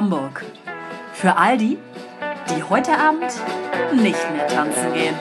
Hamburg. 0.00 0.42
Für 1.12 1.36
all 1.36 1.58
die, 1.58 1.76
die 2.48 2.62
heute 2.62 2.98
Abend 2.98 3.30
nicht 3.92 4.30
mehr 4.32 4.48
tanzen 4.48 4.94
gehen. 4.94 5.14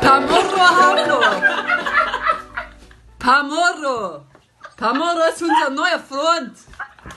Pamorro 0.00 0.64
Hamburg! 0.80 1.42
Pamorro! 3.18 4.24
Pamorro 4.78 5.28
ist 5.30 5.42
unser 5.42 5.68
neuer 5.68 6.00
Freund! 6.08 6.56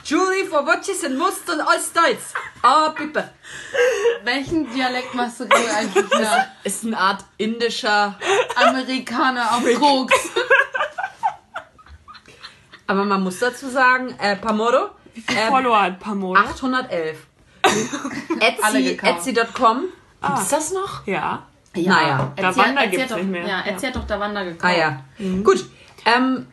Jury 0.04 0.44
for 0.44 0.66
Watches 0.66 1.02
and 1.02 1.16
Must 1.16 1.48
und 1.48 1.62
all 1.62 1.80
Styles. 1.80 2.34
Ah, 2.60 2.90
Pippe. 2.90 3.30
Welchen 4.22 4.70
Dialekt 4.70 5.14
machst 5.14 5.40
du 5.40 5.44
eigentlich 5.44 6.10
nach? 6.10 6.44
Ist 6.62 6.84
eine 6.84 6.98
Art 6.98 7.24
indischer. 7.38 8.18
Amerikaner 8.54 9.50
auf 9.54 9.64
Koks. 9.78 10.28
Aber 12.88 13.04
man 13.04 13.22
muss 13.22 13.38
dazu 13.38 13.68
sagen, 13.68 14.14
äh, 14.18 14.34
Pamorro. 14.34 14.88
Wie 15.14 15.20
viele 15.20 15.40
Ähm, 15.40 15.48
Follower 15.48 15.82
hat 15.82 16.00
Pamela? 16.00 16.40
811. 16.50 17.26
Alle 18.62 18.78
Etsy. 18.78 18.98
Etsy.com. 19.02 19.84
Gibt's 20.22 20.48
das 20.48 20.72
noch? 20.72 21.06
Ja. 21.06 21.42
Naja. 21.76 22.32
Da 22.36 22.56
Wanda 22.56 22.86
gibt's 22.86 23.04
hat 23.04 23.10
doch, 23.12 23.16
nicht 23.18 23.30
mehr. 23.30 23.46
Ja, 23.46 23.60
Etsy 23.66 23.86
hat 23.86 23.96
doch 23.96 24.06
da 24.06 24.18
Wander 24.18 24.44
gekauft. 24.44 24.64
Ah 24.64 24.76
ja. 24.76 25.00
Gut. 25.44 25.66
Ähm, 26.06 26.46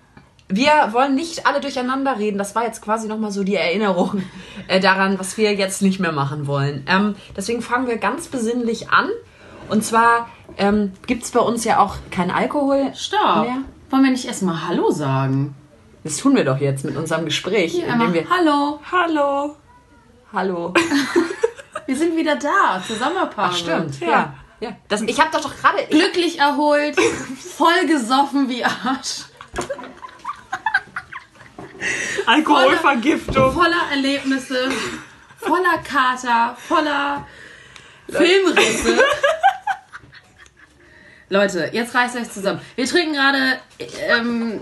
wir 0.47 0.71
wollen 0.91 1.15
nicht 1.15 1.47
alle 1.47 1.61
durcheinander 1.61 2.19
reden. 2.19 2.37
Das 2.37 2.53
war 2.53 2.65
jetzt 2.65 2.81
quasi 2.81 3.07
nochmal 3.07 3.31
so 3.31 3.43
die 3.43 3.55
Erinnerung 3.55 4.21
äh, 4.67 4.79
daran, 4.79 5.17
was 5.19 5.37
wir 5.37 5.53
jetzt 5.53 5.81
nicht 5.81 5.99
mehr 5.99 6.11
machen 6.11 6.47
wollen. 6.47 6.85
Ähm, 6.87 7.15
deswegen 7.35 7.61
fangen 7.61 7.87
wir 7.87 7.97
ganz 7.97 8.27
besinnlich 8.27 8.89
an. 8.89 9.09
Und 9.69 9.83
zwar 9.83 10.29
ähm, 10.57 10.91
gibt 11.07 11.23
es 11.23 11.31
bei 11.31 11.39
uns 11.39 11.63
ja 11.63 11.79
auch 11.79 11.95
kein 12.11 12.29
Alkohol 12.29 12.91
Stopp. 12.93 13.45
mehr. 13.45 13.57
Wollen 13.89 14.03
wir 14.03 14.11
nicht 14.11 14.25
erstmal 14.25 14.67
Hallo 14.67 14.91
sagen? 14.91 15.55
Das 16.05 16.17
tun 16.17 16.35
wir 16.35 16.45
doch 16.45 16.59
jetzt 16.59 16.85
mit 16.85 16.95
unserem 16.95 17.25
Gespräch, 17.25 17.71
Hier 17.71 17.87
indem 17.87 18.13
wir. 18.13 18.29
Hallo. 18.29 18.79
Hallo. 18.91 19.55
Hallo. 20.31 20.71
Wir 21.87 21.95
sind 21.95 22.15
wieder 22.15 22.35
da 22.35 22.79
zur 22.85 22.95
Sommerpause. 22.95 23.49
Ach, 23.51 23.55
stimmt. 23.57 23.99
Ja. 24.01 24.07
Ja. 24.09 24.33
ja. 24.59 24.75
Das, 24.87 25.01
ich 25.01 25.19
habe 25.19 25.31
doch 25.31 25.41
doch 25.41 25.55
gerade. 25.57 25.81
ich- 25.81 25.89
Glücklich 25.89 26.37
erholt, 26.37 26.95
voll 27.57 27.87
gesoffen 27.87 28.47
wie 28.49 28.63
Arsch, 28.63 29.23
Alkoholvergiftung. 32.27 33.51
voller 33.51 33.89
Erlebnisse, 33.89 34.69
voller 35.37 35.79
Kater, 35.83 36.55
voller 36.67 37.25
Filmrisse. 38.09 38.99
Leute, 41.29 41.71
jetzt 41.73 41.95
reißt 41.95 42.15
euch 42.15 42.31
zusammen. 42.31 42.61
Wir 42.75 42.85
trinken 42.85 43.13
gerade. 43.13 43.59
Ähm, 43.79 44.61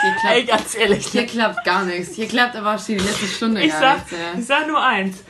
hier, 0.00 0.30
Ey, 0.30 0.44
klappt, 0.44 0.62
ganz 0.62 0.74
ehrlich. 0.76 1.06
hier 1.06 1.26
klappt 1.26 1.64
gar 1.64 1.84
nichts. 1.84 2.14
Hier 2.14 2.28
klappt 2.28 2.56
aber 2.56 2.78
schon 2.78 2.98
die 2.98 3.04
letzte 3.04 3.26
Stunde 3.26 3.62
Ich 3.62 3.70
gar 3.72 3.80
sag, 3.80 3.94
nichts. 3.96 4.12
Ja. 4.12 4.38
ich 4.38 4.46
sag 4.46 4.66
nur 4.66 4.84
eins. 4.84 5.22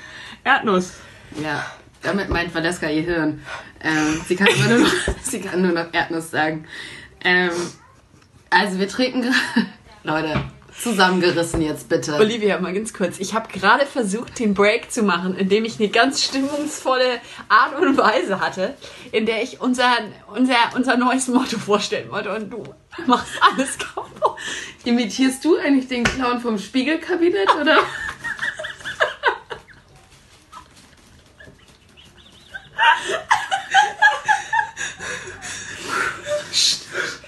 Erdnuss. 0.45 0.95
Ja, 1.43 1.65
damit 2.03 2.29
meint 2.29 2.55
Valeska 2.55 2.89
ihr 2.89 3.03
Hirn. 3.03 3.43
Ähm, 3.83 4.21
sie, 4.27 4.37
kann 4.37 4.49
nur 4.69 4.79
noch, 4.79 4.93
sie 5.23 5.41
kann 5.41 5.63
nur 5.63 5.73
noch 5.73 5.93
Erdnuss 5.93 6.31
sagen. 6.31 6.67
Ähm, 7.25 7.51
also 8.51 8.79
wir 8.79 8.89
trinken 8.89 9.23
gerade... 9.23 9.37
Leute, 10.05 10.41
zusammengerissen 10.83 11.63
jetzt 11.63 11.89
bitte. 11.89 12.15
Olivia, 12.15 12.59
mal 12.61 12.73
ganz 12.73 12.93
kurz. 12.93 13.19
Ich 13.19 13.35
habe 13.35 13.49
gerade 13.49 13.87
versucht, 13.87 14.39
den 14.39 14.55
Break 14.55 14.93
zu 14.93 15.03
machen, 15.03 15.37
indem 15.37 15.65
ich 15.65 15.79
eine 15.79 15.89
ganz 15.89 16.23
stimmungsvolle 16.23 17.21
Art 17.49 17.81
und 17.81 17.97
Weise 17.97 18.41
hatte, 18.41 18.75
in 19.13 19.27
der 19.27 19.43
ich 19.43 19.61
unser, 19.61 19.93
unser, 20.35 20.57
unser 20.75 20.97
neues 20.97 21.29
Motto 21.29 21.59
vorstellen 21.59 22.11
wollte. 22.11 22.35
Und 22.35 22.51
du 22.51 22.63
machst 23.07 23.33
alles 23.41 23.79
kaputt. 23.79 24.37
Imitierst 24.85 25.45
du 25.45 25.57
eigentlich 25.57 25.89
den 25.89 26.05
Clown 26.05 26.41
vom 26.41 26.59
Spiegelkabinett, 26.59 27.49
oder? 27.61 27.79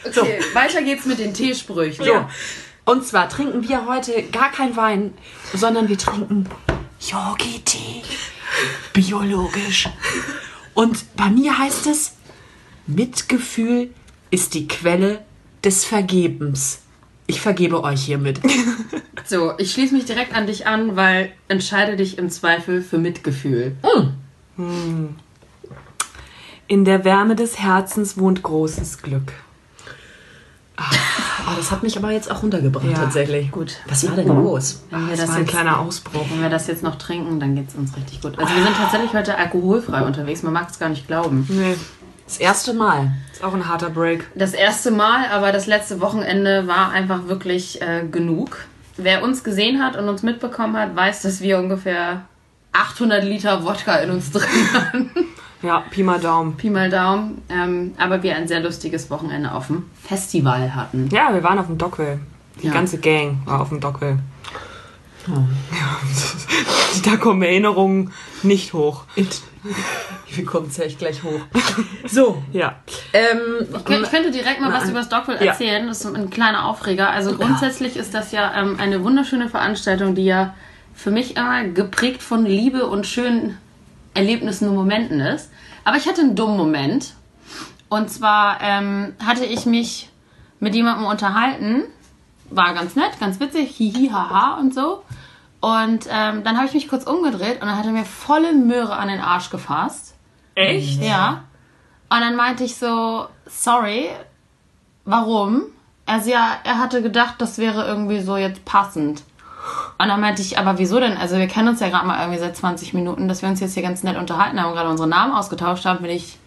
Okay, 0.05 0.41
weiter 0.53 0.83
geht's 0.83 1.05
mit 1.05 1.19
den 1.19 1.35
Teesprüchen. 1.35 2.05
So. 2.05 2.27
Und 2.89 3.05
zwar 3.05 3.29
trinken 3.29 3.69
wir 3.69 3.85
heute 3.85 4.23
gar 4.33 4.51
kein 4.51 4.75
Wein, 4.75 5.13
sondern 5.53 5.91
wir 5.91 5.99
trinken 5.99 6.49
Yogi-Tee. 7.01 8.03
Biologisch. 8.95 9.91
Und 10.73 11.15
bei 11.15 11.29
mir 11.29 11.59
heißt 11.59 11.87
es, 11.87 12.15
Mitgefühl 12.87 13.91
ist 14.31 14.55
die 14.55 14.67
Quelle 14.69 15.23
des 15.63 15.85
Vergebens. 15.85 16.81
Ich 17.27 17.43
vergebe 17.43 17.85
euch 17.85 18.03
hiermit. 18.03 18.41
So, 19.27 19.53
ich 19.59 19.73
schließe 19.73 19.95
mich 19.95 20.07
direkt 20.07 20.35
an 20.35 20.47
dich 20.47 20.67
an, 20.67 20.97
weil 20.97 21.33
entscheide 21.49 21.97
dich 21.97 22.17
im 22.17 22.31
Zweifel 22.31 22.81
für 22.81 22.97
Mitgefühl. 22.97 23.77
In 26.67 26.85
der 26.87 27.05
Wärme 27.05 27.37
des 27.37 27.59
Herzens 27.59 28.17
wohnt 28.17 28.43
großes 28.43 29.03
Glück. 29.03 29.35
Oh, 31.51 31.57
das 31.57 31.71
hat 31.71 31.83
mich 31.83 31.97
aber 31.97 32.11
jetzt 32.11 32.31
auch 32.31 32.43
runtergebracht, 32.43 32.85
Ja. 32.87 32.95
tatsächlich. 32.99 33.51
Gut. 33.51 33.77
Was 33.89 34.07
war 34.09 34.15
denn 34.17 34.29
los? 34.29 34.83
Wenn 34.91 35.07
wir 35.07 35.11
Das 35.13 35.21
das 35.21 35.29
war 35.31 35.37
ein 35.37 35.41
jetzt 35.43 35.51
kleiner 35.51 35.79
Ausbruch. 35.81 36.25
Wenn 36.31 36.43
wir 36.43 36.51
das 36.51 36.67
jetzt 36.67 36.83
noch 36.83 36.97
trinken, 36.97 37.41
dann 37.41 37.55
geht's 37.55 37.75
uns 37.75 37.97
richtig 37.97 38.21
gut. 38.21 38.39
Also 38.39 38.55
wir 38.55 38.63
sind 38.63 38.77
tatsächlich 38.77 39.13
heute 39.15 39.37
alkoholfrei 39.39 40.03
unterwegs. 40.03 40.43
Man 40.43 40.53
mag 40.53 40.69
es 40.71 40.79
gar 40.79 40.89
nicht 40.89 41.07
glauben. 41.07 41.47
Nee, 41.49 41.77
Das 42.27 42.39
erste 42.39 42.75
Mal. 42.75 43.13
ist 43.33 43.43
auch 43.43 43.55
ein 43.55 43.67
harter 43.69 43.91
Break. 43.91 44.27
Das 44.35 44.53
erste 44.53 44.91
Mal, 44.91 45.27
aber 45.31 45.53
das 45.53 45.67
letzte 45.67 46.01
Wochenende 46.01 46.67
war 46.67 46.91
einfach 46.91 47.27
wirklich 47.29 47.81
äh, 47.81 48.05
genug. 48.11 48.59
Wer 48.97 49.23
uns 49.23 49.45
gesehen 49.45 49.83
hat 49.83 49.97
und 49.97 50.09
uns 50.09 50.23
mitbekommen 50.23 50.77
hat, 50.77 50.95
weiß, 50.97 51.23
dass 51.23 51.41
wir 51.41 51.59
ungefähr 51.59 52.23
800 52.73 53.25
Liter 53.25 53.65
Wodka 53.65 53.97
in 53.97 54.11
uns 54.11 54.31
drin 54.33 54.43
haben. 54.75 55.11
Ja, 55.63 55.81
Pi 55.91 56.03
mal 56.03 56.21
Daumen. 56.21 56.57
Pi 56.57 56.71
mal 56.71 56.89
Daumen. 56.91 57.43
Ähm, 57.49 57.95
aber 57.99 58.23
wir 58.23 58.37
ein 58.37 58.47
sehr 58.47 58.61
lustiges 58.61 59.11
Wochenende 59.11 59.53
auf 59.53 59.67
dem 59.67 59.87
Festival 60.03 60.75
hatten. 60.75 61.09
Ja, 61.13 61.33
wir 61.35 61.43
waren 61.43 61.59
auf 61.59 61.67
dem 61.67 61.79
Dockwell. 61.79 62.21
Die 62.63 62.67
Ja. 62.69 62.73
ganze 62.73 62.99
Gang 62.99 63.39
war 63.45 63.61
auf 63.61 63.69
dem 63.71 63.81
Dockwell. 63.81 64.19
Ja. 65.27 65.35
Da 67.05 67.17
kommen 67.17 67.43
Erinnerungen 67.43 68.13
nicht 68.43 68.73
hoch. 68.73 69.05
Wir 70.35 70.45
kommen 70.45 70.67
es 70.69 70.79
echt 70.79 70.99
gleich 70.99 71.23
hoch. 71.23 71.41
So. 72.07 72.43
Ja. 72.53 72.77
Ähm, 73.13 73.67
Ich 73.75 73.85
könnte, 73.85 74.03
ich 74.05 74.11
könnte 74.11 74.31
direkt 74.31 74.61
mal 74.61 74.73
was 74.73 74.89
über 74.91 75.01
das 75.03 75.09
Ja. 75.11 75.53
erzählen. 75.53 75.87
Das 75.87 76.05
ist 76.05 76.15
ein 76.15 76.29
kleiner 76.31 76.67
Aufreger. 76.67 77.11
Also 77.11 77.37
grundsätzlich 77.37 77.97
ist 77.97 78.15
das 78.15 78.33
ja 78.33 78.53
ähm, 78.61 78.77
eine 78.81 79.05
wunderschöne 79.05 79.49
Veranstaltung, 79.49 80.15
die 80.15 80.25
ja 80.25 80.55
für 80.95 81.11
mich 81.11 81.37
immer 81.37 81.65
geprägt 81.65 82.23
von 82.23 82.45
Liebe 82.45 82.87
und 82.87 83.07
schönen 83.07 83.57
Erlebnissen 84.19 84.69
und 84.69 84.75
Momenten 84.75 85.21
ist. 85.21 85.51
Aber 85.85 85.97
ich 85.97 86.07
hatte 86.07 86.21
einen 86.21 86.37
dummen 86.37 86.57
Moment. 86.57 87.15
Und 87.89 88.11
zwar 88.11 88.59
ähm, 88.61 89.15
hatte 89.25 89.45
ich 89.45 89.65
mich 89.65 90.11
mit 90.61 90.75
jemandem 90.75 91.07
unterhalten. 91.07 91.85
War 92.51 92.75
ganz 92.75 92.97
nett, 92.97 93.19
ganz 93.21 93.41
witzig, 93.41 93.71
hihi, 93.71 94.11
haha 94.11 94.59
und 94.59 94.75
so. 94.75 95.03
Und 95.61 96.07
ähm, 96.11 96.45
dann 96.45 96.57
habe 96.57 96.67
ich 96.67 96.75
mich 96.75 96.89
kurz 96.89 97.05
umgedreht 97.05 97.61
und 97.61 97.69
dann 97.69 97.77
hat 97.77 97.87
er 97.87 97.93
mir 97.93 98.05
volle 98.05 98.53
Möhre 98.53 98.97
an 98.97 99.09
den 99.09 99.21
Arsch 99.21 99.51
gefasst. 99.51 100.15
Echt? 100.55 101.03
Ja. 101.03 101.45
Und 102.11 102.21
dann 102.21 102.37
meinte 102.37 102.65
ich 102.65 102.77
so, 102.77 103.27
sorry, 103.47 104.09
warum? 105.05 105.63
Also 106.07 106.31
ja, 106.31 106.59
er 106.65 106.79
hatte 106.79 107.03
gedacht, 107.03 107.35
das 107.39 107.59
wäre 107.59 107.87
irgendwie 107.87 108.21
so 108.21 108.37
jetzt 108.37 108.65
passend. 108.65 109.23
Und 109.99 110.09
dann 110.09 110.21
meinte 110.21 110.43
ich, 110.43 110.59
aber 110.59 110.79
wieso 110.79 111.01
denn? 111.01 111.17
Also 111.17 111.37
wir 111.37 111.47
kennen 111.49 111.69
uns 111.69 111.81
ja 111.81 111.89
gerade 111.89 112.07
mal 112.07 112.21
irgendwie 112.21 112.39
seit 112.39 112.57
20 112.57 112.95
Minuten, 112.95 113.29
dass 113.29 113.43
wir 113.43 113.49
uns 113.49 113.61
jetzt 113.61 113.75
hier 113.75 113.83
ganz 113.83 114.03
nett 114.03 114.17
unterhalten 114.17 114.61
haben 114.61 114.69
und 114.71 114.75
gerade 114.77 114.89
unsere 114.91 115.09
Namen 115.09 115.33
ausgetauscht 115.35 115.85
haben, 115.85 115.99
finde 115.99 116.15
ich 116.15 116.39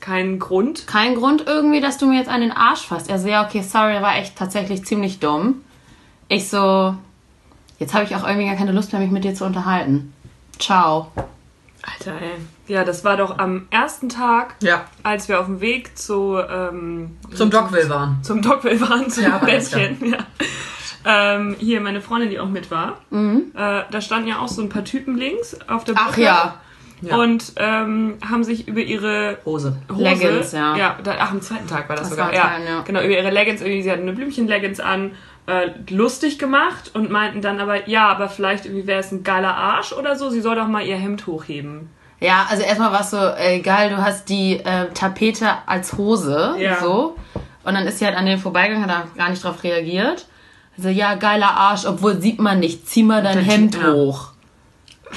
Kein 0.00 0.38
Grund. 0.38 0.86
kein 0.86 1.14
Grund 1.14 1.44
irgendwie, 1.46 1.80
dass 1.80 1.98
du 1.98 2.06
mir 2.06 2.18
jetzt 2.18 2.28
an 2.28 2.40
den 2.40 2.52
Arsch 2.52 2.86
fasst. 2.86 3.08
Er 3.08 3.18
so, 3.18 3.28
ja, 3.28 3.44
okay, 3.46 3.62
sorry, 3.62 4.00
war 4.02 4.16
echt 4.16 4.36
tatsächlich 4.36 4.84
ziemlich 4.84 5.20
dumm. 5.20 5.62
Ich 6.28 6.48
so, 6.48 6.94
jetzt 7.78 7.94
habe 7.94 8.04
ich 8.04 8.16
auch 8.16 8.26
irgendwie 8.26 8.46
gar 8.46 8.56
keine 8.56 8.72
Lust 8.72 8.92
mehr, 8.92 9.00
mich 9.00 9.10
mit 9.10 9.24
dir 9.24 9.34
zu 9.34 9.44
unterhalten. 9.44 10.12
Ciao. 10.58 11.10
Alter, 11.82 12.12
ey. 12.20 12.32
Ja, 12.66 12.82
das 12.82 13.04
war 13.04 13.18
doch 13.18 13.38
am 13.38 13.66
ersten 13.70 14.08
Tag, 14.08 14.54
ja, 14.62 14.86
als 15.02 15.28
wir 15.28 15.38
auf 15.38 15.44
dem 15.46 15.60
Weg 15.60 15.98
zu, 15.98 16.38
ähm, 16.38 17.18
zum 17.34 17.50
Dockville 17.50 17.90
waren. 17.90 18.18
zum 18.22 18.40
Dockwell 18.40 18.80
waren, 18.80 19.10
zum 19.10 19.22
Ja, 19.24 19.36
Bettchen. 19.36 19.98
Ja. 20.12 20.18
Ähm, 21.04 21.56
hier 21.58 21.80
meine 21.80 22.00
Freundin, 22.00 22.30
die 22.30 22.40
auch 22.40 22.48
mit 22.48 22.70
war. 22.70 22.98
Äh, 23.12 23.82
da 23.90 24.00
standen 24.00 24.28
ja 24.28 24.38
auch 24.38 24.48
so 24.48 24.62
ein 24.62 24.68
paar 24.70 24.84
Typen 24.84 25.16
links 25.18 25.56
auf 25.68 25.84
der 25.84 25.94
Ach 25.98 26.06
Brücke. 26.08 26.22
ja. 26.22 26.54
Ja. 27.00 27.16
Und 27.16 27.52
ähm, 27.56 28.14
haben 28.26 28.44
sich 28.44 28.66
über 28.66 28.80
ihre 28.80 29.36
Hose. 29.44 29.76
Hose, 29.92 30.02
Leggings, 30.02 30.52
ja. 30.52 30.74
ja 30.76 30.96
da, 31.02 31.16
ach, 31.18 31.32
am 31.32 31.42
zweiten 31.42 31.66
Tag 31.68 31.86
war 31.90 31.96
das, 31.96 32.08
Das 32.08 32.10
sogar. 32.16 32.28
war 32.28 32.34
ja, 32.34 32.42
Teilen, 32.44 32.66
ja. 32.66 32.80
Genau, 32.80 33.00
über 33.02 33.12
ihre 33.12 33.30
Leggings, 33.30 33.60
irgendwie, 33.60 33.82
sie 33.82 33.90
hatten 33.90 34.02
eine 34.02 34.12
Blümchen-Leggings 34.14 34.80
an, 34.80 35.10
äh, 35.46 35.70
lustig 35.90 36.38
gemacht 36.38 36.92
und 36.94 37.10
meinten 37.10 37.42
dann 37.42 37.60
aber, 37.60 37.88
ja, 37.90 38.08
aber 38.08 38.30
vielleicht 38.30 38.64
irgendwie 38.64 38.86
wäre 38.86 39.00
es 39.00 39.12
ein 39.12 39.22
geiler 39.22 39.54
Arsch 39.54 39.92
oder 39.92 40.16
so, 40.16 40.30
sie 40.30 40.40
soll 40.40 40.56
doch 40.56 40.68
mal 40.68 40.86
ihr 40.86 40.96
Hemd 40.96 41.26
hochheben. 41.26 41.90
Ja, 42.20 42.46
also 42.48 42.62
erstmal 42.62 42.90
war 42.92 43.00
es 43.02 43.10
so, 43.10 43.18
ey, 43.18 43.60
geil, 43.60 43.90
du 43.90 43.96
hast 43.98 44.30
die 44.30 44.60
äh, 44.60 44.86
Tapete 44.94 45.50
als 45.66 45.98
Hose, 45.98 46.54
Ja. 46.58 46.76
so. 46.80 47.16
Und 47.64 47.74
dann 47.74 47.86
ist 47.86 47.98
sie 47.98 48.06
halt 48.06 48.16
an 48.16 48.24
dem 48.24 48.38
vorbeigegangen, 48.38 48.88
hat 48.88 49.04
da 49.14 49.18
gar 49.18 49.28
nicht 49.28 49.44
drauf 49.44 49.62
reagiert. 49.62 50.26
Also, 50.76 50.88
ja, 50.88 51.14
geiler 51.14 51.50
Arsch, 51.50 51.86
obwohl 51.86 52.20
sieht 52.20 52.40
man 52.40 52.60
nicht. 52.60 52.88
Zieh 52.88 53.02
mal 53.02 53.22
dein 53.22 53.38
Hemd 53.38 53.82
hoch. 53.84 54.33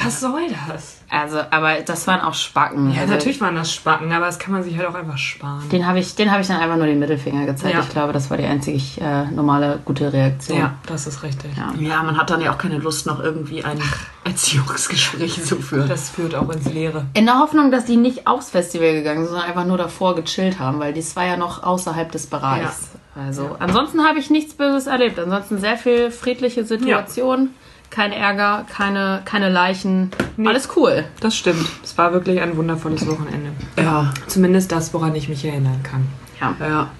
Was 0.03 0.21
soll 0.21 0.47
das? 0.67 0.97
Also, 1.09 1.39
aber 1.51 1.75
das 1.85 2.05
waren 2.07 2.21
auch 2.21 2.33
Spacken. 2.33 2.91
Ja, 2.91 3.01
also, 3.01 3.13
natürlich 3.13 3.39
waren 3.39 3.55
das 3.55 3.73
Spacken, 3.73 4.11
aber 4.11 4.25
das 4.25 4.39
kann 4.39 4.53
man 4.53 4.63
sich 4.63 4.77
halt 4.77 4.87
auch 4.87 4.93
einfach 4.93 5.17
sparen. 5.17 5.67
Den 5.69 5.87
habe 5.87 5.99
ich, 5.99 6.15
den 6.15 6.31
habe 6.31 6.41
ich 6.41 6.47
dann 6.47 6.59
einfach 6.59 6.75
nur 6.75 6.85
den 6.85 6.99
Mittelfinger 6.99 7.45
gezeigt. 7.45 7.73
Ja. 7.73 7.81
Ich 7.81 7.89
glaube, 7.89 8.11
das 8.13 8.29
war 8.29 8.37
die 8.37 8.45
einzige 8.45 8.79
äh, 8.99 9.25
normale 9.31 9.79
gute 9.85 10.11
Reaktion. 10.11 10.59
Ja, 10.59 10.75
das 10.85 11.07
ist 11.07 11.23
richtig. 11.23 11.51
Ja. 11.55 11.73
Ja, 11.79 12.03
man 12.03 12.17
hat 12.17 12.29
dann 12.29 12.41
ja 12.41 12.51
auch 12.51 12.57
keine 12.57 12.77
Lust, 12.77 13.05
noch 13.05 13.21
irgendwie 13.21 13.63
ein 13.63 13.79
Erziehungsgespräch 14.25 15.43
zu 15.43 15.57
führen. 15.57 15.87
Das 15.87 16.09
führt 16.09 16.35
auch 16.35 16.49
ins 16.49 16.65
Leere. 16.65 17.05
In 17.13 17.25
der 17.25 17.39
Hoffnung, 17.39 17.71
dass 17.71 17.85
die 17.85 17.97
nicht 17.97 18.27
aufs 18.27 18.49
Festival 18.49 18.93
gegangen 18.93 19.19
sind, 19.19 19.29
sondern 19.29 19.47
einfach 19.47 19.65
nur 19.65 19.77
davor 19.77 20.15
gechillt 20.15 20.59
haben, 20.59 20.79
weil 20.79 20.93
dies 20.93 21.15
war 21.15 21.25
ja 21.25 21.37
noch 21.37 21.63
außerhalb 21.63 22.11
des 22.11 22.27
Bereichs. 22.27 22.89
Also 23.15 23.55
ansonsten 23.59 24.03
habe 24.03 24.19
ich 24.19 24.29
nichts 24.29 24.53
Böses 24.53 24.87
erlebt. 24.87 25.17
Ansonsten 25.17 25.57
sehr 25.59 25.77
viel 25.77 26.11
friedliche 26.11 26.65
Situation, 26.65 27.49
kein 27.97 28.11
Ärger, 28.11 28.63
keine, 28.71 29.23
keine 29.25 29.49
Leichen. 29.49 30.11
Alles 30.45 30.69
cool. 30.75 31.05
Das 31.19 31.35
stimmt. 31.35 31.67
Es 31.83 31.97
war 31.97 32.13
wirklich 32.13 32.39
ein 32.39 32.55
wundervolles 32.55 33.07
Wochenende. 33.07 33.49
Ja, 33.75 34.13
Zumindest 34.27 34.71
das, 34.71 34.93
woran 34.93 35.15
ich 35.15 35.27
mich 35.27 35.43
erinnern 35.43 35.81
kann. 35.81 36.07
Ja. 36.39 36.55
ja. 36.59 36.91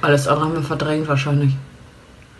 Alles 0.00 0.26
andere 0.26 0.46
haben 0.46 0.54
wir 0.54 0.62
verdrängt 0.62 1.08
wahrscheinlich. 1.08 1.52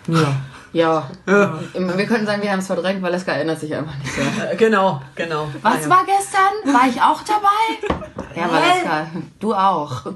Ja. 0.06 0.32
Ja. 0.72 1.10
Wir 1.26 2.06
könnten 2.06 2.24
sagen, 2.24 2.40
wir 2.40 2.50
haben 2.50 2.60
es 2.60 2.68
verdrängt, 2.68 3.02
weil 3.02 3.12
Leska 3.12 3.32
erinnert 3.32 3.60
sich 3.60 3.74
einfach 3.74 3.94
nicht 3.98 4.16
mehr. 4.16 4.52
Äh, 4.52 4.56
genau, 4.56 5.02
genau. 5.14 5.50
Was 5.60 5.84
ja. 5.84 5.90
war 5.90 6.04
gestern? 6.06 6.74
War 6.74 6.88
ich 6.88 7.02
auch 7.02 7.20
dabei? 7.22 7.94
Ja, 8.34 8.50
Valeska, 8.50 9.08
du 9.40 9.52
auch. 9.52 10.06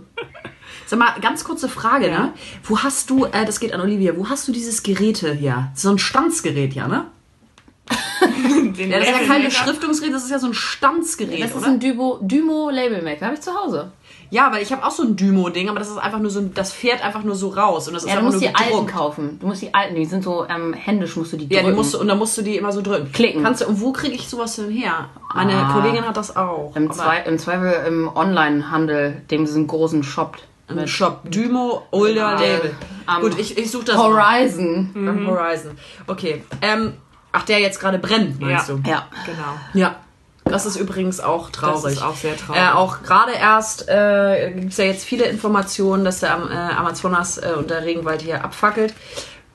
Sag 0.87 0.99
mal, 0.99 1.13
ganz 1.21 1.45
kurze 1.45 1.69
Frage, 1.69 2.09
Ja. 2.09 2.19
ne? 2.19 2.33
Wo 2.65 2.79
hast 2.79 3.11
du, 3.11 3.27
äh, 3.27 3.45
das 3.45 3.61
geht 3.61 3.75
an 3.75 3.83
Olivia, 3.83 4.17
wo 4.17 4.31
hast 4.31 4.49
du 4.49 4.53
dieses 4.53 4.83
Geräte 4.83 5.35
hier? 5.35 5.71
So 5.75 5.91
ein 5.91 5.99
Stanzgerät, 5.99 6.73
ja, 6.73 6.89
ne? 6.89 7.05
Ja, 8.77 8.99
das 8.99 9.09
ist 9.09 9.21
ja 9.21 9.27
kein 9.27 9.45
Beschriftungsgerät, 9.45 10.15
das 10.15 10.25
ist 10.25 10.31
ja 10.31 10.39
so 10.39 10.47
ein 10.47 10.55
Stanzgerät, 10.55 11.43
Das 11.43 11.51
ist 11.51 11.57
oder? 11.57 11.67
ein 11.67 11.81
Dymo, 11.81 12.19
Dymo 12.23 12.71
Label 12.71 13.03
Maker, 13.03 13.27
habe 13.27 13.35
ich 13.35 13.41
zu 13.43 13.53
Hause. 13.55 13.91
ja, 14.31 14.51
weil 14.53 14.63
ich 14.63 14.73
habe 14.73 14.85
auch 14.85 14.91
so 14.91 15.03
ein 15.03 15.17
Dymo-Ding, 15.17 15.69
aber 15.69 15.79
das 15.79 15.91
ist 15.91 15.99
einfach 15.99 16.19
nur 16.19 16.31
so 16.31 16.41
das 16.41 16.73
fährt 16.73 17.05
einfach 17.05 17.23
nur 17.25 17.35
so 17.35 17.49
raus 17.49 17.89
und 17.89 17.95
das 17.95 18.05
ist 18.05 18.09
Ja, 18.11 18.17
du 18.17 18.23
musst 18.23 18.41
die 18.41 18.49
alten 18.49 18.71
gedruckt. 18.71 18.93
kaufen. 18.93 19.39
Du 19.41 19.47
musst 19.49 19.61
die 19.63 19.75
alten, 19.75 19.95
die 19.97 20.05
sind 20.07 20.25
so 20.25 20.47
ähm, 20.49 20.73
händisch, 20.73 21.17
musst 21.17 21.33
du 21.33 21.37
die 21.37 21.45
Ja, 21.53 21.61
drücken. 21.61 21.73
die 21.73 21.77
musst 21.77 21.95
du, 21.95 21.99
und 22.01 22.09
dann 22.09 22.19
musst 22.19 22.39
du 22.39 22.43
die 22.43 22.57
immer 22.57 22.73
so 22.73 22.81
drücken. 22.81 23.13
Klicken. 23.13 23.43
Kannst 23.43 23.61
du, 23.63 23.67
und 23.67 23.81
wo 23.81 23.93
kriege 23.93 24.15
ich 24.15 24.29
sowas 24.29 24.57
denn 24.57 24.71
her? 24.71 25.09
Meine 25.35 25.53
Ah. 25.57 25.73
Kollegin 25.73 26.07
hat 26.07 26.17
das 26.17 26.37
auch. 26.37 26.75
Im, 26.77 26.91
Zwei, 26.93 27.19
Im 27.27 27.39
Zweifel 27.39 27.85
im 27.87 28.09
Online-Handel, 28.15 29.23
dem 29.31 29.45
diesen 29.45 29.67
großen 29.67 30.03
Shop. 30.03 30.37
Im 30.69 30.87
Shop 30.87 31.21
Dymo 31.31 31.83
Older 31.91 32.37
Äh, 32.41 32.53
Label. 32.57 32.75
am 33.07 33.23
Gut, 33.23 33.39
ich, 33.39 33.59
ich 33.59 33.71
suche 33.71 33.87
das. 33.87 33.97
Horizon. 33.99 34.91
Am 34.95 35.27
Horizon. 35.27 35.73
Okay. 36.07 36.45
Ähm, 36.63 36.95
ach, 37.33 37.43
der 37.45 37.61
jetzt 37.61 37.81
gerade 37.81 37.99
brennt, 37.99 38.41
meinst 38.41 38.69
Ja. 38.69 38.75
du? 38.75 38.89
Ja. 38.89 39.07
Genau. 39.27 39.55
Ja. 39.75 39.97
Das 40.45 40.67
ist 40.67 40.77
übrigens 40.77 41.21
auch 41.21 41.51
traurig. 41.51 41.83
Das 41.83 41.93
ist 41.93 42.03
auch 42.03 42.17
sehr 42.17 42.37
traurig. 42.37 42.61
Äh, 42.61 42.71
auch 42.73 43.03
gerade 43.03 43.33
erst 43.33 43.89
äh, 43.89 44.51
gibt 44.53 44.73
es 44.73 44.79
ja 44.79 44.85
jetzt 44.85 45.05
viele 45.05 45.25
Informationen, 45.25 46.05
dass 46.05 46.21
der 46.21 46.31
äh, 46.31 46.75
Amazonas 46.75 47.39
äh, 47.39 47.53
und 47.57 47.71
der 47.71 47.85
Regenwald 47.85 48.23
hier 48.23 48.45
abfackelt. 48.45 48.95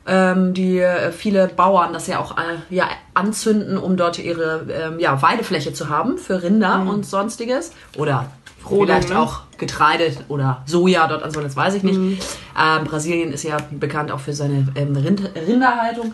Ähm, 0.07 0.53
die 0.53 0.77
äh, 0.77 1.11
viele 1.11 1.47
Bauern 1.47 1.91
das 1.91 2.05
ja 2.05 2.19
auch 2.19 2.37
äh, 2.37 2.57
ja, 2.69 2.87
anzünden, 3.15 3.75
um 3.77 3.97
dort 3.97 4.19
ihre 4.19 4.67
ähm, 4.71 4.99
ja, 4.99 5.19
Weidefläche 5.21 5.73
zu 5.73 5.89
haben 5.89 6.19
für 6.19 6.43
Rinder 6.43 6.85
und 6.87 7.07
sonstiges. 7.07 7.71
Oder 7.97 8.29
vielleicht 8.69 9.11
auch 9.13 9.41
Getreide 9.57 10.11
oder 10.27 10.61
Soja 10.67 11.07
dort 11.07 11.23
anzubauen, 11.23 11.47
das 11.47 11.55
weiß 11.55 11.73
ich 11.73 11.83
nicht. 11.83 11.97
Ähm, 11.97 12.83
Brasilien 12.83 13.31
ist 13.33 13.43
ja 13.43 13.57
bekannt 13.71 14.11
auch 14.11 14.19
für 14.19 14.33
seine 14.33 14.67
ähm, 14.75 14.95
Rind 14.95 15.23
Rinderhaltung. 15.35 16.13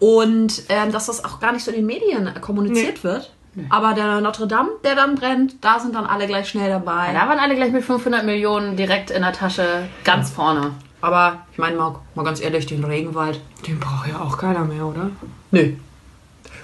Und 0.00 0.62
ähm, 0.68 0.92
dass 0.92 1.06
das 1.06 1.24
auch 1.24 1.40
gar 1.40 1.52
nicht 1.52 1.64
so 1.64 1.70
in 1.70 1.78
den 1.78 1.86
Medien 1.86 2.26
äh, 2.26 2.40
kommuniziert 2.40 3.02
wird. 3.04 3.32
Aber 3.70 3.92
der 3.94 4.20
Notre 4.20 4.46
Dame, 4.46 4.70
der 4.84 4.94
dann 4.94 5.16
brennt, 5.16 5.56
da 5.62 5.80
sind 5.80 5.94
dann 5.94 6.06
alle 6.06 6.28
gleich 6.28 6.48
schnell 6.48 6.70
dabei. 6.70 7.12
Da 7.12 7.28
waren 7.28 7.40
alle 7.40 7.56
gleich 7.56 7.72
mit 7.72 7.84
500 7.84 8.24
Millionen 8.24 8.76
direkt 8.76 9.10
in 9.10 9.22
der 9.22 9.32
Tasche 9.32 9.88
ganz 10.04 10.30
vorne. 10.30 10.72
Aber 11.00 11.38
ich 11.52 11.58
meine 11.58 11.76
mal, 11.76 11.96
mal 12.14 12.24
ganz 12.24 12.40
ehrlich, 12.40 12.66
den 12.66 12.84
Regenwald, 12.84 13.40
Den 13.66 13.80
braucht 13.80 14.08
ja 14.08 14.20
auch 14.20 14.36
keiner 14.36 14.64
mehr, 14.64 14.86
oder? 14.86 15.10
nö. 15.50 15.72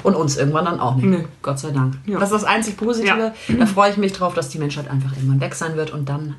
Und 0.03 0.15
uns 0.17 0.37
irgendwann 0.37 0.67
dann 0.67 0.81
auch 0.81 0.97
nicht. 0.97 1.07
Nö. 1.07 1.25
Gott 1.41 1.59
sei 1.59 1.71
Dank. 1.71 1.97
Ja. 2.05 2.19
Das 2.19 2.31
ist 2.31 2.43
das 2.43 2.45
einzig 2.45 2.77
Positive. 2.77 3.33
Da 3.59 3.67
freue 3.67 3.91
ich 3.91 3.97
mich 3.97 4.13
drauf, 4.13 4.35
dass 4.35 4.51
die 4.51 4.59
Menschheit 4.59 4.91
einfach 4.91 5.13
irgendwann 5.17 5.41
weg 5.41 5.55
sein 5.55 5.77
wird 5.77 5.93
und 5.93 6.09
dann 6.09 6.37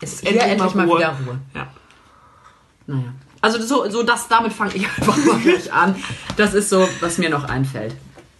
ist 0.00 0.20
hier 0.26 0.40
endlich, 0.40 0.74
mal, 0.74 0.86
wieder 0.86 1.16
Ruhe. 1.26 1.38
Ja. 1.54 1.66
Naja. 2.86 3.12
Also 3.40 3.60
so, 3.62 3.88
so 3.88 4.02
das, 4.02 4.28
damit 4.28 4.52
fange 4.52 4.74
ich 4.74 4.86
einfach 4.98 5.16
mal 5.24 5.38
gleich 5.38 5.72
an. 5.72 5.94
Das 6.36 6.54
ist 6.54 6.70
so, 6.70 6.88
was 7.00 7.18
mir 7.18 7.30
noch 7.30 7.44
einfällt. 7.44 7.94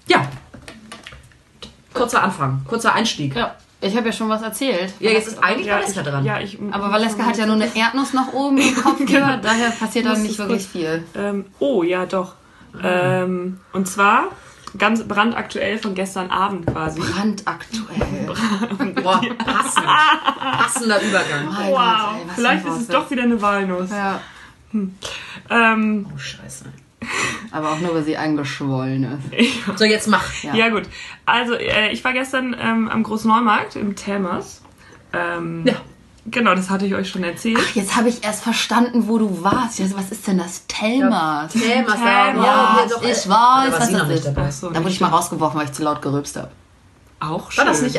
Ja. 0.06 0.26
Kurzer 1.94 2.22
Anfang, 2.22 2.62
kurzer 2.68 2.94
Einstieg. 2.94 3.34
Ja. 3.34 3.54
Ich 3.80 3.96
habe 3.96 4.06
ja 4.06 4.12
schon 4.12 4.28
was 4.28 4.42
erzählt. 4.42 4.92
Ja, 4.98 5.12
jetzt 5.12 5.28
ist 5.28 5.38
eigentlich 5.42 5.66
ja, 5.68 5.76
Valeska 5.76 6.00
ich, 6.00 6.06
dran. 6.08 6.24
Ja, 6.24 6.40
ich, 6.40 6.58
Aber 6.72 6.90
Valeska 6.90 7.22
hat 7.24 7.36
ja 7.36 7.46
nur 7.46 7.54
eine 7.54 7.66
Erdnuss 7.76 8.12
nach 8.12 8.32
oben 8.32 8.58
im 8.58 8.74
Kopf 8.74 9.04
gehört, 9.06 9.44
daher 9.44 9.70
passiert 9.70 10.06
dann 10.06 10.20
nicht 10.20 10.36
wirklich 10.38 10.62
kurz- 10.64 10.72
viel. 10.72 11.04
Ähm, 11.14 11.44
oh, 11.60 11.84
ja, 11.84 12.04
doch. 12.04 12.34
Ähm, 12.82 13.60
und 13.72 13.86
zwar 13.86 14.24
ganz 14.76 15.06
brandaktuell 15.06 15.78
von 15.78 15.94
gestern 15.94 16.28
Abend 16.30 16.66
quasi. 16.66 17.00
Brandaktuell. 17.00 18.34
Boah, 19.02 19.20
passend. 19.44 19.86
Passender 20.58 21.00
Übergang. 21.00 21.46
Wow, 21.46 21.70
Gott, 21.70 22.14
ey, 22.26 22.34
vielleicht 22.34 22.66
ist 22.66 22.80
es 22.80 22.88
doch 22.88 23.08
wieder 23.10 23.22
eine 23.22 23.40
Walnuss. 23.40 23.90
Ja. 23.90 24.20
Ähm, 24.72 26.06
Oh, 26.14 26.18
scheiße. 26.18 26.64
Aber 27.52 27.72
auch 27.72 27.78
nur, 27.80 27.94
weil 27.94 28.02
sie 28.02 28.16
angeschwollen 28.16 29.04
ist. 29.32 29.54
So, 29.78 29.84
jetzt 29.84 30.08
mach. 30.08 30.24
Ja. 30.42 30.54
ja. 30.54 30.68
gut. 30.68 30.82
Also, 31.26 31.54
äh, 31.54 31.90
ich 31.92 32.02
war 32.04 32.12
gestern 32.12 32.56
ähm, 32.60 32.88
am 32.88 33.02
Großneumarkt 33.02 33.76
im 33.76 33.94
Thermas. 33.96 34.62
Ähm, 35.12 35.62
Ja. 35.66 35.74
Genau, 36.30 36.54
das 36.54 36.68
hatte 36.68 36.84
ich 36.84 36.94
euch 36.94 37.08
schon 37.08 37.24
erzählt. 37.24 37.58
Jetzt 37.74 37.96
habe 37.96 38.10
ich 38.10 38.22
erst 38.22 38.42
verstanden, 38.42 39.08
wo 39.08 39.16
du 39.16 39.42
warst. 39.42 39.80
Also, 39.80 39.96
was 39.96 40.10
ist 40.10 40.26
denn 40.26 40.36
das? 40.36 40.66
Telmas. 40.66 41.54
Ja, 41.54 42.86
doch, 42.90 43.00
ich 43.02 43.08
äh, 43.08 43.12
weiß, 43.14 43.24
da 43.24 43.30
war 43.30 43.72
was 43.72 43.86
sie 43.86 43.92
noch 43.94 44.00
das 44.00 44.08
nicht 44.08 44.18
ist. 44.18 44.26
dabei. 44.26 44.44
Ach 44.48 44.52
so, 44.52 44.68
Da 44.70 44.80
wurde 44.80 44.90
ich 44.90 45.00
mal 45.00 45.08
rausgeworfen, 45.08 45.58
weil 45.58 45.66
ich 45.66 45.72
zu 45.72 45.82
laut 45.82 46.02
gerülpst 46.02 46.36
habe. 46.36 46.50
Auch 47.20 47.50
schön. 47.50 47.64
War 47.64 47.72
das 47.72 47.80
nicht? 47.80 47.98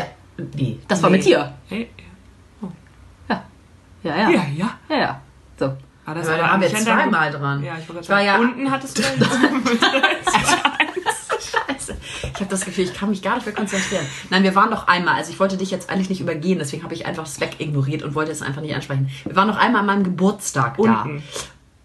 Nee. 0.56 0.78
Das 0.88 1.02
war 1.02 1.10
Nee. 1.10 1.18
mit 1.18 1.26
dir. 1.26 1.54
Hey, 1.70 1.90
Ja, 3.28 3.42
ja. 4.04 4.16
ja, 4.16 4.30
Ja, 4.30 4.42
ja. 4.56 4.70
ja. 4.90 4.96
ja. 4.98 5.22
So. 5.60 5.66
War 6.06 6.16
das 6.16 6.28
Aber 6.28 6.38
da 6.38 6.39
aber 6.39 6.39
waren 6.52 6.62
wir 6.62 6.76
zweimal 6.76 7.32
dran. 7.32 7.64
Ja, 7.64 7.74
ich 7.78 7.84
Ich 7.84 7.90
war 7.90 8.02
gerade 8.04 8.26
ja- 8.26 8.38
unten 8.40 8.72
hattest 8.72 8.98
du 8.98 9.04
Scheiße. 11.40 11.96
Ich 12.22 12.36
habe 12.36 12.46
das 12.50 12.66
Gefühl, 12.66 12.86
ich 12.86 12.94
kann 12.94 13.10
mich 13.10 13.22
gar 13.22 13.36
nicht 13.36 13.46
mehr 13.46 13.56
konzentrieren. 13.56 14.06
Nein, 14.30 14.44
wir 14.44 14.56
waren 14.56 14.72
doch 14.72 14.88
einmal. 14.88 15.16
Also 15.16 15.32
ich 15.32 15.40
wollte 15.40 15.58
dich 15.58 15.72
jetzt 15.72 15.90
eigentlich 15.90 16.10
nicht 16.10 16.22
übergehen, 16.22 16.60
deswegen 16.60 16.84
habe 16.84 16.94
ich 16.94 17.06
einfach 17.06 17.24
das 17.24 17.40
wegignoriert 17.40 18.04
und 18.04 18.16
wollte 18.16 18.32
es 18.32 18.42
einfach 18.42 18.62
nicht 18.62 18.76
ansprechen. 18.76 19.10
Wir 19.26 19.36
waren 19.36 19.48
noch 19.48 19.58
einmal 19.58 19.82
an 19.82 19.88
meinem 19.88 20.04
Geburtstag 20.04 20.78
unten. 20.78 21.24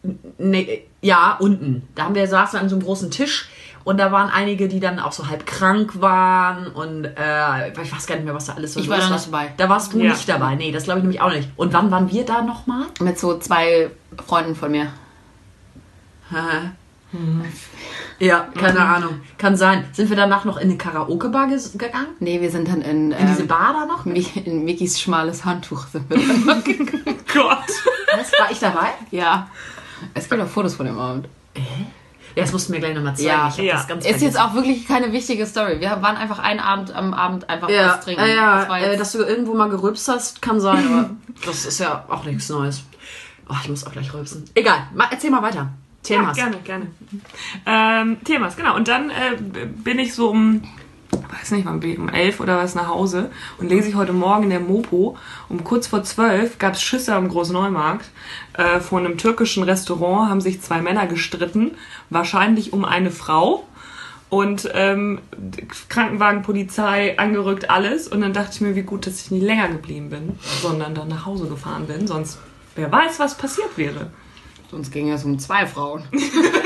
da. 0.02 0.11
Nee, 0.38 0.85
ja, 1.00 1.37
unten. 1.40 1.88
Da 1.94 2.04
haben 2.04 2.14
wir 2.14 2.26
saßen 2.28 2.59
an 2.59 2.68
so 2.68 2.76
einem 2.76 2.85
großen 2.85 3.11
Tisch 3.11 3.49
und 3.85 3.99
da 3.99 4.11
waren 4.12 4.31
einige, 4.31 4.67
die 4.69 4.81
dann 4.81 4.99
auch 4.99 5.12
so 5.12 5.29
halb 5.29 5.47
krank 5.47 6.00
waren 6.00 6.67
und 6.69 7.05
äh, 7.05 7.71
ich 7.71 7.93
weiß 7.93 8.07
gar 8.07 8.14
nicht 8.17 8.25
mehr, 8.25 8.35
was 8.35 8.47
da 8.47 8.55
alles 8.55 8.75
so 8.75 8.81
Ich 8.81 8.88
war 8.88 8.99
da 8.99 9.11
nicht 9.11 9.26
dabei. 9.26 9.53
Da 9.57 9.69
warst 9.69 9.93
du 9.93 9.99
Ja. 10.00 10.11
nicht 10.12 10.29
dabei. 10.29 10.55
Nee, 10.55 10.73
das 10.73 10.85
glaube 10.85 10.99
ich 11.00 11.05
nämlich 11.05 11.21
auch 11.21 11.31
nicht. 11.33 11.49
Und 11.57 11.73
wann 11.73 11.91
waren 11.91 12.11
wir 12.11 12.25
da 12.25 12.43
nochmal? 12.43 12.87
Mit 13.00 13.19
so 13.19 13.38
zwei 13.38 13.91
Freunden 14.26 14.55
von 14.57 14.71
mir. 14.71 14.88
Ja, 18.19 18.49
keine 18.59 18.81
Ahnung. 18.81 19.21
Kann 19.38 19.57
sein. 19.57 19.85
Sind 19.93 20.09
wir 20.09 20.17
danach 20.17 20.45
noch 20.45 20.57
in 20.57 20.69
eine 20.69 20.79
Karaoke-Bar 20.79 21.49
gegangen? 21.49 22.09
Nee, 22.21 22.41
wir 22.41 22.50
sind 22.50 22.67
dann 22.69 22.81
in, 22.83 23.12
In 23.12 23.26
diese 23.29 23.43
ähm, 23.43 23.49
Bar 23.49 23.75
da 23.79 23.87
noch? 23.87 24.05
Mi- 24.05 24.37
in 24.45 24.64
Mickys 24.64 25.00
schmales 25.00 25.45
Handtuch 25.45 25.87
sind 25.88 26.09
wir 26.11 26.17
dann 26.17 26.45
noch 26.45 26.64
gegangen. 26.64 27.05
Gott. 27.33 27.59
Was? 28.17 28.33
War 28.38 28.50
ich 28.50 28.59
dabei? 28.59 28.88
Ja. 29.11 29.49
Es 30.14 30.29
gibt 30.29 30.41
auch 30.41 30.49
Fotos 30.49 30.75
von 30.75 30.87
dem 30.87 30.99
Abend. 30.99 31.29
Ja, 32.37 32.43
das 32.43 32.53
musst 32.53 32.69
du 32.69 32.73
mir 32.73 32.81
gleich 32.81 32.95
nochmal 32.95 33.14
zeigen. 33.14 33.29
Ja. 33.29 33.49
ich 33.49 33.55
hab 33.59 33.64
Ja. 33.64 33.75
das 33.75 33.87
ganz 33.88 34.05
Ist 34.05 34.11
jetzt 34.11 34.21
vergessen. 34.35 34.41
auch 34.41 34.55
wirklich 34.55 34.87
keine 34.88 35.12
wichtige 35.12 35.47
Story. 35.47 35.81
Wir 35.81 35.91
waren 36.03 36.17
einfach 36.17 36.38
einen 36.41 36.61
Abend 36.61 36.93
am 36.95 37.14
Abend 37.14 37.49
einfach 37.49 37.69
Ja, 37.71 37.88
was 37.97 38.05
trinken. 38.05 38.21
ja, 38.23 38.26
ja 38.26 38.64
Das 38.64 38.76
äh, 38.83 38.91
jetzt- 38.91 39.00
dass 39.00 39.12
du 39.12 39.19
irgendwo 39.23 39.55
mal 39.55 39.69
gerülpst 39.69 40.09
hast, 40.09 40.43
kann 40.43 40.61
sein, 40.61 40.85
aber 40.87 41.11
das 41.47 41.64
ist 41.64 41.79
ja 41.81 42.05
auch 42.09 42.25
nichts 42.25 42.49
Neues. 42.49 42.83
Oh, 43.49 43.55
ich 43.62 43.69
muss 43.69 43.87
auch 43.87 43.93
gleich 43.93 44.12
rülpsen. 44.12 44.45
Egal, 44.55 44.79
mal, 44.95 45.07
erzähl 45.11 45.31
mal 45.31 45.43
weiter. 45.43 45.69
Ja, 46.07 46.19
Themas. 46.19 46.37
gerne, 46.37 46.57
gerne. 46.64 46.87
Ähm, 47.67 48.17
Themas, 48.25 48.57
genau. 48.57 48.75
Und 48.76 48.88
dann 48.88 49.11
äh, 49.11 49.37
bin 49.67 49.99
ich 49.99 50.14
so 50.14 50.31
um, 50.31 50.62
weiß 51.23 51.52
nicht, 51.52 51.66
wann 51.66 51.80
bin 51.80 51.92
ich, 51.92 51.99
um 51.99 52.09
elf 52.09 52.40
oder 52.40 52.59
was 52.59 52.75
nach 52.75 52.88
Hause 52.88 53.30
und 53.59 53.68
lese 53.68 53.88
ich 53.88 53.94
heute 53.94 54.12
Morgen 54.12 54.44
in 54.44 54.50
der 54.50 54.61
Mopo, 54.61 55.16
um 55.49 55.64
kurz 55.64 55.87
vor 55.87 56.02
zwölf 56.04 56.59
gab 56.59 56.75
es 56.75 56.83
Schüsse 56.83 57.14
am 57.14 57.28
Großneumarkt. 57.28 58.11
Äh, 58.54 58.80
vor 58.80 58.99
einem 58.99 59.18
türkischen 59.18 59.62
Restaurant 59.62 60.30
haben 60.30 60.40
sich 60.40 60.61
zwei 60.61 60.80
Männer 60.80 61.06
gestritten, 61.06 61.73
wahrscheinlich 62.11 62.73
um 62.73 62.85
eine 62.85 63.11
Frau. 63.11 63.64
Und 64.30 64.68
ähm, 64.75 65.21
Krankenwagen, 65.88 66.42
Polizei, 66.42 67.16
angerückt, 67.18 67.71
alles. 67.71 68.09
Und 68.09 68.21
dann 68.21 68.33
dachte 68.33 68.50
ich 68.54 68.61
mir, 68.62 68.75
wie 68.75 68.83
gut, 68.83 69.06
dass 69.06 69.21
ich 69.21 69.30
nicht 69.30 69.44
länger 69.44 69.68
geblieben 69.68 70.11
bin, 70.11 70.38
sondern 70.61 70.94
dann 70.94 71.06
nach 71.06 71.25
Hause 71.25 71.47
gefahren 71.47 71.87
bin. 71.87 72.09
Sonst, 72.09 72.38
wer 72.75 72.90
weiß, 72.90 73.21
was 73.21 73.37
passiert 73.37 73.76
wäre. 73.76 74.11
Sonst 74.73 74.90
ging 74.90 75.12
es 75.12 75.25
um 75.25 75.38
zwei 75.38 75.66
Frauen. 75.66 76.02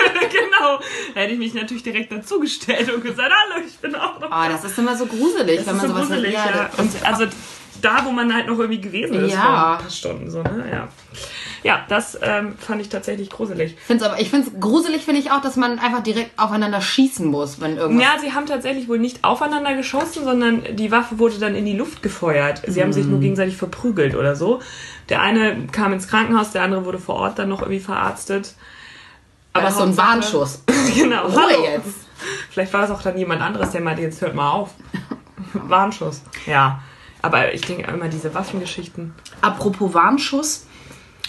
genau. 0.59 0.81
Da 1.15 1.21
hätte 1.21 1.33
ich 1.33 1.38
mich 1.38 1.55
natürlich 1.55 1.83
direkt 1.83 2.12
dazugestellt 2.12 2.93
und 2.93 3.03
gesagt, 3.03 3.31
hallo, 3.33 3.65
ich 3.67 3.77
bin 3.79 3.95
auch 3.95 4.21
noch. 4.21 4.31
Aber 4.31 4.49
das 4.53 4.65
ist 4.65 4.79
immer 4.79 4.97
so 4.97 5.07
gruselig, 5.07 5.59
wenn 5.67 5.67
das 5.67 5.67
man 5.67 5.77
ist 5.77 5.83
so 5.83 5.88
sowas 5.88 6.09
gruselig, 6.09 6.33
ja, 6.33 6.50
ja. 6.50 6.71
Und 6.77 6.91
also 7.05 7.27
da, 7.81 8.05
wo 8.05 8.11
man 8.11 8.35
halt 8.35 8.47
noch 8.47 8.59
irgendwie 8.59 8.81
gewesen 8.81 9.25
ist 9.25 9.33
Ja. 9.33 9.41
vor 9.41 9.50
ein 9.50 9.79
paar 9.79 9.91
Stunden. 9.91 10.31
So, 10.31 10.43
ne? 10.43 10.65
ja. 10.71 10.88
ja, 11.62 11.85
das 11.88 12.19
ähm, 12.21 12.57
fand 12.59 12.81
ich 12.81 12.88
tatsächlich 12.88 13.31
gruselig. 13.31 13.77
Find's 13.87 14.03
aber, 14.03 14.21
ich 14.21 14.31
finde 14.31 14.49
es 14.49 14.61
gruselig, 14.61 15.03
finde 15.05 15.21
ich 15.21 15.31
auch, 15.31 15.41
dass 15.41 15.57
man 15.57 15.79
einfach 15.79 16.03
direkt 16.03 16.37
aufeinander 16.38 16.81
schießen 16.81 17.27
muss, 17.27 17.61
wenn 17.61 17.77
irgendwas. 17.77 18.05
Ja, 18.05 18.19
sie 18.21 18.33
haben 18.33 18.47
tatsächlich 18.47 18.88
wohl 18.88 18.99
nicht 18.99 19.25
aufeinander 19.25 19.75
geschossen, 19.75 20.25
sondern 20.25 20.65
die 20.77 20.91
Waffe 20.91 21.19
wurde 21.19 21.38
dann 21.38 21.55
in 21.55 21.65
die 21.65 21.77
Luft 21.77 22.03
gefeuert. 22.03 22.62
Sie 22.67 22.83
haben 22.83 22.93
sich 22.93 23.07
nur 23.07 23.21
gegenseitig 23.21 23.57
verprügelt 23.57 24.15
oder 24.17 24.35
so. 24.35 24.61
Der 25.09 25.23
eine 25.23 25.67
kam 25.71 25.93
ins 25.93 26.09
Krankenhaus, 26.09 26.50
der 26.50 26.62
andere 26.62 26.85
wurde 26.85 26.99
vor 26.99 27.15
Ort 27.17 27.38
dann 27.38 27.49
noch 27.49 27.62
irgendwie 27.62 27.81
verarztet. 27.81 28.55
Aber 29.52 29.67
das 29.67 29.76
so 29.76 29.83
ein 29.83 29.97
Warnschuss. 29.97 30.62
Genau. 30.95 31.26
Ruhe 31.26 31.37
Hallo. 31.37 31.64
jetzt. 31.64 31.95
Vielleicht 32.50 32.73
war 32.73 32.81
das 32.81 32.90
auch 32.90 33.02
dann 33.02 33.17
jemand 33.19 33.43
anderes, 33.43 33.71
der 33.71 33.81
meinte, 33.83 34.02
jetzt 34.02 34.21
hört 34.21 34.35
mal 34.35 34.50
auf. 34.50 34.71
Warnschuss. 35.52 36.23
Ja. 36.47 36.81
Aber 37.23 37.52
ich 37.52 37.61
denke 37.61 37.90
immer, 37.90 38.09
diese 38.09 38.35
Waffengeschichten. 38.35 39.14
Apropos 39.43 39.93
Warnschuss. 39.95 40.64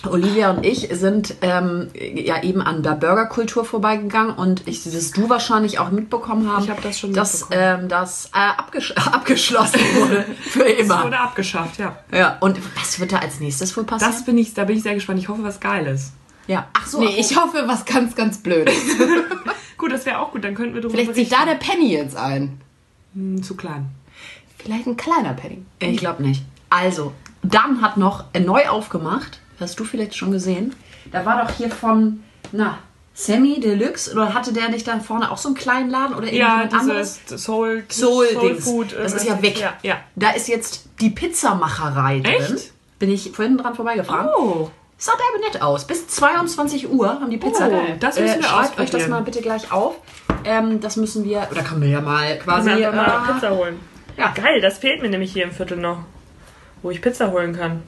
Olivia 0.07 0.51
und 0.51 0.65
ich 0.65 0.87
sind 0.93 1.35
ähm, 1.41 1.89
ja 1.93 2.41
eben 2.41 2.61
an 2.61 2.83
der 2.83 2.91
Burgerkultur 2.93 3.65
vorbeigegangen 3.65 4.33
und 4.33 4.65
ich, 4.65 4.83
das 4.85 5.11
du 5.11 5.29
wahrscheinlich 5.29 5.77
auch 5.79 5.91
mitbekommen 5.91 6.49
haben, 6.49 6.63
Ich 6.63 6.69
hab 6.69 6.81
das 6.81 6.99
schon 6.99 7.11
dass 7.11 7.47
ähm, 7.51 7.89
das 7.89 8.27
äh, 8.33 8.37
abgesch 8.37 8.91
abgeschlossen 8.95 9.81
wurde 9.95 10.25
für 10.41 10.65
Es 10.65 10.85
immer. 10.85 11.03
wurde 11.03 11.19
abgeschafft, 11.19 11.79
ja. 11.79 11.97
Ja. 12.13 12.37
Und 12.39 12.59
was 12.79 12.99
wird 13.01 13.11
da 13.11 13.17
als 13.17 13.41
nächstes 13.41 13.75
wohl 13.75 13.83
passieren? 13.83 14.13
Das 14.13 14.23
bin 14.23 14.37
ich, 14.37 14.53
da 14.53 14.63
bin 14.63 14.77
ich 14.77 14.83
sehr 14.83 14.93
gespannt. 14.93 15.19
Ich 15.19 15.27
hoffe, 15.27 15.43
was 15.43 15.59
Geiles. 15.59 16.13
Ja. 16.49 16.67
Ach 16.73 16.85
so. 16.87 16.99
Nee, 16.99 17.15
ich 17.17 17.37
hoffe, 17.37 17.63
was 17.65 17.85
ganz, 17.85 18.15
ganz 18.15 18.39
Blödes. 18.39 18.75
Gut, 19.77 19.93
das 19.93 20.05
wäre 20.05 20.19
auch 20.19 20.31
gut, 20.33 20.43
dann 20.43 20.55
könnten 20.55 20.73
wir 20.75 20.81
darüber 20.81 20.97
Vielleicht 20.97 21.15
zieht 21.15 21.31
da 21.31 21.45
der 21.45 21.55
Penny 21.55 21.93
jetzt 21.93 22.17
ein. 22.17 22.59
Hm, 23.13 23.41
Zu 23.41 23.55
klein. 23.55 23.85
Vielleicht 24.57 24.87
ein 24.87 24.97
kleiner 24.97 25.33
Penny. 25.33 25.63
Ich 25.79 25.97
glaube 25.97 26.21
nicht. 26.21 26.43
Also, 26.69 27.13
dann 27.43 27.81
hat 27.81 27.95
noch 27.95 28.25
äh, 28.33 28.41
neu 28.41 28.67
aufgemacht, 28.67 29.39
hast 29.57 29.79
du 29.79 29.85
vielleicht 29.85 30.15
schon 30.17 30.31
gesehen. 30.33 30.75
Da 31.13 31.25
war 31.25 31.45
doch 31.45 31.51
hier 31.55 31.71
von, 31.71 32.23
na, 32.51 32.79
Sammy 33.13 33.61
Deluxe, 33.61 34.11
oder 34.11 34.33
hatte 34.33 34.51
der 34.51 34.67
nicht 34.69 34.85
da 34.85 34.99
vorne 34.99 35.31
auch 35.31 35.37
so 35.37 35.47
einen 35.49 35.55
kleinen 35.55 35.89
Laden 35.89 36.13
oder 36.15 36.31
Ja, 36.31 36.57
irgendwas 36.59 36.81
anderes? 36.81 37.19
dieses 37.23 37.43
Soul, 37.45 37.83
Soul, 37.89 38.27
Dings. 38.41 38.63
Food. 38.65 38.93
Das 38.97 39.13
ist 39.13 39.25
ja 39.25 39.41
weg. 39.41 39.59
Ja, 39.59 39.73
ja. 39.81 39.97
Da 40.15 40.31
ist 40.31 40.49
jetzt 40.49 40.89
die 40.99 41.09
Pizzamacherei 41.09 42.19
drin. 42.19 42.33
Echt? 42.33 42.73
Bin 42.99 43.09
ich 43.09 43.31
vorhin 43.31 43.57
dran 43.57 43.75
vorbeigefahren. 43.75 44.27
Oh, 44.37 44.69
Sah 45.01 45.13
derbe 45.13 45.45
nett 45.49 45.61
aus. 45.61 45.87
Bis 45.87 46.07
22 46.07 46.89
Uhr 46.91 47.07
haben 47.07 47.29
die 47.31 47.37
Pizza. 47.37 47.69
Oh, 47.69 47.81
das 47.99 48.19
müssen 48.19 48.41
wir 48.41 48.43
Schreibt 48.43 48.79
euch 48.79 48.89
das 48.89 49.07
mal 49.07 49.21
bitte 49.21 49.41
gleich 49.41 49.71
auf. 49.71 49.95
Ähm, 50.43 50.81
das 50.81 50.97
müssen 50.97 51.23
wir, 51.23 51.47
oder 51.49 51.63
können 51.63 51.81
wir 51.81 51.87
ja 51.89 52.01
mal 52.01 52.37
quasi. 52.37 52.69
einfach 52.69 52.93
mal 52.93 53.29
äh, 53.29 53.33
Pizza 53.33 53.51
holen. 53.55 53.79
ja. 54.17 54.33
Geil, 54.35 54.59
das 54.59 54.77
fehlt 54.77 55.01
mir 55.01 55.09
nämlich 55.09 55.31
hier 55.31 55.45
im 55.45 55.51
Viertel 55.51 55.77
noch. 55.77 55.99
Wo 56.81 56.91
ich 56.91 57.01
Pizza 57.01 57.31
holen 57.31 57.55
kann. 57.55 57.83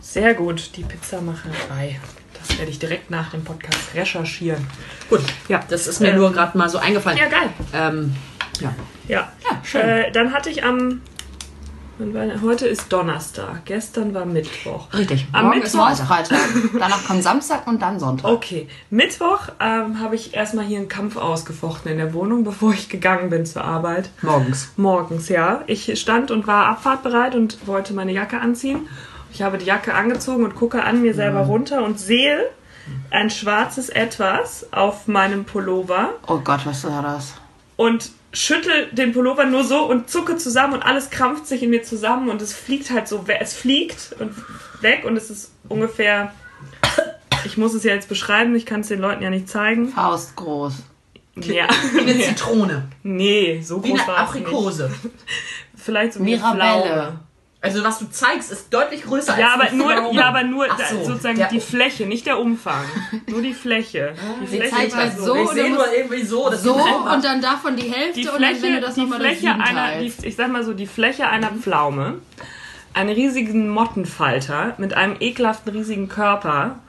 Sehr 0.00 0.34
gut, 0.34 0.76
die 0.76 0.82
Pizzamacherei. 0.84 2.00
Das 2.38 2.56
werde 2.58 2.70
ich 2.70 2.78
direkt 2.78 3.10
nach 3.10 3.30
dem 3.30 3.42
Podcast 3.44 3.94
recherchieren. 3.94 4.66
Gut, 5.08 5.22
Ja, 5.48 5.60
das 5.68 5.86
ist 5.86 6.00
mir 6.00 6.10
Ähm, 6.10 6.16
nur 6.18 6.32
gerade 6.32 6.56
mal 6.56 6.68
so 6.68 6.78
eingefallen. 6.78 7.18
Ja, 7.18 7.28
geil. 7.28 7.50
Ähm, 7.72 8.14
ja. 8.60 8.74
Ja. 9.08 9.32
Ja, 9.48 9.60
schön. 9.64 9.80
Äh, 9.80 10.12
dann 10.12 10.32
hatte 10.32 10.50
ich 10.50 10.64
am. 10.64 11.02
Heute 12.42 12.66
ist 12.66 12.92
Donnerstag. 12.92 13.64
Gestern 13.66 14.14
war 14.14 14.24
Mittwoch. 14.24 14.92
Richtig. 14.94 15.26
Am 15.32 15.46
Morgen 15.46 15.60
ist 15.62 15.74
Mittwoch. 15.74 15.88
neues 15.88 16.00
Freitag. 16.00 16.38
Danach 16.78 17.04
kommt 17.06 17.22
Samstag 17.22 17.66
und 17.66 17.82
dann 17.82 18.00
Sonntag. 18.00 18.30
Okay, 18.30 18.66
Mittwoch 18.90 19.48
ähm, 19.60 20.00
habe 20.00 20.14
ich 20.14 20.34
erstmal 20.34 20.64
hier 20.64 20.78
einen 20.78 20.88
Kampf 20.88 21.16
ausgefochten 21.16 21.92
in 21.92 21.98
der 21.98 22.14
Wohnung, 22.14 22.44
bevor 22.44 22.72
ich 22.72 22.88
gegangen 22.88 23.30
bin 23.30 23.44
zur 23.46 23.64
Arbeit. 23.64 24.10
Morgens. 24.22 24.72
Morgens, 24.76 25.28
ja. 25.28 25.62
Ich 25.66 26.00
stand 26.00 26.30
und 26.30 26.46
war 26.46 26.66
abfahrtbereit 26.66 27.34
und 27.34 27.66
wollte 27.66 27.92
meine 27.94 28.12
Jacke 28.12 28.40
anziehen. 28.40 28.88
Ich 29.32 29.42
habe 29.42 29.58
die 29.58 29.66
Jacke 29.66 29.94
angezogen 29.94 30.44
und 30.44 30.54
gucke 30.54 30.82
an 30.84 31.02
mir 31.02 31.14
selber 31.14 31.40
runter 31.40 31.84
und 31.84 32.00
sehe 32.00 32.50
ein 33.10 33.30
schwarzes 33.30 33.88
Etwas 33.90 34.72
auf 34.72 35.06
meinem 35.06 35.44
Pullover 35.44 36.14
Oh 36.26 36.38
Gott, 36.38 36.66
was 36.66 36.84
war 36.84 37.02
das? 37.02 37.34
Und 37.76 38.10
schüttel 38.32 38.86
den 38.92 39.12
Pullover 39.12 39.44
nur 39.44 39.64
so 39.64 39.84
und 39.84 40.08
zucke 40.08 40.36
zusammen 40.36 40.74
und 40.74 40.82
alles 40.82 41.10
krampft 41.10 41.46
sich 41.46 41.62
in 41.62 41.70
mir 41.70 41.82
zusammen 41.82 42.28
und 42.30 42.40
es 42.40 42.54
fliegt 42.54 42.90
halt 42.90 43.08
so, 43.08 43.24
es 43.40 43.54
fliegt 43.54 44.14
und 44.18 44.34
weg 44.80 45.04
und 45.04 45.16
es 45.16 45.30
ist 45.30 45.52
ungefähr, 45.68 46.32
ich 47.44 47.56
muss 47.58 47.74
es 47.74 47.84
ja 47.84 47.92
jetzt 47.94 48.08
beschreiben, 48.08 48.54
ich 48.54 48.66
kann 48.66 48.80
es 48.80 48.88
den 48.88 49.00
Leuten 49.00 49.22
ja 49.22 49.30
nicht 49.30 49.48
zeigen. 49.48 49.88
Faust 49.88 50.36
groß. 50.36 50.74
Ja. 51.36 51.66
Wie 51.92 52.00
eine 52.00 52.18
Zitrone. 52.18 52.88
Nee, 53.02 53.60
so 53.62 53.82
Wie 53.82 53.90
groß 53.90 54.00
eine 54.00 54.08
war 54.08 54.28
es 54.28 54.34
nicht. 54.34 54.46
Aprikose. 54.46 54.90
Vielleicht 55.76 56.14
so 56.14 56.20
wie 56.20 56.34
eine 56.34 56.54
Mirabelle. 56.54 56.82
Pflaume. 56.82 57.20
Also 57.64 57.84
was 57.84 58.00
du 58.00 58.10
zeigst, 58.10 58.50
ist 58.50 58.74
deutlich 58.74 59.04
größer 59.04 59.38
Ja, 59.38 59.54
als 59.54 59.70
aber 59.70 59.76
nur, 59.76 59.92
Pflaume. 59.92 60.18
ja, 60.18 60.26
aber 60.26 60.42
nur 60.42 60.66
so, 60.90 61.04
sozusagen 61.04 61.46
die 61.52 61.60
Fläche, 61.60 62.06
nicht 62.06 62.26
der 62.26 62.40
Umfang. 62.40 62.84
Nur 63.28 63.40
die 63.40 63.54
Fläche. 63.54 64.14
Die 64.42 64.46
Sie 64.48 64.56
Fläche 64.56 64.74
zeigt 64.74 64.92
war 64.92 65.00
halt 65.02 65.16
so, 65.16 65.36
Ich 65.36 65.50
sehe 65.50 65.70
nur 65.70 65.84
irgendwie 65.96 66.22
so. 66.22 66.50
Das 66.50 66.60
so 66.64 66.74
und 66.74 67.24
dann 67.24 67.40
davon 67.40 67.76
die 67.76 67.88
Hälfte 67.88 68.20
die 68.20 68.26
und 68.28 68.34
dann 68.34 68.42
wenn 68.42 68.56
Fläche, 68.56 68.74
du 68.74 68.80
das 68.80 68.94
die 68.96 69.06
Fläche 69.06 69.50
einer, 69.54 70.00
die, 70.00 70.12
ich 70.26 70.34
sag 70.34 70.50
mal 70.50 70.64
so, 70.64 70.72
die 70.74 70.88
Fläche 70.88 71.28
einer 71.28 71.50
Pflaume, 71.52 72.14
einen 72.94 73.10
riesigen 73.10 73.68
Mottenfalter 73.68 74.74
mit 74.78 74.94
einem 74.94 75.16
ekelhaften 75.20 75.70
riesigen 75.72 76.08
Körper. 76.08 76.80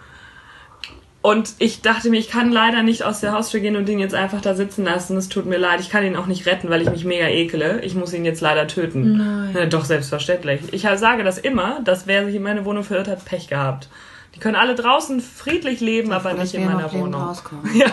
Und 1.23 1.53
ich 1.59 1.81
dachte 1.81 2.09
mir, 2.09 2.19
ich 2.19 2.27
kann 2.27 2.51
leider 2.51 2.83
nicht 2.83 3.03
aus 3.03 3.21
der 3.21 3.31
Haustür 3.31 3.61
gehen 3.61 3.77
und 3.77 3.87
den 3.87 3.97
jetzt 3.97 4.13
einfach 4.13 4.41
da 4.41 4.55
sitzen 4.55 4.83
lassen. 4.83 5.15
Es 5.15 5.29
tut 5.29 5.45
mir 5.45 5.57
leid. 5.57 5.79
Ich 5.79 5.89
kann 5.89 6.03
ihn 6.03 6.17
auch 6.17 6.25
nicht 6.25 6.45
retten, 6.45 6.69
weil 6.69 6.81
ich 6.81 6.89
mich 6.89 7.05
mega 7.05 7.27
ekele. 7.27 7.79
Ich 7.79 7.95
muss 7.95 8.11
ihn 8.11 8.25
jetzt 8.25 8.41
leider 8.41 8.67
töten. 8.67 9.17
Nein. 9.17 9.55
Ja, 9.55 9.65
doch, 9.65 9.85
selbstverständlich. 9.85 10.59
Ich 10.73 10.81
sage 10.81 11.23
das 11.23 11.37
immer, 11.37 11.79
dass 11.85 12.07
wer 12.07 12.25
sich 12.25 12.35
in 12.35 12.43
meine 12.43 12.65
Wohnung 12.65 12.83
verirrt 12.83 13.07
hat, 13.07 13.23
Pech 13.23 13.47
gehabt. 13.47 13.87
Die 14.35 14.39
können 14.39 14.57
alle 14.57 14.75
draußen 14.75 15.21
friedlich 15.21 15.79
leben, 15.79 16.11
aber 16.11 16.33
nicht 16.33 16.55
in 16.55 16.65
meiner 16.65 16.91
Wohnung. 16.91 17.33
Ja. 17.73 17.87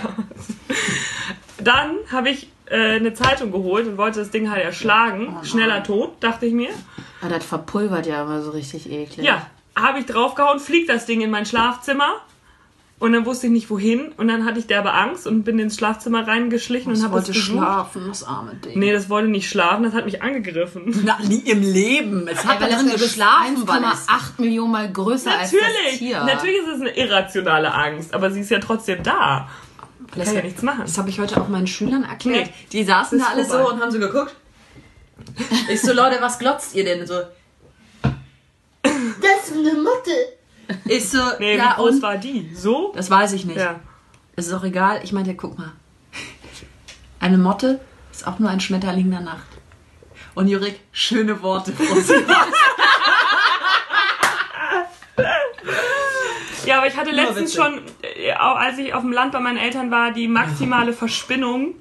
Dann 1.63 1.99
habe 2.11 2.31
ich 2.31 2.49
äh, 2.67 2.97
eine 2.97 3.15
Zeitung 3.15 3.53
geholt 3.53 3.87
und 3.87 3.97
wollte 3.97 4.19
das 4.19 4.31
Ding 4.31 4.51
halt 4.51 4.65
erschlagen. 4.65 5.37
Schneller 5.45 5.85
Tod, 5.85 6.15
dachte 6.19 6.47
ich 6.47 6.53
mir. 6.53 6.71
Ah, 7.23 7.29
das 7.29 7.45
verpulvert 7.45 8.07
ja 8.07 8.23
aber 8.23 8.43
so 8.43 8.51
richtig 8.51 8.91
eklig. 8.91 9.25
Ja, 9.25 9.47
habe 9.77 10.01
ich 10.01 10.07
draufgehauen, 10.07 10.59
fliegt 10.59 10.89
das 10.89 11.07
Ding 11.07 11.21
in 11.21 11.31
mein 11.31 11.47
Schlafzimmer. 11.47 12.23
Und 13.00 13.12
dann 13.14 13.25
wusste 13.26 13.47
ich 13.47 13.52
nicht 13.52 13.71
wohin. 13.71 14.12
Und 14.19 14.28
dann 14.28 14.45
hatte 14.45 14.59
ich 14.61 14.66
derbe 14.69 14.92
Angst 14.92 15.26
und 15.26 15.42
bin 15.42 15.59
ins 15.59 15.75
Schlafzimmer 15.76 16.28
reingeschlichen 16.28 16.92
und 16.92 16.99
Das 16.99 17.04
habe 17.04 17.19
es 17.19 17.26
wollte 17.28 17.33
gesucht. 17.33 17.57
schlafen, 17.59 18.02
das 18.09 18.23
arme 18.23 18.54
Ding. 18.57 18.78
Nee, 18.78 18.92
das 18.92 19.09
wollte 19.09 19.28
nicht 19.28 19.49
schlafen, 19.49 19.83
das 19.85 19.95
hat 19.95 20.04
mich 20.04 20.23
angegriffen. 20.23 21.00
Na, 21.04 21.19
nie 21.26 21.40
im 21.40 21.62
Leben. 21.62 22.28
Es 22.28 22.45
hat 22.45 22.61
Weil 22.61 22.71
drin 22.73 22.87
ist 22.88 23.02
geschlafen, 23.02 23.66
weil 23.66 23.83
es... 23.85 24.07
1,8 24.09 24.40
Millionen 24.42 24.71
Mal 24.71 24.92
größer 24.92 25.30
als 25.33 25.50
das 25.50 25.61
Natürlich, 25.61 25.99
Tier. 25.99 26.25
natürlich 26.25 26.57
ist 26.59 26.69
es 26.69 26.80
eine 26.83 26.97
irrationale 26.97 27.73
Angst, 27.75 28.12
aber 28.14 28.30
sie 28.30 28.40
ist 28.40 28.50
ja 28.50 28.59
trotzdem 28.61 29.02
da. 29.02 29.49
Ich 30.14 30.23
kann 30.25 30.35
ja 30.35 30.42
nichts 30.42 30.62
machen. 30.62 30.83
Das 30.83 30.99
habe 30.99 31.09
ich 31.09 31.19
heute 31.21 31.40
auch 31.40 31.49
meinen 31.49 31.66
Schülern 31.66 32.04
erklärt. 32.04 32.47
Nee, 32.49 32.52
die 32.73 32.85
saßen 32.85 33.19
da 33.19 33.26
alle 33.33 33.45
vorbei. 33.47 33.64
so 33.64 33.71
und 33.73 33.80
haben 33.80 33.90
so 33.90 33.99
geguckt. 33.99 34.35
Ich 35.71 35.80
so, 35.80 35.92
Leute, 35.92 36.16
was 36.21 36.38
glotzt 36.38 36.75
ihr 36.75 36.85
denn? 36.85 37.07
So. 37.07 37.14
Das 38.02 39.49
ist 39.49 39.52
eine 39.52 39.75
Motte. 39.75 40.11
Ich 40.85 41.09
so, 41.09 41.19
Nee, 41.39 41.57
ja 41.57 41.71
wie 41.71 41.83
groß 41.83 41.95
und? 41.97 42.03
war 42.03 42.17
die? 42.17 42.50
So? 42.55 42.93
Das 42.95 43.11
weiß 43.11 43.33
ich 43.33 43.45
nicht. 43.45 43.59
Ja. 43.59 43.81
Es 44.37 44.47
ist 44.47 44.53
auch 44.53 44.65
egal. 44.65 45.00
Ich 45.03 45.12
meinte, 45.12 45.35
guck 45.35 45.59
mal. 45.59 45.73
Eine 47.19 47.39
Motte 47.39 47.81
ist 48.12 48.27
auch 48.27 48.39
nur 48.39 48.49
ein 48.50 48.61
Schmetterling 48.61 49.11
der 49.11 49.21
Nacht. 49.21 49.47
Und 50.35 50.49
Jurik, 50.49 50.81
schöne 50.93 51.43
Worte. 51.43 51.73
Ja, 56.67 56.79
aber 56.79 56.87
ich 56.87 56.97
hatte 56.97 57.11
letztens 57.11 57.57
witzig. 57.57 57.57
schon, 57.57 57.81
äh, 58.03 58.31
als 58.33 58.79
ich 58.79 58.95
auf 58.95 59.03
dem 59.03 59.12
Land 59.12 59.33
bei 59.33 59.41
meinen 59.41 59.57
Eltern 59.57 59.91
war, 59.91 60.12
die 60.12 60.29
maximale 60.29 60.93
Verspinnung. 60.93 61.75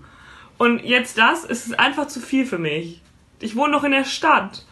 Und 0.57 0.83
jetzt 0.83 1.17
das, 1.17 1.43
es 1.43 1.67
ist 1.67 1.79
einfach 1.79 2.07
zu 2.07 2.19
viel 2.19 2.45
für 2.45 2.57
mich. 2.57 3.01
Ich 3.39 3.55
wohne 3.55 3.73
doch 3.73 3.83
in 3.83 3.91
der 3.91 4.05
Stadt. 4.05 4.65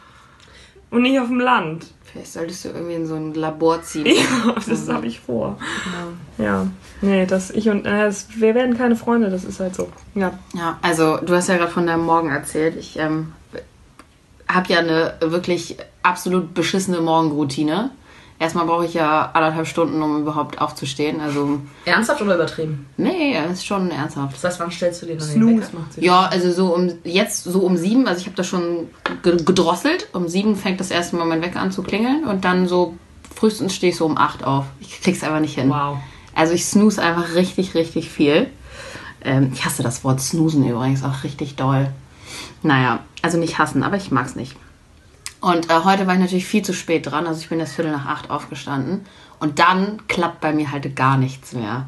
Und 0.89 1.03
nicht 1.03 1.19
auf 1.19 1.27
dem 1.27 1.39
Land. 1.39 1.93
Vielleicht 2.11 2.31
solltest 2.31 2.65
du 2.65 2.69
irgendwie 2.69 2.95
in 2.95 3.05
so 3.05 3.15
ein 3.15 3.33
Labor 3.33 3.81
ziehen. 3.83 4.07
Ja, 4.45 4.55
das 4.67 4.87
habe 4.89 5.07
ich 5.07 5.19
vor. 5.19 5.57
Ja. 6.37 6.67
Nee, 7.01 7.25
das 7.25 7.51
ich 7.51 7.69
und 7.69 7.85
äh, 7.85 8.05
das, 8.05 8.27
wir 8.35 8.55
werden 8.55 8.77
keine 8.77 8.95
Freunde, 8.95 9.29
das 9.29 9.43
ist 9.43 9.59
halt 9.59 9.75
so. 9.75 9.89
Ja. 10.15 10.37
Ja, 10.55 10.79
also 10.81 11.17
du 11.17 11.35
hast 11.35 11.49
ja 11.49 11.57
gerade 11.57 11.71
von 11.71 11.85
deinem 11.85 12.05
Morgen 12.05 12.29
erzählt. 12.29 12.75
Ich 12.77 12.97
ähm, 12.97 13.33
habe 14.47 14.71
ja 14.71 14.79
eine 14.79 15.15
wirklich 15.19 15.77
absolut 16.01 16.53
beschissene 16.53 17.01
Morgenroutine. 17.01 17.91
Erstmal 18.39 18.65
brauche 18.67 18.85
ich 18.85 18.93
ja 18.93 19.31
anderthalb 19.33 19.65
Stunden, 19.65 19.99
um 20.01 20.21
überhaupt 20.21 20.61
aufzustehen. 20.61 21.19
Also, 21.21 21.59
Ernsthaft 21.85 22.21
oder 22.21 22.35
übertrieben? 22.35 22.85
nee, 22.97 23.35
ist 23.51 23.65
schon 23.65 23.89
ernsthaft. 23.89 24.35
Das 24.35 24.43
heißt, 24.43 24.59
wann 24.59 24.69
stellst 24.71 25.01
du 25.01 25.07
dir 25.07 25.17
dann 25.17 25.27
den 25.27 25.35
Snooze 25.37 25.67
Wecker? 25.69 25.79
macht 25.79 25.93
sie. 25.93 26.05
Ja, 26.05 26.25
also 26.27 26.51
so 26.51 26.75
um 26.75 26.91
jetzt 27.03 27.45
so 27.45 27.61
um 27.61 27.77
sieben, 27.77 28.07
also 28.07 28.21
ich 28.21 28.27
habe 28.27 28.35
das 28.35 28.45
schon 28.47 28.89
ge- 29.23 29.41
gedrosselt. 29.43 30.07
Um 30.13 30.27
sieben 30.27 30.55
fängt 30.55 30.79
das 30.79 30.91
erste 30.91 31.15
Mal 31.15 31.25
mein 31.25 31.41
Wecker 31.41 31.59
an 31.59 31.71
zu 31.71 31.81
klingeln 31.81 32.25
und 32.25 32.45
dann 32.45 32.67
so 32.67 32.95
frühestens 33.35 33.73
stehe 33.73 33.91
ich 33.91 33.97
so 33.97 34.05
um 34.05 34.17
acht 34.19 34.43
auf. 34.43 34.65
Ich 34.79 35.01
krieg's 35.01 35.23
einfach 35.23 35.39
nicht 35.39 35.55
hin. 35.55 35.69
Wow. 35.69 35.97
Also 36.35 36.53
ich 36.53 36.63
snooze 36.65 37.01
einfach 37.01 37.33
richtig, 37.33 37.73
richtig 37.73 38.09
viel. 38.11 38.51
Ähm, 39.23 39.49
ich 39.51 39.65
hasse 39.65 39.81
das 39.81 40.03
Wort 40.03 40.21
snoosen 40.21 40.67
übrigens 40.67 41.03
auch 41.03 41.23
richtig 41.23 41.55
doll. 41.55 41.89
Naja, 42.61 42.99
also 43.23 43.39
nicht 43.39 43.57
hassen, 43.57 43.81
aber 43.81 43.97
ich 43.97 44.11
mag's 44.11 44.35
nicht. 44.35 44.55
Und 45.39 45.69
äh, 45.69 45.83
heute 45.83 46.07
war 46.07 46.15
ich 46.15 46.19
natürlich 46.19 46.45
viel 46.45 46.63
zu 46.63 46.73
spät 46.73 47.05
dran. 47.05 47.27
Also 47.27 47.41
ich 47.41 47.49
bin 47.49 47.59
erst 47.59 47.75
Viertel 47.75 47.91
nach 47.91 48.05
acht 48.05 48.29
aufgestanden. 48.29 49.05
Und 49.39 49.59
dann 49.59 50.07
klappt 50.07 50.41
bei 50.41 50.53
mir 50.53 50.71
halt 50.71 50.95
gar 50.95 51.17
nichts 51.17 51.53
mehr. 51.53 51.87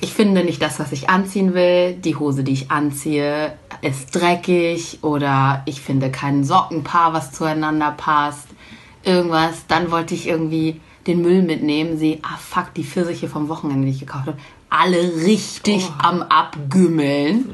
Ich 0.00 0.12
finde 0.12 0.44
nicht 0.44 0.62
das, 0.62 0.78
was 0.78 0.92
ich 0.92 1.08
anziehen 1.08 1.54
will. 1.54 1.94
Die 1.94 2.16
Hose, 2.16 2.44
die 2.44 2.52
ich 2.52 2.70
anziehe, 2.70 3.54
ist 3.80 4.14
dreckig. 4.14 4.98
Oder 5.02 5.62
ich 5.64 5.80
finde 5.80 6.10
kein 6.10 6.44
Sockenpaar, 6.44 7.14
was 7.14 7.32
zueinander 7.32 7.92
passt. 7.92 8.48
Irgendwas. 9.02 9.66
Dann 9.66 9.90
wollte 9.90 10.14
ich 10.14 10.28
irgendwie 10.28 10.80
den 11.06 11.22
Müll 11.22 11.42
mitnehmen. 11.42 11.98
Sehe, 11.98 12.18
ah 12.22 12.36
fuck, 12.36 12.74
die 12.74 12.84
Pfirsiche 12.84 13.28
vom 13.28 13.48
Wochenende, 13.48 13.86
die 13.86 13.92
ich 13.92 14.00
gekauft 14.00 14.26
habe. 14.26 14.38
Alle 14.70 14.98
richtig 15.24 15.88
am 15.98 16.20
Abgümmeln. 16.22 17.46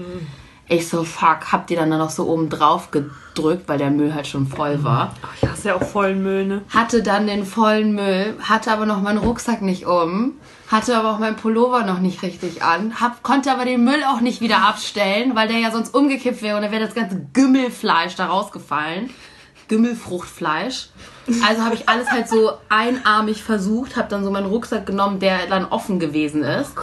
Ich 0.66 0.88
so, 0.88 1.04
fuck, 1.04 1.52
hab 1.52 1.66
die 1.66 1.76
dann 1.76 1.90
noch 1.90 2.08
so 2.08 2.26
oben 2.26 2.48
drauf 2.48 2.90
gedrückt, 2.90 3.68
weil 3.68 3.76
der 3.76 3.90
Müll 3.90 4.14
halt 4.14 4.26
schon 4.26 4.46
voll 4.46 4.82
war. 4.82 5.14
Ich 5.40 5.48
hasse 5.48 5.68
ja 5.68 5.74
auch 5.74 5.82
vollen 5.82 6.22
Müll, 6.22 6.46
ne? 6.46 6.62
Hatte 6.70 7.02
dann 7.02 7.26
den 7.26 7.44
vollen 7.44 7.94
Müll, 7.94 8.34
hatte 8.40 8.72
aber 8.72 8.86
noch 8.86 9.02
meinen 9.02 9.18
Rucksack 9.18 9.60
nicht 9.60 9.84
um, 9.86 10.32
hatte 10.68 10.96
aber 10.96 11.12
auch 11.12 11.18
meinen 11.18 11.36
Pullover 11.36 11.84
noch 11.84 11.98
nicht 11.98 12.22
richtig 12.22 12.62
an, 12.62 12.98
hab, 12.98 13.22
konnte 13.22 13.52
aber 13.52 13.66
den 13.66 13.84
Müll 13.84 14.02
auch 14.04 14.20
nicht 14.20 14.40
wieder 14.40 14.66
abstellen, 14.66 15.36
weil 15.36 15.48
der 15.48 15.58
ja 15.58 15.70
sonst 15.70 15.94
umgekippt 15.94 16.40
wäre 16.40 16.56
und 16.56 16.62
dann 16.62 16.72
wäre 16.72 16.84
das 16.84 16.94
ganze 16.94 17.20
Gümmelfleisch 17.34 18.16
da 18.16 18.26
rausgefallen. 18.26 19.10
Gümmelfruchtfleisch. 19.68 20.88
Also 21.46 21.62
habe 21.62 21.74
ich 21.74 21.88
alles 21.88 22.10
halt 22.10 22.28
so 22.28 22.52
einarmig 22.68 23.42
versucht, 23.42 23.96
habe 23.96 24.08
dann 24.08 24.24
so 24.24 24.30
meinen 24.30 24.46
Rucksack 24.46 24.84
genommen, 24.86 25.20
der 25.20 25.46
dann 25.48 25.64
offen 25.64 25.98
gewesen 25.98 26.42
ist. 26.42 26.74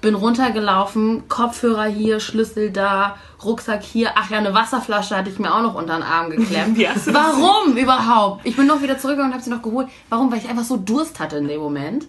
Bin 0.00 0.14
runtergelaufen, 0.14 1.28
Kopfhörer 1.28 1.86
hier, 1.86 2.20
Schlüssel 2.20 2.70
da, 2.70 3.16
Rucksack 3.42 3.82
hier. 3.82 4.12
Ach 4.14 4.30
ja, 4.30 4.38
eine 4.38 4.54
Wasserflasche 4.54 5.16
hatte 5.16 5.30
ich 5.30 5.38
mir 5.40 5.52
auch 5.52 5.62
noch 5.62 5.74
unter 5.74 5.94
den 5.94 6.02
Arm 6.04 6.30
geklemmt. 6.30 6.78
Das 6.94 7.12
Warum 7.12 7.76
überhaupt? 7.76 8.46
Ich 8.46 8.56
bin 8.56 8.66
noch 8.66 8.80
wieder 8.80 8.98
zurückgegangen 8.98 9.32
und 9.32 9.34
habe 9.34 9.42
sie 9.42 9.50
noch 9.50 9.62
geholt. 9.62 9.88
Warum? 10.08 10.30
Weil 10.30 10.38
ich 10.38 10.48
einfach 10.48 10.64
so 10.64 10.76
Durst 10.76 11.18
hatte 11.18 11.38
in 11.38 11.48
dem 11.48 11.60
Moment. 11.60 12.06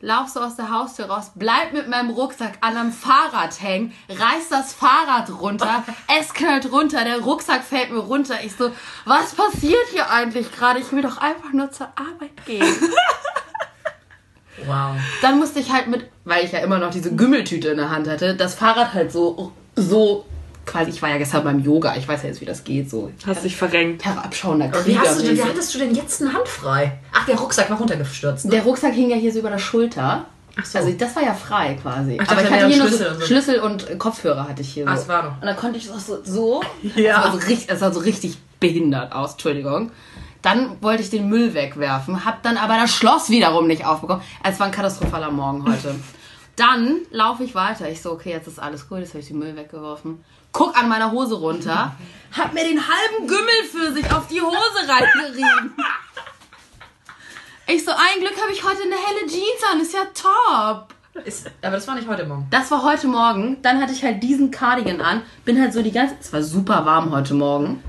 Lauf 0.00 0.28
so 0.28 0.40
aus 0.40 0.56
der 0.56 0.70
Haustür 0.70 1.06
raus, 1.06 1.32
bleib 1.34 1.72
mit 1.72 1.88
meinem 1.88 2.10
Rucksack 2.10 2.58
an 2.60 2.76
einem 2.76 2.92
Fahrrad 2.92 3.60
hängen, 3.62 3.94
reiß 4.10 4.50
das 4.50 4.74
Fahrrad 4.74 5.30
runter, 5.40 5.84
es 6.20 6.34
knallt 6.34 6.70
runter, 6.70 7.02
der 7.02 7.20
Rucksack 7.20 7.64
fällt 7.64 7.90
mir 7.90 8.00
runter. 8.00 8.36
Ich 8.44 8.54
so, 8.54 8.70
was 9.06 9.34
passiert 9.34 9.86
hier 9.92 10.10
eigentlich 10.10 10.52
gerade? 10.52 10.80
Ich 10.80 10.92
will 10.92 11.00
doch 11.00 11.16
einfach 11.16 11.52
nur 11.52 11.70
zur 11.70 11.88
Arbeit 11.96 12.44
gehen. 12.44 12.62
Wow. 14.64 14.96
Dann 15.22 15.38
musste 15.38 15.60
ich 15.60 15.72
halt 15.72 15.88
mit, 15.88 16.06
weil 16.24 16.44
ich 16.44 16.52
ja 16.52 16.60
immer 16.60 16.78
noch 16.78 16.90
diese 16.90 17.14
Gümmeltüte 17.14 17.68
in 17.68 17.76
der 17.76 17.90
Hand 17.90 18.08
hatte, 18.08 18.34
das 18.34 18.54
Fahrrad 18.54 18.94
halt 18.94 19.12
so, 19.12 19.52
so, 19.74 20.24
quasi, 20.64 20.90
ich 20.90 21.02
war 21.02 21.10
ja 21.10 21.18
gestern 21.18 21.44
beim 21.44 21.60
Yoga, 21.60 21.94
ich 21.96 22.06
weiß 22.06 22.22
ja 22.22 22.28
jetzt, 22.28 22.40
wie 22.40 22.44
das 22.44 22.64
geht, 22.64 22.90
so. 22.90 23.10
Hast 23.26 23.44
dich 23.44 23.56
verrenkt. 23.56 24.04
Herabschauender 24.04 24.66
Wie, 24.66 24.94
Krieger. 24.94 25.00
hast 25.00 25.20
du 25.20 25.24
denn, 25.24 25.36
wie 25.36 25.42
hattest 25.42 25.74
du 25.74 25.78
denn 25.78 25.94
jetzt 25.94 26.20
eine 26.20 26.32
Hand 26.32 26.48
frei? 26.48 26.98
Ach, 27.12 27.24
der 27.26 27.36
Rucksack 27.36 27.70
war 27.70 27.78
runtergestürzt. 27.78 28.46
Ne? 28.46 28.50
Der 28.50 28.62
Rucksack 28.62 28.92
hing 28.94 29.10
ja 29.10 29.16
hier 29.16 29.32
so 29.32 29.38
über 29.38 29.50
der 29.50 29.58
Schulter. 29.58 30.26
Ach 30.58 30.64
so. 30.64 30.78
Also 30.78 30.90
das 30.92 31.14
war 31.14 31.22
ja 31.22 31.34
frei 31.34 31.78
quasi. 31.80 32.18
Ach, 32.20 32.28
Aber 32.30 32.42
ich 32.42 32.50
hatte 32.50 32.58
der 32.60 32.68
hier 32.68 32.78
nur 32.78 32.88
Schlüssel 32.88 33.14
so. 33.14 33.26
Schlüssel 33.26 33.60
und 33.60 33.98
Kopfhörer 33.98 34.48
hatte 34.48 34.62
ich 34.62 34.72
hier 34.72 34.84
so. 34.84 34.90
Ah, 34.90 34.94
es 34.94 35.08
war 35.08 35.22
noch. 35.22 35.40
Und 35.40 35.46
dann 35.46 35.56
konnte 35.56 35.78
ich 35.78 35.86
das 35.86 36.06
so, 36.06 36.18
so. 36.24 36.62
Ja. 36.96 37.22
Das 37.22 37.24
sah 37.24 37.32
so 37.32 37.46
richtig, 37.46 37.66
das 37.66 37.80
sah 37.80 37.92
so 37.92 38.00
richtig 38.00 38.38
behindert 38.58 39.12
aus, 39.12 39.32
Entschuldigung. 39.32 39.92
Dann 40.46 40.80
wollte 40.80 41.02
ich 41.02 41.10
den 41.10 41.28
Müll 41.28 41.54
wegwerfen, 41.54 42.24
hab 42.24 42.44
dann 42.44 42.56
aber 42.56 42.76
das 42.76 42.94
Schloss 42.94 43.30
wiederum 43.30 43.66
nicht 43.66 43.84
aufbekommen. 43.84 44.22
Also 44.44 44.54
Es 44.54 44.60
war 44.60 44.66
ein 44.68 44.72
katastrophaler 44.72 45.32
Morgen 45.32 45.68
heute. 45.68 45.96
Dann 46.54 46.98
laufe 47.10 47.42
ich 47.42 47.56
weiter. 47.56 47.90
Ich 47.90 48.00
so, 48.00 48.12
okay, 48.12 48.30
jetzt 48.30 48.46
ist 48.46 48.60
alles 48.60 48.88
gut, 48.88 49.00
jetzt 49.00 49.08
habe 49.08 49.18
ich 49.18 49.26
den 49.26 49.40
Müll 49.40 49.56
weggeworfen. 49.56 50.24
Guck 50.52 50.78
an 50.78 50.88
meiner 50.88 51.10
Hose 51.10 51.34
runter, 51.34 51.96
hab 52.30 52.54
mir 52.54 52.62
den 52.62 52.78
halben 52.80 53.26
Gümmel 53.26 53.64
für 53.72 53.92
sich 53.92 54.08
auf 54.12 54.28
die 54.28 54.40
Hose 54.40 54.88
reingerieben. 54.88 55.74
Ich 57.66 57.84
so, 57.84 57.90
ein 57.90 58.20
Glück 58.20 58.40
habe 58.40 58.52
ich 58.52 58.62
heute 58.62 58.82
eine 58.82 58.94
helle 58.94 59.26
Jeans 59.26 59.64
an, 59.72 59.80
ist 59.80 59.94
ja 59.94 60.04
top. 60.14 60.94
Ist, 61.24 61.50
aber 61.60 61.74
das 61.74 61.88
war 61.88 61.96
nicht 61.96 62.06
heute 62.06 62.24
Morgen. 62.24 62.46
Das 62.52 62.70
war 62.70 62.84
heute 62.84 63.08
Morgen. 63.08 63.60
Dann 63.62 63.82
hatte 63.82 63.92
ich 63.92 64.04
halt 64.04 64.22
diesen 64.22 64.52
Cardigan 64.52 65.00
an. 65.00 65.22
Bin 65.44 65.60
halt 65.60 65.72
so 65.72 65.82
die 65.82 65.90
ganze. 65.90 66.14
Es 66.20 66.32
war 66.32 66.42
super 66.42 66.86
warm 66.86 67.10
heute 67.10 67.34
Morgen. 67.34 67.82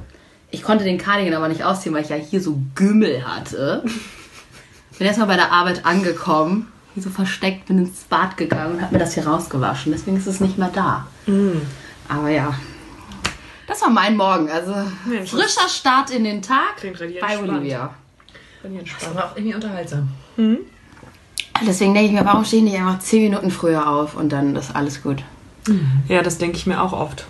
Ich 0.49 0.63
konnte 0.63 0.83
den 0.83 0.97
Cardigan 0.97 1.33
aber 1.33 1.49
nicht 1.49 1.63
ausziehen, 1.63 1.93
weil 1.93 2.03
ich 2.03 2.09
ja 2.09 2.15
hier 2.15 2.41
so 2.41 2.59
Gümmel 2.75 3.25
hatte. 3.27 3.83
Bin 4.97 5.07
erstmal 5.07 5.27
bei 5.27 5.35
der 5.35 5.51
Arbeit 5.51 5.85
angekommen, 5.85 6.71
hier 6.93 7.03
so 7.03 7.09
versteckt, 7.09 7.67
bin 7.67 7.77
ins 7.77 7.99
Bad 8.05 8.37
gegangen 8.37 8.75
und 8.75 8.81
hab 8.81 8.91
mir 8.91 8.99
das 8.99 9.13
hier 9.13 9.27
rausgewaschen. 9.27 9.91
Deswegen 9.91 10.17
ist 10.17 10.25
es 10.25 10.39
nicht 10.39 10.57
mehr 10.57 10.71
da. 10.73 11.05
Aber 12.07 12.29
ja. 12.29 12.53
Das 13.67 13.81
war 13.81 13.89
mein 13.89 14.15
Morgen. 14.15 14.49
Also 14.49 14.73
Mensch, 15.05 15.29
frischer 15.29 15.67
Start 15.67 16.09
in 16.11 16.23
den 16.23 16.41
Tag 16.41 16.81
bei 16.81 16.87
entspannt. 16.87 17.49
Olivia. 17.49 17.93
Das 18.63 19.13
war 19.15 19.25
auch 19.25 19.35
irgendwie 19.35 19.55
unterhaltsam. 19.55 20.09
Deswegen 21.65 21.93
denke 21.93 22.09
ich 22.09 22.13
mir, 22.13 22.25
warum 22.25 22.45
stehe 22.45 22.63
ich 22.63 22.71
nicht 22.71 22.79
einfach 22.79 22.99
10 22.99 23.23
Minuten 23.23 23.51
früher 23.51 23.87
auf 23.87 24.15
und 24.15 24.29
dann 24.29 24.55
ist 24.55 24.75
alles 24.75 25.03
gut. 25.03 25.23
Ja, 26.07 26.23
das 26.23 26.37
denke 26.37 26.57
ich 26.57 26.65
mir 26.65 26.81
auch 26.81 26.93
oft. 26.93 27.27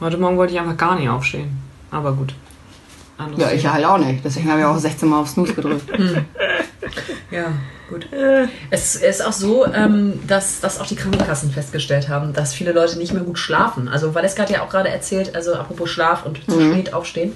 Heute 0.00 0.16
Morgen 0.18 0.36
wollte 0.36 0.54
ich 0.54 0.60
einfach 0.60 0.76
gar 0.76 0.94
nicht 0.94 1.08
aufstehen. 1.08 1.63
Aber 1.94 2.12
gut. 2.12 2.34
Anderes 3.16 3.44
Ja, 3.44 3.52
ich 3.52 3.66
halt 3.66 3.84
auch 3.84 3.98
nicht. 3.98 4.24
Deswegen 4.24 4.50
habe 4.50 4.60
ich 4.60 4.66
auch 4.66 4.76
16 4.76 5.08
Mal 5.08 5.20
auf 5.20 5.28
Snooze 5.28 5.54
gedrückt. 5.54 5.88
Ja, 7.30 7.52
gut. 7.88 8.06
Es 8.70 8.96
ist 8.96 9.24
auch 9.24 9.32
so, 9.32 9.66
ähm, 9.66 10.20
dass, 10.26 10.60
dass 10.60 10.80
auch 10.80 10.86
die 10.86 10.96
Krankenkassen 10.96 11.50
festgestellt 11.50 12.08
haben, 12.08 12.32
dass 12.32 12.54
viele 12.54 12.72
Leute 12.72 12.98
nicht 12.98 13.12
mehr 13.12 13.22
gut 13.22 13.38
schlafen. 13.38 13.88
Also 13.88 14.14
Valeska 14.14 14.42
hat 14.42 14.50
ja 14.50 14.62
auch 14.62 14.68
gerade 14.68 14.88
erzählt, 14.88 15.34
also 15.34 15.54
apropos 15.54 15.90
Schlaf 15.90 16.24
und 16.26 16.38
zu 16.48 16.60
spät 16.60 16.92
aufstehen, 16.92 17.34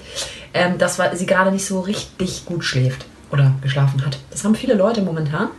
ähm, 0.53 0.77
dass 0.77 0.99
sie 1.13 1.25
gerade 1.25 1.51
nicht 1.51 1.65
so 1.65 1.79
richtig 1.81 2.45
gut 2.45 2.63
schläft 2.63 3.05
oder 3.31 3.53
geschlafen 3.61 4.05
hat. 4.05 4.19
Das 4.31 4.43
haben 4.43 4.55
viele 4.55 4.75
Leute 4.75 5.01
momentan. 5.01 5.49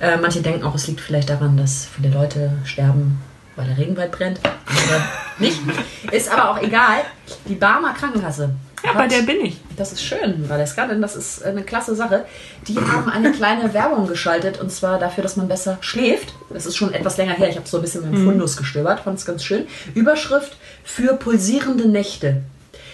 Äh, 0.00 0.16
manche 0.16 0.40
denken 0.40 0.64
auch, 0.64 0.74
es 0.74 0.86
liegt 0.86 1.00
vielleicht 1.00 1.28
daran, 1.28 1.56
dass 1.56 1.86
viele 1.86 2.12
Leute 2.14 2.52
sterben, 2.64 3.20
weil 3.56 3.66
der 3.66 3.78
Regenwald 3.78 4.12
brennt. 4.12 4.40
Andere 4.66 5.02
nicht. 5.40 5.60
Ist 6.10 6.30
aber 6.30 6.50
auch 6.50 6.62
egal. 6.62 7.02
Die 7.48 7.54
Barmer 7.54 7.92
Krankenkasse. 7.94 8.50
Ja, 8.84 8.92
bei 8.92 9.08
der 9.08 9.22
bin 9.22 9.44
ich. 9.44 9.60
Das 9.76 9.92
ist 9.92 10.02
schön, 10.02 10.48
Valeska, 10.48 10.86
denn 10.86 11.02
das 11.02 11.16
ist 11.16 11.44
eine 11.44 11.62
klasse 11.62 11.94
Sache. 11.94 12.26
Die 12.68 12.78
haben 12.78 13.10
eine 13.10 13.32
kleine 13.32 13.74
Werbung 13.74 14.06
geschaltet 14.06 14.60
und 14.60 14.70
zwar 14.70 14.98
dafür, 14.98 15.22
dass 15.22 15.36
man 15.36 15.48
besser 15.48 15.78
schläft. 15.80 16.32
Das 16.50 16.64
ist 16.64 16.76
schon 16.76 16.92
etwas 16.92 17.16
länger 17.16 17.34
her. 17.34 17.48
Ich 17.48 17.56
habe 17.56 17.66
so 17.66 17.78
ein 17.78 17.82
bisschen 17.82 18.08
mit 18.08 18.12
dem 18.12 18.24
Fundus 18.24 18.56
gestöbert, 18.56 19.00
fand 19.00 19.18
es 19.18 19.26
ganz 19.26 19.44
schön. 19.44 19.66
Überschrift 19.94 20.56
für 20.84 21.14
pulsierende 21.14 21.88
Nächte. 21.88 22.42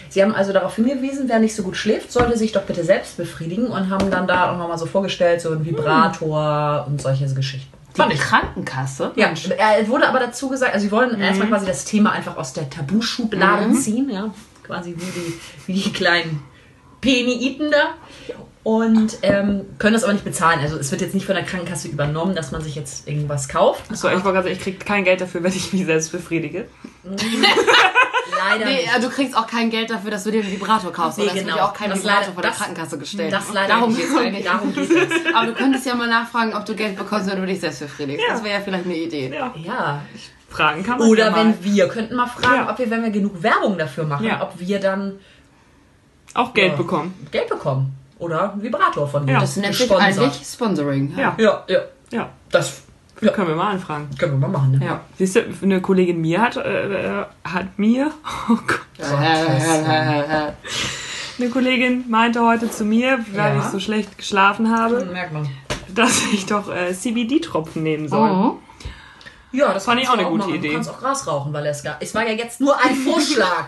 Sie 0.09 0.23
haben 0.23 0.35
also 0.35 0.53
darauf 0.53 0.77
hingewiesen, 0.77 1.29
wer 1.29 1.41
nicht 1.41 1.57
so 1.57 1.65
gut 1.65 1.77
schläft, 1.77 2.13
sollte 2.13 2.39
sich 2.39 2.53
doch 2.53 2.63
bitte 2.63 2.85
selbst 2.85 3.17
befriedigen 3.17 3.67
und 3.67 3.91
haben 3.91 4.11
dann 4.11 4.29
da 4.29 4.53
auch 4.53 4.59
nochmal 4.59 4.79
so 4.79 4.87
vorgestellt, 4.87 5.41
so 5.41 5.51
ein 5.51 5.65
Vibrator 5.65 6.87
und 6.87 7.03
solche 7.03 7.27
Geschichten. 7.35 7.73
Fand 7.95 8.11
Die 8.11 8.17
ich. 8.17 8.23
Krankenkasse? 8.23 9.13
Ja, 9.15 9.33
er 9.57 9.89
wurde 9.89 10.09
aber 10.09 10.19
dazu 10.19 10.49
gesagt, 10.49 10.75
also 10.75 10.85
sie 10.87 10.93
wollen 10.93 11.21
erstmal 11.21 11.49
quasi 11.49 11.67
das 11.67 11.85
Thema 11.85 12.11
einfach 12.13 12.37
aus 12.37 12.53
der 12.53 12.69
Tabuschublade 12.69 13.73
ziehen, 13.75 14.11
ja, 14.11 14.35
quasi 14.65 14.95
wie 14.97 15.21
die, 15.21 15.41
wie 15.67 15.81
die 15.81 15.93
kleinen 15.93 16.43
Peniiten 17.01 17.71
da 17.71 17.95
und 18.65 19.19
ähm, 19.23 19.67
können 19.79 19.93
das 19.93 20.05
aber 20.05 20.15
nicht 20.15 20.25
bezahlen. 20.25 20.59
Also 20.61 20.77
es 20.79 20.91
wird 20.91 21.03
jetzt 21.03 21.15
nicht 21.15 21.27
von 21.27 21.35
der 21.37 21.45
Krankenkasse 21.45 21.87
übernommen, 21.87 22.35
dass 22.35 22.51
man 22.51 22.63
sich 22.63 22.75
jetzt 22.75 23.07
irgendwas 23.07 23.49
kauft. 23.49 23.95
So, 23.95 24.09
ich 24.09 24.15
wollte 24.15 24.33
gerade 24.33 24.43
sagen, 24.45 24.57
ich 24.57 24.61
kriege 24.61 24.79
kein 24.79 25.05
Geld 25.05 25.21
dafür, 25.21 25.43
wenn 25.43 25.53
ich 25.53 25.73
mich 25.73 25.85
selbst 25.85 26.11
befriedige. 26.11 26.67
Leider 28.51 28.65
Nee, 28.67 28.77
nicht. 28.83 28.97
äh, 28.97 29.01
du 29.01 29.09
kriegst 29.11 29.37
auch 29.37 29.47
kein 29.47 29.71
Geld 29.71 29.91
dafür, 29.91 30.11
dass 30.11 30.25
du 30.25 30.31
dir 30.31 30.43
einen 30.43 30.51
Vibrator 30.53 30.93
kaufst. 30.93 31.19
Nee, 31.19 31.25
oder 31.25 31.33
es 31.33 31.37
wird 31.37 31.47
genau. 31.47 31.57
ja 31.59 31.65
auch 31.67 31.73
kein 31.75 31.91
Das 31.91 32.01
Vibrator 32.01 32.21
leider- 32.21 32.33
von 32.33 32.43
der 32.43 32.51
das- 32.51 32.59
Krankenkasse 32.61 32.99
gestellt. 32.99 33.33
Das 33.33 33.53
leider 33.53 33.69
Darum 33.75 33.97
geht's 33.97 34.17
eigentlich. 34.17 34.45
Darum 34.45 34.75
geht 34.75 34.91
es. 34.91 35.35
Aber 35.35 35.47
du 35.47 35.55
könntest 35.55 35.87
ja 35.87 35.95
mal 35.95 36.09
nachfragen, 36.09 36.55
ob 36.55 36.65
du 36.67 36.75
Geld 36.75 36.97
bekommst, 36.97 37.31
wenn 37.31 37.41
du 37.41 37.47
dich 37.47 37.61
selbst 37.61 37.81
befriedigst. 37.81 38.25
Ja. 38.27 38.35
Das 38.35 38.45
wäre 38.45 38.55
ja 38.55 38.61
vielleicht 38.61 38.85
eine 38.85 38.97
Idee. 38.97 39.33
Ja, 39.35 39.53
Ja. 39.57 40.03
fragen 40.49 40.83
kann 40.85 40.99
man 40.99 41.09
Oder 41.09 41.25
ja 41.27 41.31
mal. 41.31 41.45
wenn 41.47 41.65
wir 41.65 41.89
könnten 41.89 42.15
mal 42.15 42.27
fragen, 42.27 42.55
Ja. 42.67 42.71
ob 42.71 42.79
wir, 42.79 42.89
wenn 42.91 43.03
wir 43.03 43.11
genug 43.11 43.43
Werbung 43.43 43.77
dafür 43.79 44.05
machen, 44.05 44.25
Ja. 44.27 44.43
ob 44.43 44.53
wir 44.59 44.79
dann 44.81 45.19
auch 46.35 46.53
Geld 46.55 46.73
Ja. 46.73 46.77
bekommen. 46.77 47.15
Geld 47.31 47.49
bekommen. 47.49 47.95
Oder 48.19 48.53
einen 48.53 48.63
Vibrator 48.63 49.09
von 49.09 49.27
Ja. 49.27 49.35
dir. 49.35 49.41
Das 49.41 49.57
nennt 49.57 49.75
sich 49.75 49.91
eigentlich 49.91 50.33
Sponsoring. 50.47 51.13
Ja, 51.17 51.35
Ja, 51.39 51.65
ja. 51.69 51.81
ja. 52.13 52.29
Das 52.51 52.84
Ja. 53.25 53.33
Können 53.33 53.49
wir 53.49 53.55
mal 53.57 53.71
anfragen. 53.73 54.09
können 54.19 54.33
wir 54.33 54.39
mal 54.49 54.59
machen. 54.59 54.73
Ne? 54.79 54.85
Ja. 54.85 55.01
Siehst 55.19 55.37
du, 55.37 55.41
eine 55.63 55.81
Kollegin 55.81 56.21
mir 56.21 56.41
hat, 56.41 56.57
äh, 56.57 57.25
hat 57.45 57.79
mir, 57.79 58.11
oh 58.51 58.57
Gott, 58.67 58.81
eine 61.39 61.49
Kollegin 61.51 62.05
meinte 62.09 62.41
heute 62.45 62.71
zu 62.71 62.85
mir, 62.85 63.19
weil 63.33 63.57
Ja. 63.57 63.59
ich 63.59 63.65
so 63.65 63.81
schlecht 63.81 64.17
geschlafen 64.19 64.71
habe, 64.77 65.05
Merkt 65.07 65.33
man. 65.33 65.49
dass 65.95 66.23
ich 66.33 66.47
doch 66.47 66.73
äh, 66.75 66.93
CBD-Tropfen 66.95 67.83
nehmen 67.83 68.09
soll. 68.09 68.31
Oh. 68.31 68.59
Ja, 69.53 69.73
das 69.73 69.85
Fand 69.85 70.01
ich 70.01 70.09
auch 70.09 70.15
eine 70.15 70.25
gute 70.25 70.39
machen. 70.47 70.55
Idee. 70.57 70.69
Du 70.69 70.75
kannst 70.75 70.91
auch 70.91 70.99
Gras 70.99 71.27
rauchen, 71.27 71.53
Valeska. 71.53 71.97
Es 72.01 72.15
war 72.15 72.27
ja 72.27 72.33
jetzt 72.35 72.61
nur 72.61 72.77
ein 72.83 72.95
Vorschlag. 73.07 73.67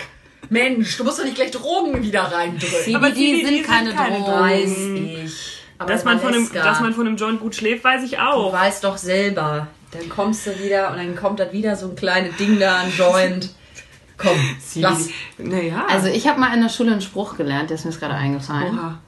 Mensch, 0.49 0.97
du 0.97 1.03
musst 1.05 1.19
doch 1.19 1.25
nicht 1.25 1.35
gleich 1.37 1.51
Drogen 1.51 2.03
wieder 2.03 2.23
reindrücken. 2.23 2.95
Aber 2.95 3.09
CBD 3.13 3.37
sind 3.37 3.47
CBD 3.49 3.63
keine 3.63 3.89
sind 3.89 3.97
keine 3.99 4.19
Drogen. 4.19 4.41
Weiß 4.41 4.77
ich. 5.25 5.56
Aber 5.79 5.93
Dass 5.93 6.05
man, 6.05 6.19
von 6.21 6.33
einem, 6.35 6.51
dass 6.53 6.81
man 6.81 6.93
von 6.95 7.07
einem 7.07 7.17
Joint 7.17 7.41
gut 7.41 7.55
schläft, 7.55 7.85
weiß 7.85 8.03
ich 8.05 8.13
du 8.13 8.23
auch. 8.27 8.53
weißt 8.53 8.83
doch 8.85 8.97
selber. 8.97 9.67
Dann 9.93 10.09
kommst 10.09 10.47
du 10.47 10.59
wieder 10.59 10.91
und 10.91 10.97
dann 10.97 11.15
kommt 11.17 11.39
das 11.41 11.53
wieder 11.53 11.77
so 11.77 11.89
ein 11.89 11.97
kleines 11.97 12.37
Ding 12.37 12.59
da, 12.59 12.79
ein 12.79 12.93
Joint. 12.97 13.51
Komm, 14.19 14.37
lass. 14.77 15.09
Naja. 15.37 15.85
Also 15.91 16.07
ich 16.09 16.27
habe 16.27 16.41
mal 16.41 16.55
in 16.55 16.63
der 16.63 16.71
Schule 16.71 16.93
einen 16.93 17.03
Spruch 17.03 17.37
gelernt, 17.37 17.69
der 17.71 17.75
ist 17.77 17.85
mir 17.85 17.93
gerade 17.93 18.15
eingefallen. 18.15 18.79
Oha. 18.79 18.99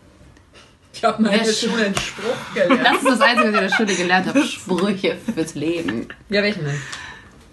Ich 0.92 1.02
habe 1.04 1.22
mal 1.22 1.30
in 1.32 1.38
der 1.44 1.46
sch- 1.52 1.68
Schule 1.70 1.86
einen 1.86 1.94
Spruch 1.96 2.54
gelernt. 2.54 2.84
Das 2.84 2.96
ist 3.02 3.08
das 3.08 3.20
Einzige, 3.22 3.48
was 3.48 3.54
ich 3.54 3.54
in 3.62 3.68
der 3.68 3.76
Schule 3.76 3.94
gelernt 3.94 4.26
habe. 4.26 4.42
Sprüche 4.44 5.16
fürs 5.34 5.54
Leben. 5.54 6.08
Ja, 6.28 6.42
welchen 6.42 6.64
denn? 6.64 6.80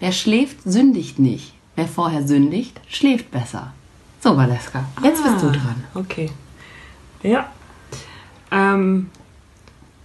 Wer 0.01 0.12
schläft, 0.12 0.58
sündigt 0.65 1.19
nicht. 1.19 1.54
Wer 1.78 1.88
vorher 1.88 2.28
sündigt, 2.28 2.80
schläft 2.89 3.32
besser. 3.32 3.73
So, 4.19 4.36
Valeska, 4.36 4.84
jetzt 5.04 5.23
bist 5.23 5.41
du 5.41 5.51
dran. 5.51 5.84
Okay. 5.93 6.32
Ja. 7.23 7.49
Ähm, 8.51 9.10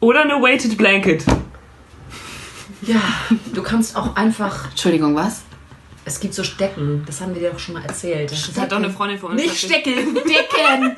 oder 0.00 0.22
eine 0.22 0.34
weighted 0.34 0.76
blanket. 0.76 1.24
Ja, 2.82 3.00
du 3.52 3.62
kannst 3.62 3.94
auch 3.96 4.16
einfach. 4.16 4.70
Entschuldigung, 4.70 5.14
was? 5.14 5.42
Es 6.06 6.18
gibt 6.18 6.32
so 6.34 6.42
Stecken, 6.42 7.04
das 7.06 7.20
haben 7.20 7.34
wir 7.34 7.42
dir 7.42 7.50
doch 7.50 7.58
schon 7.58 7.74
mal 7.74 7.84
erzählt. 7.84 8.32
Das 8.32 8.58
hat 8.58 8.72
doch 8.72 8.78
eine 8.78 8.90
Freundin 8.90 9.18
von 9.18 9.32
uns. 9.32 9.42
Nicht 9.42 9.58
Stecken! 9.58 10.14
Decken! 10.14 10.96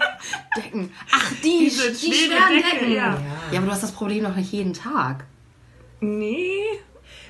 Decken. 0.57 0.92
Ach, 1.11 1.33
die, 1.42 1.59
Diese 1.64 1.90
die 1.92 2.12
schwere 2.14 2.38
schweren 2.38 2.55
Decke, 2.62 2.78
Decken. 2.78 2.92
ja. 2.92 3.18
Ja, 3.50 3.59
aber 3.59 3.66
du 3.66 3.72
hast 3.72 3.83
das 3.83 3.92
Problem 3.92 4.22
doch 4.24 4.37
nicht 4.37 4.52
jeden 4.52 4.72
Tag. 4.72 5.24
Nee. 6.00 6.61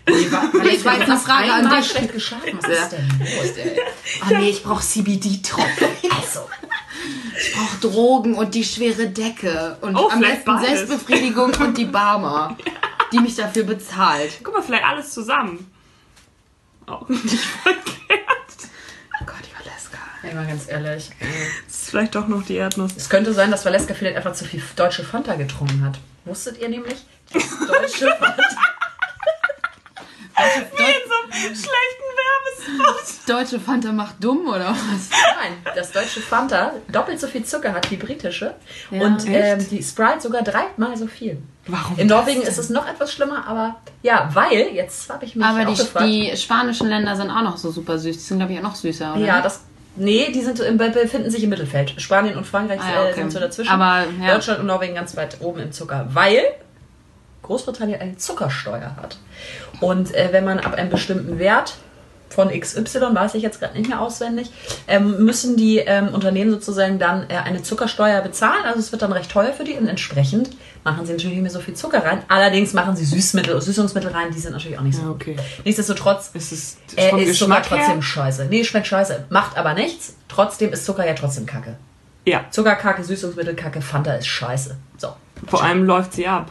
Vielleicht 0.04 0.30
war 0.84 0.98
jetzt 0.98 1.08
eine 1.10 1.18
Frage 1.18 1.52
an 1.52 1.70
dich. 1.76 1.90
schlecht 1.90 2.12
geschlafen. 2.12 2.58
Was 2.60 2.68
ist 2.68 2.92
denn 2.92 3.08
los, 3.20 3.56
ey? 3.56 3.80
Ah 4.20 4.38
nee, 4.38 4.50
ich 4.50 4.62
brauch 4.62 4.80
CBD-Tropfen. 4.80 5.88
Also. 6.14 6.40
Ich 7.38 7.52
brauche 7.54 7.78
Drogen 7.80 8.34
und 8.34 8.54
die 8.54 8.64
schwere 8.64 9.08
Decke. 9.08 9.76
Und 9.80 9.96
Oh, 9.96 10.08
am 10.10 10.20
besten 10.20 10.44
beides. 10.44 10.66
Selbstbefriedigung 10.88 11.52
und 11.60 11.76
die 11.78 11.84
Barmer, 11.86 12.56
die 13.12 13.18
mich 13.20 13.36
dafür 13.36 13.64
bezahlt. 13.64 14.38
Guck 14.42 14.54
mal, 14.54 14.62
vielleicht 14.62 14.84
alles 14.84 15.10
zusammen. 15.12 15.70
Auch 16.86 17.08
nicht 17.08 17.38
verkehrt. 17.38 17.86
Oh 19.20 19.24
Gott, 19.24 19.36
die 19.44 19.54
Valeska. 19.64 19.98
Ey, 20.22 20.34
mal 20.34 20.46
ganz 20.46 20.68
ehrlich. 20.68 21.10
Das 21.66 21.74
ist 21.76 21.90
vielleicht 21.90 22.14
doch 22.14 22.26
noch 22.28 22.42
die 22.44 22.56
Erdnuss. 22.56 22.92
Es 22.96 23.08
könnte 23.08 23.32
sein, 23.32 23.50
dass 23.50 23.64
Valeska 23.64 23.94
vielleicht 23.94 24.16
einfach 24.16 24.32
zu 24.34 24.44
viel 24.44 24.62
deutsche 24.76 25.04
Fanta 25.04 25.34
getrunken 25.36 25.84
hat. 25.84 25.98
Wusstet 26.24 26.58
ihr 26.58 26.68
nämlich? 26.68 27.04
dass 27.32 27.58
deutsche 27.66 28.06
Fanta. 28.18 28.36
In 30.36 31.08
so 31.08 31.14
einem 31.46 31.54
schlechten 31.54 32.08
Werbespot. 32.78 33.28
Deutsche 33.28 33.60
Fanta 33.60 33.92
macht 33.92 34.22
dumm, 34.22 34.46
oder 34.48 34.70
was? 34.70 35.10
Nein, 35.10 35.52
das 35.74 35.92
deutsche 35.92 36.20
Fanta 36.20 36.72
doppelt 36.90 37.20
so 37.20 37.26
viel 37.26 37.44
Zucker 37.44 37.72
hat 37.72 37.90
wie 37.90 37.96
britische. 37.96 38.54
Ja, 38.90 39.02
und 39.02 39.24
ähm, 39.28 39.66
die 39.70 39.82
Sprite 39.82 40.20
sogar 40.20 40.42
dreimal 40.42 40.96
so 40.96 41.06
viel. 41.06 41.38
Warum? 41.66 41.98
In 41.98 42.08
Norwegen 42.08 42.42
ist 42.42 42.58
es 42.58 42.70
noch 42.70 42.88
etwas 42.88 43.12
schlimmer, 43.12 43.46
aber 43.46 43.76
ja, 44.02 44.28
weil, 44.32 44.68
jetzt 44.74 45.08
habe 45.10 45.24
ich 45.24 45.36
mich 45.36 45.44
Aber 45.44 45.68
auch 45.68 45.74
die, 45.74 45.80
gefragt. 45.82 46.06
die 46.06 46.36
spanischen 46.36 46.88
Länder 46.88 47.14
sind 47.14 47.30
auch 47.30 47.42
noch 47.42 47.56
so 47.56 47.70
super 47.70 47.98
süß. 47.98 48.16
Die 48.16 48.22
sind, 48.22 48.38
glaube 48.38 48.52
ich, 48.52 48.58
auch 48.58 48.64
noch 48.64 48.74
süßer, 48.74 49.14
oder? 49.14 49.24
ja, 49.24 49.40
das. 49.40 49.60
Nee, 49.94 50.32
die 50.32 50.40
sind 50.40 50.58
im, 50.60 50.78
befinden 50.78 51.30
sich 51.30 51.44
im 51.44 51.50
Mittelfeld. 51.50 52.00
Spanien 52.00 52.36
und 52.38 52.46
Frankreich 52.46 52.80
Ah, 52.80 53.04
äh, 53.04 53.10
okay. 53.10 53.20
sind 53.20 53.30
so 53.30 53.38
dazwischen. 53.38 53.70
Aber, 53.70 54.06
ja. 54.20 54.34
Deutschland 54.34 54.60
und 54.60 54.66
Norwegen 54.66 54.94
ganz 54.94 55.14
weit 55.16 55.36
oben 55.40 55.60
im 55.60 55.72
Zucker. 55.72 56.08
Weil 56.12 56.42
Großbritannien 57.52 58.00
eine 58.00 58.16
Zuckersteuer 58.16 58.96
hat. 58.96 59.18
Und 59.80 60.14
äh, 60.14 60.28
wenn 60.32 60.44
man 60.44 60.58
ab 60.58 60.74
einem 60.74 60.88
bestimmten 60.88 61.38
Wert 61.38 61.74
von 62.30 62.48
XY, 62.48 62.84
weiß 63.12 63.34
ich 63.34 63.42
jetzt 63.42 63.60
gerade 63.60 63.76
nicht 63.76 63.90
mehr 63.90 64.00
auswendig, 64.00 64.50
ähm, 64.88 65.22
müssen 65.22 65.58
die 65.58 65.78
ähm, 65.78 66.08
Unternehmen 66.14 66.50
sozusagen 66.50 66.98
dann 66.98 67.28
äh, 67.28 67.34
eine 67.36 67.62
Zuckersteuer 67.62 68.22
bezahlen. 68.22 68.64
Also 68.64 68.78
es 68.78 68.90
wird 68.90 69.02
dann 69.02 69.12
recht 69.12 69.30
teuer 69.30 69.52
für 69.52 69.64
die 69.64 69.74
und 69.74 69.86
entsprechend 69.86 70.48
machen 70.82 71.04
sie 71.04 71.12
natürlich 71.12 71.34
nicht 71.34 71.42
mehr 71.42 71.50
so 71.50 71.60
viel 71.60 71.74
Zucker 71.74 72.02
rein. 72.02 72.22
Allerdings 72.28 72.72
machen 72.72 72.96
sie 72.96 73.04
Süßmittel, 73.04 73.60
Süßungsmittel 73.60 74.10
rein, 74.12 74.28
die 74.34 74.38
sind 74.38 74.52
natürlich 74.52 74.78
auch 74.78 74.82
nicht 74.82 74.96
so. 74.96 75.02
Ja, 75.02 75.10
okay. 75.10 75.36
Nichtsdestotrotz 75.66 76.30
Es 76.32 76.52
ist 76.52 76.78
er 76.96 77.10
vom 77.10 77.18
ist 77.18 77.38
sogar 77.38 77.60
Geschmack 77.60 77.78
trotzdem 77.80 77.96
her. 77.96 78.02
scheiße. 78.02 78.46
Nee, 78.48 78.64
schmeckt 78.64 78.86
scheiße. 78.86 79.26
Macht 79.28 79.58
aber 79.58 79.74
nichts. 79.74 80.16
Trotzdem 80.28 80.72
ist 80.72 80.86
Zucker 80.86 81.06
ja 81.06 81.12
trotzdem 81.12 81.44
Kacke. 81.44 81.76
Ja, 82.24 82.46
Zuckerkacke, 82.50 83.04
Süßungsmittelkacke, 83.04 83.82
Fanta 83.82 84.14
ist 84.14 84.26
scheiße. 84.28 84.76
So. 84.96 85.08
vor 85.48 85.62
allem 85.62 85.84
läuft 85.84 86.14
sie 86.14 86.26
ab. 86.26 86.50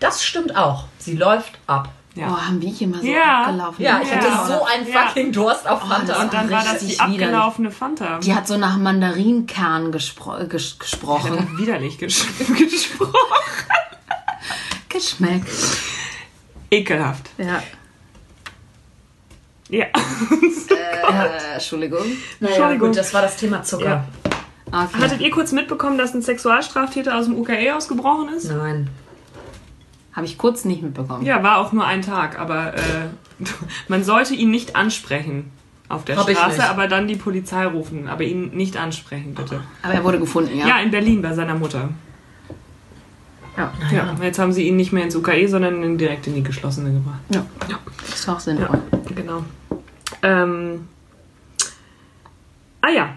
Das 0.00 0.24
stimmt 0.24 0.56
auch. 0.56 0.84
Sie 0.98 1.16
läuft 1.16 1.52
ab. 1.66 1.88
Ja. 2.16 2.28
Oh, 2.28 2.36
haben 2.36 2.60
wir 2.62 2.68
hier 2.70 2.86
mal 2.86 3.00
so 3.00 3.06
Ja. 3.08 3.42
abgelaufen. 3.42 3.84
Ja, 3.84 4.00
ich 4.00 4.14
hatte 4.14 4.28
Ja. 4.28 4.46
so 4.46 4.64
einen 4.64 4.86
Ja. 4.88 5.06
fucking 5.08 5.32
Durst 5.32 5.66
auf 5.68 5.80
Fanta. 5.80 6.04
das- 6.12 6.18
Und 6.22 6.32
dann 6.32 6.48
war 6.50 6.62
das 6.62 6.78
die 6.86 7.00
abgelaufene 7.00 7.70
Fanta. 7.72 8.18
Die 8.20 8.32
hat 8.34 8.46
so 8.46 8.56
nach 8.56 8.76
Mandarinkern 8.76 9.90
gespro 9.90 10.36
ges 10.48 10.78
gesprochen. 10.78 11.56
Widerlich 11.58 11.98
ges 11.98 12.24
gesprochen. 12.38 13.12
Geschmeckt. 14.88 15.48
Ekelhaft. 16.70 17.30
Ja. 17.38 17.62
Ja. 19.70 19.86
Äh, 19.86 19.92
Entschuldigung. 21.54 22.04
naja, 22.38 22.54
Entschuldigung. 22.54 22.88
gut, 22.90 22.98
das 22.98 23.12
war 23.12 23.22
das 23.22 23.36
Thema 23.36 23.62
Zucker. 23.62 24.04
Okay. 24.70 25.02
Hattet 25.02 25.20
ihr 25.20 25.30
kurz 25.30 25.52
mitbekommen, 25.52 25.98
dass 25.98 26.14
ein 26.14 26.22
Sexualstraftäter 26.22 27.16
aus 27.16 27.24
dem 27.26 27.36
UKE 27.38 27.74
ausgebrochen 27.74 28.28
ist? 28.34 28.44
Nein. 28.50 28.88
Habe 30.14 30.26
ich 30.26 30.38
kurz 30.38 30.64
nicht 30.64 30.82
mitbekommen. 30.82 31.24
Ja, 31.26 31.42
war 31.42 31.58
auch 31.58 31.72
nur 31.72 31.84
ein 31.84 32.02
Tag, 32.02 32.38
aber 32.38 32.74
äh, 32.74 32.78
man 33.88 34.04
sollte 34.04 34.34
ihn 34.34 34.50
nicht 34.50 34.76
ansprechen 34.76 35.50
auf 35.88 36.04
der 36.04 36.16
Hab 36.16 36.28
ich 36.28 36.38
Straße, 36.38 36.68
aber 36.68 36.88
dann 36.88 37.08
die 37.08 37.16
Polizei 37.16 37.66
rufen, 37.66 38.08
aber 38.08 38.22
ihn 38.24 38.50
nicht 38.50 38.76
ansprechen, 38.76 39.34
bitte. 39.34 39.60
Aber 39.82 39.92
er 39.94 40.04
wurde 40.04 40.18
gefunden, 40.18 40.56
ja? 40.56 40.66
Ja, 40.66 40.78
in 40.80 40.90
Berlin 40.90 41.20
bei 41.20 41.34
seiner 41.34 41.54
Mutter. 41.54 41.90
Ja. 43.56 43.72
Ja, 43.92 44.16
jetzt 44.22 44.38
haben 44.38 44.52
sie 44.52 44.66
ihn 44.66 44.76
nicht 44.76 44.92
mehr 44.92 45.04
ins 45.04 45.14
UKE, 45.14 45.46
sondern 45.46 45.96
direkt 45.98 46.26
in 46.26 46.34
die 46.34 46.42
geschlossene 46.42 46.92
gebracht. 46.92 47.20
ja. 47.28 47.44
Das 48.00 48.20
ist 48.20 48.28
auch 48.28 48.40
sinnvoll. 48.40 48.82
Genau. 49.14 49.44
Ähm, 50.22 50.88
ah 52.80 52.90
ja. 52.90 53.10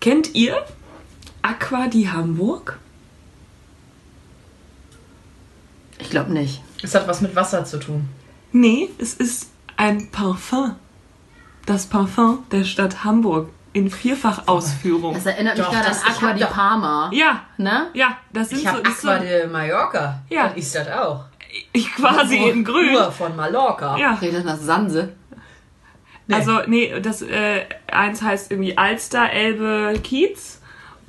Kennt 0.00 0.34
ihr 0.34 0.56
Aqua 1.42 1.86
di 1.86 2.04
Hamburg? 2.04 2.78
Ich 6.02 6.10
glaube 6.10 6.32
nicht. 6.32 6.62
Es 6.82 6.94
hat 6.94 7.06
was 7.08 7.20
mit 7.20 7.34
Wasser 7.36 7.64
zu 7.64 7.78
tun. 7.78 8.08
Nee, 8.52 8.90
es 8.98 9.14
ist 9.14 9.50
ein 9.76 10.10
Parfum. 10.10 10.74
Das 11.66 11.86
Parfum 11.86 12.44
der 12.50 12.64
Stadt 12.64 13.04
Hamburg 13.04 13.48
in 13.72 13.88
Vierfachausführung. 13.90 15.14
Das 15.14 15.24
erinnert 15.26 15.56
mich 15.56 15.64
Doch, 15.66 15.72
gerade 15.72 15.88
an 15.88 15.96
Aqua 16.06 16.32
di 16.34 16.44
Parma. 16.44 17.10
Ja, 17.14 17.40
Ne? 17.56 17.86
ja, 17.94 18.18
das 18.32 18.50
sind 18.50 18.58
Ich 18.58 18.68
so, 18.68 18.76
ist 18.78 19.00
so 19.00 19.08
Aqua 19.08 19.18
de 19.20 19.46
Mallorca. 19.46 20.20
Ja. 20.28 20.48
Dann 20.48 20.56
ist 20.56 20.74
das 20.74 20.88
auch. 20.88 21.24
ich 21.72 21.90
quasi 21.94 22.36
in 22.36 22.64
grün. 22.64 22.92
Nur 22.92 23.10
von 23.12 23.34
Mallorca. 23.36 23.96
Ja, 23.96 24.18
das 24.20 24.44
nach 24.44 24.58
Sanse? 24.58 25.14
also 26.30 26.60
nee, 26.66 26.92
das 27.00 27.22
äh, 27.22 27.62
eins 27.90 28.22
heißt 28.22 28.50
irgendwie 28.50 28.76
Alster, 28.76 29.30
Elbe, 29.30 29.98
Kiez 30.02 30.60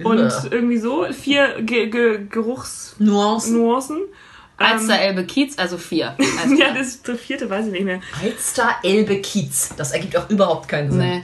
und 0.03 0.17
Ja. 0.19 0.43
irgendwie 0.51 0.77
so 0.77 1.05
vier 1.11 1.61
Ge 1.61 1.87
Ge 1.89 2.25
Geruchsnuancen. 2.29 3.57
Nuancen. 3.57 4.01
Alster, 4.57 4.99
Elbe, 4.99 5.25
Kiez, 5.25 5.57
also 5.57 5.77
vier. 5.77 6.15
Ähm, 6.19 6.55
Ja, 6.57 6.73
das, 6.73 7.01
das 7.01 7.19
vierte 7.19 7.49
weiß 7.49 7.67
ich 7.67 7.71
nicht 7.73 7.85
mehr. 7.85 7.99
Alster, 8.21 8.69
Elbe, 8.83 9.19
Kiez. 9.19 9.71
Das 9.77 9.91
ergibt 9.91 10.15
auch 10.17 10.29
überhaupt 10.29 10.67
keinen 10.69 10.91
Sinn. 10.91 10.99
Nee. 11.01 11.23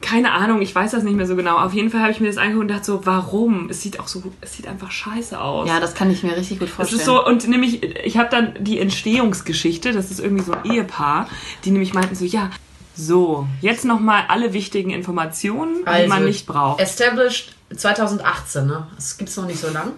Keine 0.00 0.32
Ahnung, 0.32 0.62
ich 0.62 0.74
weiß 0.74 0.92
das 0.92 1.02
nicht 1.02 1.14
mehr 1.14 1.26
so 1.26 1.36
genau. 1.36 1.58
Auf 1.58 1.74
jeden 1.74 1.90
Fall 1.90 2.00
habe 2.00 2.10
ich 2.10 2.20
mir 2.20 2.28
das 2.28 2.38
angeguckt 2.38 2.62
und 2.62 2.68
dachte 2.68 2.86
so, 2.86 3.04
warum? 3.04 3.68
Es 3.68 3.82
sieht 3.82 4.00
auch 4.00 4.08
so, 4.08 4.22
es 4.40 4.54
sieht 4.54 4.66
einfach 4.66 4.90
scheiße 4.90 5.38
aus. 5.38 5.68
Ja, 5.68 5.78
das 5.78 5.94
kann 5.94 6.10
ich 6.10 6.22
mir 6.22 6.34
richtig 6.34 6.58
gut 6.58 6.68
Es 6.68 6.74
vorstellen. 6.74 7.00
ist 7.00 7.04
so, 7.06 7.22
und 7.26 7.46
nämlich, 7.48 7.82
ich 7.82 8.16
habe 8.16 8.30
dann 8.30 8.54
die 8.60 8.78
Entstehungsgeschichte, 8.78 9.92
das 9.92 10.10
ist 10.10 10.18
irgendwie 10.18 10.42
so 10.42 10.52
ein 10.52 10.64
Ehepaar, 10.64 11.28
die 11.66 11.70
nämlich 11.70 11.92
meinten 11.92 12.14
so, 12.14 12.24
ja, 12.24 12.48
so, 12.96 13.46
jetzt 13.60 13.84
nochmal 13.84 14.24
alle 14.28 14.54
wichtigen 14.54 14.88
Informationen, 14.90 15.84
die 15.84 16.08
man 16.08 16.24
nicht 16.24 16.46
braucht. 16.46 16.80
Established 16.80 17.54
2018, 17.76 18.66
ne? 18.66 18.86
Das 18.96 19.18
gibt's 19.18 19.36
noch 19.36 19.46
nicht 19.46 19.60
so 19.60 19.68
lang. 19.68 19.92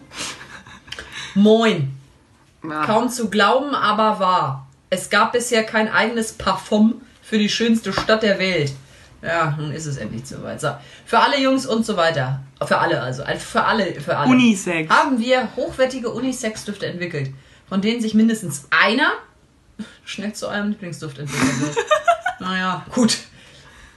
Moin. 1.36 1.96
Ja. 2.68 2.84
Kaum 2.86 3.08
zu 3.08 3.28
glauben, 3.28 3.74
aber 3.74 4.18
wahr. 4.20 4.68
Es 4.90 5.10
gab 5.10 5.32
bisher 5.32 5.64
kein 5.64 5.90
eigenes 5.90 6.32
Parfum 6.32 7.02
für 7.22 7.38
die 7.38 7.48
schönste 7.48 7.92
Stadt 7.92 8.22
der 8.22 8.38
Welt. 8.38 8.72
Ja, 9.22 9.54
nun 9.56 9.72
ist 9.72 9.86
es 9.86 9.96
endlich 9.96 10.26
soweit. 10.26 10.60
So. 10.60 10.74
Für 11.06 11.20
alle 11.20 11.40
Jungs 11.40 11.64
und 11.64 11.86
so 11.86 11.96
weiter. 11.96 12.42
Für 12.64 12.78
alle 12.78 13.00
also. 13.00 13.22
Also 13.22 13.40
Für 13.40 13.64
alle, 13.64 14.00
für 14.00 14.16
alle. 14.16 14.30
Unisex. 14.30 14.90
Haben 14.90 15.18
wir 15.18 15.48
hochwertige 15.56 16.10
Unisex-Düfte 16.10 16.86
entwickelt, 16.86 17.30
von 17.68 17.80
denen 17.80 18.00
sich 18.00 18.14
mindestens 18.14 18.66
einer 18.70 19.12
schnell 20.04 20.32
zu 20.32 20.48
eurem 20.48 20.70
Lieblingsduft 20.70 21.18
entwickeln 21.18 21.60
wird. 21.60 21.76
naja, 22.40 22.84
gut. 22.92 23.18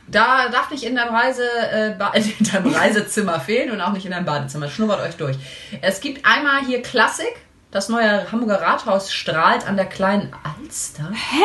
Da 0.07 0.49
darf 0.49 0.69
nicht 0.69 0.83
in 0.83 0.95
deinem, 0.95 1.15
Reise, 1.15 1.43
äh, 1.71 1.95
in 2.39 2.45
deinem 2.45 2.71
Reisezimmer 2.71 3.39
fehlen 3.39 3.71
und 3.71 3.81
auch 3.81 3.93
nicht 3.93 4.05
in 4.05 4.11
deinem 4.11 4.25
Badezimmer. 4.25 4.69
Schnuppert 4.69 5.01
euch 5.01 5.15
durch. 5.15 5.37
Es 5.81 5.99
gibt 6.01 6.25
einmal 6.25 6.63
hier 6.65 6.81
Klassik. 6.83 7.35
Das 7.75 7.89
neue 7.89 8.31
Hamburger 8.31 8.61
Rathaus 8.61 9.11
strahlt 9.11 9.67
an 9.67 9.75
der 9.75 9.85
kleinen 9.85 10.31
Alster. 10.43 11.11
Hä? 11.11 11.43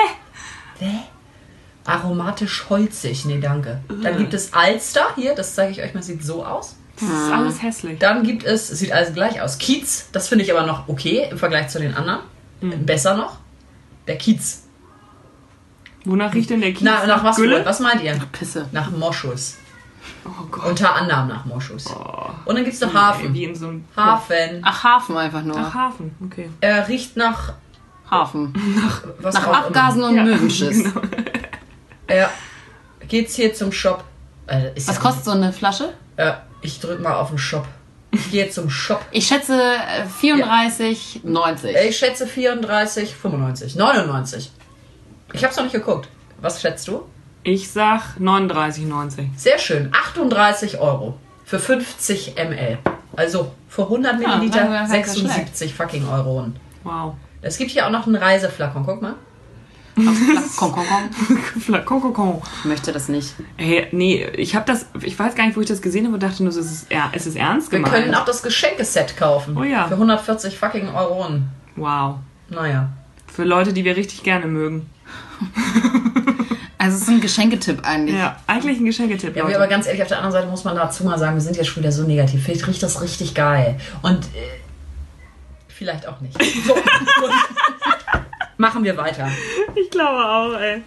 Hä? 0.78 0.98
Aromatisch 1.84 2.66
holzig. 2.70 3.24
Nee, 3.24 3.40
danke. 3.40 3.80
Dann 4.00 4.16
gibt 4.16 4.32
es 4.32 4.54
Alster 4.54 5.08
hier. 5.16 5.34
Das 5.34 5.56
zeige 5.56 5.72
ich 5.72 5.82
euch 5.82 5.92
mal. 5.92 6.04
Sieht 6.04 6.22
so 6.22 6.44
aus. 6.44 6.76
Das 6.94 7.08
ist 7.08 7.32
alles 7.32 7.62
hässlich. 7.64 7.98
Dann 7.98 8.22
gibt 8.22 8.44
es, 8.44 8.68
sieht 8.68 8.92
alles 8.92 9.12
gleich 9.12 9.42
aus, 9.42 9.58
Kiez. 9.58 10.06
Das 10.12 10.28
finde 10.28 10.44
ich 10.44 10.52
aber 10.52 10.64
noch 10.64 10.88
okay 10.88 11.26
im 11.28 11.36
Vergleich 11.36 11.66
zu 11.66 11.80
den 11.80 11.96
anderen. 11.96 12.20
Besser 12.86 13.16
noch. 13.16 13.38
Der 14.06 14.16
Kiez. 14.16 14.62
Wonach 16.04 16.32
riecht 16.32 16.50
denn 16.50 16.60
der 16.60 16.70
Kiez? 16.72 16.82
Na, 16.82 17.08
nach 17.08 17.24
was, 17.24 17.34
Gülle? 17.34 17.66
was 17.66 17.80
meint 17.80 18.04
ihr? 18.04 18.16
Pisse. 18.30 18.68
Nach 18.70 18.92
Moschus. 18.92 19.56
Oh 20.24 20.44
Gott. 20.50 20.66
Unter 20.66 20.94
anderem 20.94 21.28
nach 21.28 21.44
Moschus. 21.44 21.86
Und 21.86 22.54
dann 22.54 22.64
gibt 22.64 22.74
es 22.74 22.80
noch 22.80 22.92
Hafen. 22.94 23.32
Wie 23.34 23.44
in 23.44 23.54
so 23.54 23.68
einem 23.68 23.84
Hafen. 23.96 24.60
Ach, 24.62 24.84
Hafen 24.84 25.16
einfach 25.16 25.42
nur. 25.42 25.56
Ach, 25.58 25.74
Hafen. 25.74 26.14
Okay. 26.26 26.50
Er 26.60 26.86
riecht 26.88 27.16
nach 27.16 27.54
Hafen. 28.10 28.52
was 29.20 29.34
Nach 29.34 29.46
Abgasen 29.46 30.02
und 30.02 30.16
Ja, 30.16 30.24
Möwenschiss. 30.24 30.80
Immer. 30.80 31.02
Ja. 32.10 32.30
Geht's 33.08 33.34
hier 33.34 33.54
zum 33.54 33.72
Shop. 33.72 34.04
Äh, 34.46 34.72
ist 34.74 34.88
Was 34.88 34.96
ja- 34.96 35.02
kostet 35.02 35.24
so 35.24 35.30
eine 35.32 35.52
Flasche? 35.52 35.92
Äh, 36.16 36.32
ich 36.60 36.80
drück 36.80 37.00
mal 37.00 37.14
auf 37.14 37.28
den 37.28 37.38
Shop. 37.38 37.66
Ich 38.12 38.30
gehe 38.32 38.50
zum 38.50 38.68
Shop. 38.68 39.00
Ich 39.12 39.26
schätze 39.28 39.54
äh, 39.62 40.04
34,90. 40.20 41.66
Äh, 41.66 41.88
Ich 41.88 41.96
schätze 41.98 42.26
34, 42.26 43.14
95, 43.14 43.76
99. 43.76 44.50
Ich 45.32 45.44
hab's 45.44 45.56
noch 45.56 45.62
nicht 45.64 45.72
geguckt. 45.72 46.08
Was 46.40 46.60
schätzt 46.60 46.88
du? 46.88 47.02
Ich 47.42 47.70
sag 47.70 48.16
39,90. 48.18 49.28
Sehr 49.36 49.58
schön. 49.58 49.90
38 49.92 50.78
Euro 50.78 51.16
für 51.44 51.58
50 51.58 52.34
ml. 52.36 52.78
Also 53.16 53.52
für 53.68 53.82
100 53.82 54.20
Ja, 54.20 54.28
Milliliter 54.36 54.64
das 54.68 54.88
ist 54.90 54.94
ja 54.94 55.02
76 55.04 55.74
fucking 55.74 56.06
Euro. 56.08 56.48
Wow. 56.84 57.14
Es 57.42 57.56
gibt 57.58 57.70
hier 57.70 57.86
auch 57.86 57.90
noch 57.90 58.06
einen 58.06 58.16
Reiseflakon. 58.16 58.84
Guck 58.84 59.02
mal. 59.02 59.14
Komm, 60.56 60.72
komm, 60.72 60.84
komm. 60.86 61.60
Flakon. 61.60 62.42
Ich 62.60 62.64
möchte 62.64 62.92
das 62.92 63.08
nicht. 63.08 63.34
Hey, 63.56 63.88
nee, 63.92 64.24
ich 64.36 64.54
habe 64.54 64.64
das, 64.64 64.86
ich 65.02 65.18
weiß 65.18 65.34
gar 65.34 65.44
nicht, 65.46 65.56
wo 65.56 65.60
ich 65.60 65.66
das 65.66 65.82
gesehen 65.82 66.04
habe 66.06 66.14
und 66.14 66.22
dachte 66.22 66.42
nur, 66.42 66.50
es 66.50 66.56
ist, 66.56 66.86
er- 66.90 67.10
es 67.12 67.26
ist 67.26 67.36
ernst 67.36 67.70
Wir 67.72 67.80
gemeint. 67.80 67.94
können 67.94 68.14
auch 68.14 68.24
das 68.24 68.42
Geschenkeset 68.42 69.16
kaufen. 69.16 69.56
Oh 69.58 69.62
ja. 69.64 69.88
Für 69.88 69.94
140 69.94 70.58
fucking 70.58 70.88
Euro. 70.88 71.40
Wow. 71.76 72.16
Naja. 72.48 72.88
Für 73.26 73.44
Leute, 73.44 73.72
die 73.72 73.84
wir 73.84 73.96
richtig 73.96 74.22
gerne 74.22 74.46
mögen. 74.46 74.88
Also 76.80 76.96
es 76.96 77.02
ist 77.02 77.08
ein 77.10 77.20
Geschenketipp 77.20 77.86
eigentlich. 77.86 78.16
Ja, 78.16 78.36
eigentlich 78.46 78.78
ein 78.80 78.86
Geschenketipp. 78.86 79.36
Ja, 79.36 79.44
aber 79.44 79.66
ganz 79.66 79.86
ehrlich, 79.86 80.00
auf 80.00 80.08
der 80.08 80.16
anderen 80.16 80.32
Seite 80.32 80.46
muss 80.48 80.64
man 80.64 80.74
dazu 80.74 81.04
mal 81.04 81.18
sagen, 81.18 81.34
wir 81.34 81.42
sind 81.42 81.54
ja 81.54 81.62
schon 81.62 81.82
wieder 81.82 81.92
so 81.92 82.04
negativ. 82.04 82.42
Vielleicht 82.42 82.66
riecht 82.66 82.82
das 82.82 83.02
richtig 83.02 83.34
geil. 83.34 83.78
Und 84.00 84.24
äh, 84.34 84.60
vielleicht 85.68 86.08
auch 86.08 86.18
nicht. 86.22 86.42
So. 86.66 86.74
Machen 88.56 88.82
wir 88.82 88.96
weiter. 88.96 89.28
Ich 89.74 89.90
glaube 89.90 90.24
auch, 90.24 90.58
ey. 90.58 90.82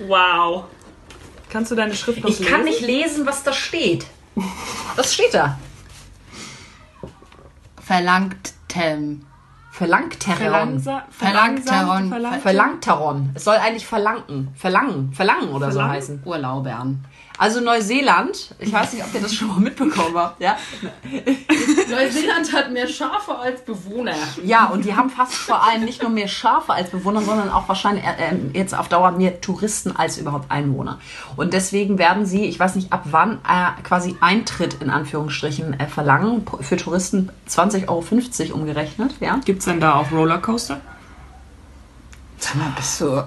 Wow. 0.00 0.64
Kannst 1.50 1.70
du 1.70 1.76
deine 1.76 1.94
Schrift 1.94 2.22
noch 2.22 2.28
Ich 2.28 2.44
kann 2.44 2.64
nicht 2.64 2.82
lesen? 2.82 3.02
lesen, 3.02 3.26
was 3.26 3.42
da 3.42 3.54
steht. 3.54 4.04
Was 4.96 5.14
steht 5.14 5.32
da? 5.32 5.58
Verlangt 7.82 8.52
Tem. 8.68 9.24
Verlangteron. 9.72 10.78
Verlangteron. 11.10 12.10
verlangt- 12.12 12.40
Verlangteron. 12.42 13.30
Es 13.34 13.44
soll 13.44 13.56
eigentlich 13.56 13.86
verlangen. 13.86 14.50
Verlangen. 14.54 15.12
Verlangen 15.14 15.48
oder 15.48 15.72
so 15.72 15.82
heißen. 15.82 16.22
Urlaubern. 16.26 17.04
Also 17.42 17.58
Neuseeland, 17.58 18.54
ich 18.60 18.72
weiß 18.72 18.92
nicht, 18.92 19.04
ob 19.04 19.12
ihr 19.12 19.20
das 19.20 19.34
schon 19.34 19.48
mal 19.48 19.58
mitbekommen 19.58 20.16
habt, 20.16 20.40
ja? 20.40 20.56
Neuseeland 21.90 22.52
hat 22.52 22.70
mehr 22.70 22.86
Schafe 22.86 23.36
als 23.36 23.62
Bewohner. 23.62 24.14
Ja, 24.44 24.66
und 24.66 24.84
die 24.84 24.94
haben 24.94 25.10
fast 25.10 25.34
vor 25.34 25.60
allem 25.60 25.84
nicht 25.84 26.02
nur 26.02 26.12
mehr 26.12 26.28
Schafe 26.28 26.72
als 26.72 26.90
Bewohner, 26.90 27.20
sondern 27.20 27.50
auch 27.50 27.68
wahrscheinlich 27.68 28.04
äh, 28.04 28.30
ähm, 28.30 28.52
jetzt 28.54 28.78
auf 28.78 28.86
Dauer 28.86 29.10
mehr 29.10 29.40
Touristen 29.40 29.90
als 29.96 30.18
überhaupt 30.18 30.52
Einwohner. 30.52 31.00
Und 31.34 31.52
deswegen 31.52 31.98
werden 31.98 32.26
sie, 32.26 32.44
ich 32.44 32.60
weiß 32.60 32.76
nicht 32.76 32.92
ab 32.92 33.06
wann, 33.10 33.38
äh, 33.38 33.82
quasi 33.82 34.14
Eintritt 34.20 34.74
in 34.74 34.88
Anführungsstrichen 34.88 35.80
äh, 35.80 35.88
verlangen. 35.88 36.46
Für 36.60 36.76
Touristen 36.76 37.32
20,50 37.50 37.88
Euro 37.88 38.54
umgerechnet, 38.54 39.16
ja. 39.18 39.40
Gibt's 39.44 39.64
denn 39.64 39.80
da 39.80 39.94
auch 39.96 40.12
Rollercoaster? 40.12 40.80
Sag 42.42 42.56
mal, 42.56 42.72
bist 42.74 43.00
du... 43.00 43.24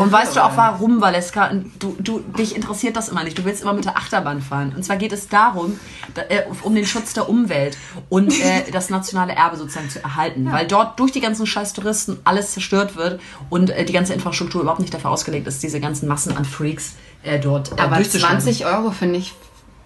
Und 0.00 0.12
weißt 0.12 0.36
du 0.36 0.44
auch 0.44 0.54
warum, 0.54 1.00
Valeska? 1.00 1.50
Du, 1.78 1.96
du, 1.98 2.18
dich 2.20 2.54
interessiert 2.54 2.94
das 2.94 3.08
immer 3.08 3.24
nicht. 3.24 3.38
Du 3.38 3.44
willst 3.46 3.62
immer 3.62 3.72
mit 3.72 3.86
der 3.86 3.96
Achterbahn 3.96 4.42
fahren. 4.42 4.74
Und 4.76 4.84
zwar 4.84 4.96
geht 4.96 5.12
es 5.12 5.28
darum, 5.28 5.80
da, 6.12 6.22
äh, 6.28 6.42
um 6.62 6.74
den 6.74 6.84
Schutz 6.84 7.14
der 7.14 7.30
Umwelt 7.30 7.78
und 8.10 8.38
äh, 8.38 8.70
das 8.72 8.90
nationale 8.90 9.32
Erbe 9.32 9.56
sozusagen 9.56 9.88
zu 9.88 10.02
erhalten. 10.02 10.52
Weil 10.52 10.66
dort 10.66 11.00
durch 11.00 11.10
die 11.10 11.20
ganzen 11.20 11.46
scheiß 11.46 11.72
Touristen 11.72 12.18
alles 12.24 12.52
zerstört 12.52 12.96
wird 12.96 13.18
und 13.48 13.70
äh, 13.70 13.86
die 13.86 13.94
ganze 13.94 14.12
Infrastruktur 14.12 14.60
überhaupt 14.60 14.80
nicht 14.80 14.92
dafür 14.92 15.10
ausgelegt 15.10 15.46
ist, 15.46 15.62
diese 15.62 15.80
ganzen 15.80 16.06
Massen 16.06 16.36
an 16.36 16.44
Freaks 16.44 16.96
äh, 17.22 17.38
dort 17.38 17.72
äh, 17.72 17.80
Aber 17.80 17.96
durchzuschleppen. 17.96 18.40
20 18.40 18.66
Euro 18.66 18.90
finde 18.90 19.18
ich... 19.18 19.34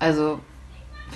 Also... 0.01 0.41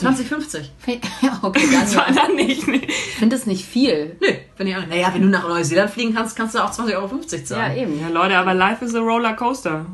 2050. 0.01 0.71
Ja, 1.23 1.39
okay, 1.43 1.67
Das 1.73 1.95
war 1.97 2.07
dann, 2.13 2.35
nicht. 2.37 2.67
Nee. 2.69 2.83
ich 2.87 3.15
finde 3.17 3.37
es 3.37 3.47
nicht 3.47 3.65
viel. 3.67 4.17
Nö, 4.21 4.29
wenn 4.57 4.67
ich, 4.67 4.75
naja, 4.89 5.11
wenn 5.13 5.23
du 5.23 5.29
nach 5.29 5.47
Neuseeland 5.47 5.91
fliegen 5.91 6.15
kannst, 6.15 6.37
kannst 6.37 6.55
du 6.55 6.59
auch 6.61 6.71
20,50 6.71 6.95
Euro 6.97 7.11
Ja, 7.31 7.45
zahlen. 7.45 7.77
eben. 7.77 8.01
Ja, 8.01 8.09
Leute, 8.09 8.37
aber 8.39 8.55
life 8.55 8.85
is 8.85 8.95
a 8.95 9.01
Rollercoaster. 9.01 9.87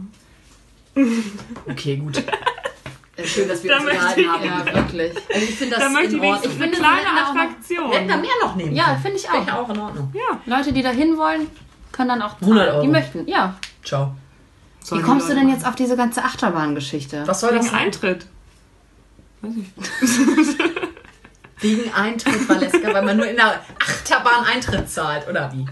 okay, 1.69 1.97
gut. 1.97 2.23
Schön, 3.25 3.49
dass 3.49 3.63
wir 3.63 3.71
Da 3.71 3.77
uns 3.79 3.87
unterhalten 3.87 4.21
ich- 4.21 4.29
haben. 4.29 4.45
Ja, 4.45 4.75
wirklich. 4.75 5.13
Also 5.33 5.47
ich 5.47 5.55
finde 5.55 5.75
das 5.77 5.85
Da 5.85 5.91
möchte 5.91 6.17
in 6.17 6.23
ich 6.23 6.29
Ordnung. 6.31 6.53
Ich 6.53 6.61
eine 6.63 6.63
finde, 6.73 6.77
kleine 6.79 7.07
auch 7.25 7.31
Attraktion. 7.31 7.91
Wir 7.91 7.99
hätten 7.99 8.09
da 8.09 8.17
mehr 8.17 8.31
noch 8.43 8.57
nehmen 8.57 8.75
Ja, 8.75 8.99
finde 9.01 9.17
ich 9.19 9.27
Finde 9.29 9.43
ich 9.47 9.53
auch. 9.53 9.59
auch 9.65 9.69
in 9.71 9.79
Ordnung. 9.79 10.13
Ja. 10.15 10.41
Leute, 10.57 10.73
die 10.73 10.83
da 10.83 10.91
hin 10.91 11.17
wollen, 11.17 11.47
können 11.93 12.09
dann 12.09 12.23
auch 12.23 12.41
100 12.41 12.59
zahlen. 12.67 12.75
Euro. 12.75 12.83
Die 12.83 12.89
möchten, 12.89 13.29
ja. 13.29 13.55
Ciao. 13.85 14.15
Wie 14.81 14.87
Sollen 14.87 15.01
die 15.03 15.07
kommst 15.09 15.29
du 15.31 15.35
denn 15.35 15.45
machen. 15.45 15.55
jetzt 15.57 15.67
auf 15.67 15.77
diese 15.77 15.97
ganze 15.97 16.25
Achterbahngeschichte? 16.25 17.23
Was 17.27 17.41
soll 17.41 17.55
das? 17.55 17.73
Eintritt. 17.73 18.27
Weiß 19.45 19.55
ich. 19.57 20.59
Wegen 21.61 21.93
Eintritt, 21.95 22.49
Valeska, 22.49 22.93
weil 22.93 23.05
man 23.05 23.17
nur 23.17 23.27
in 23.27 23.37
der 23.37 23.61
Achterbahn 23.81 24.45
Eintritt 24.45 24.91
zahlt, 24.91 25.27
oder 25.29 25.51
wie? 25.55 25.65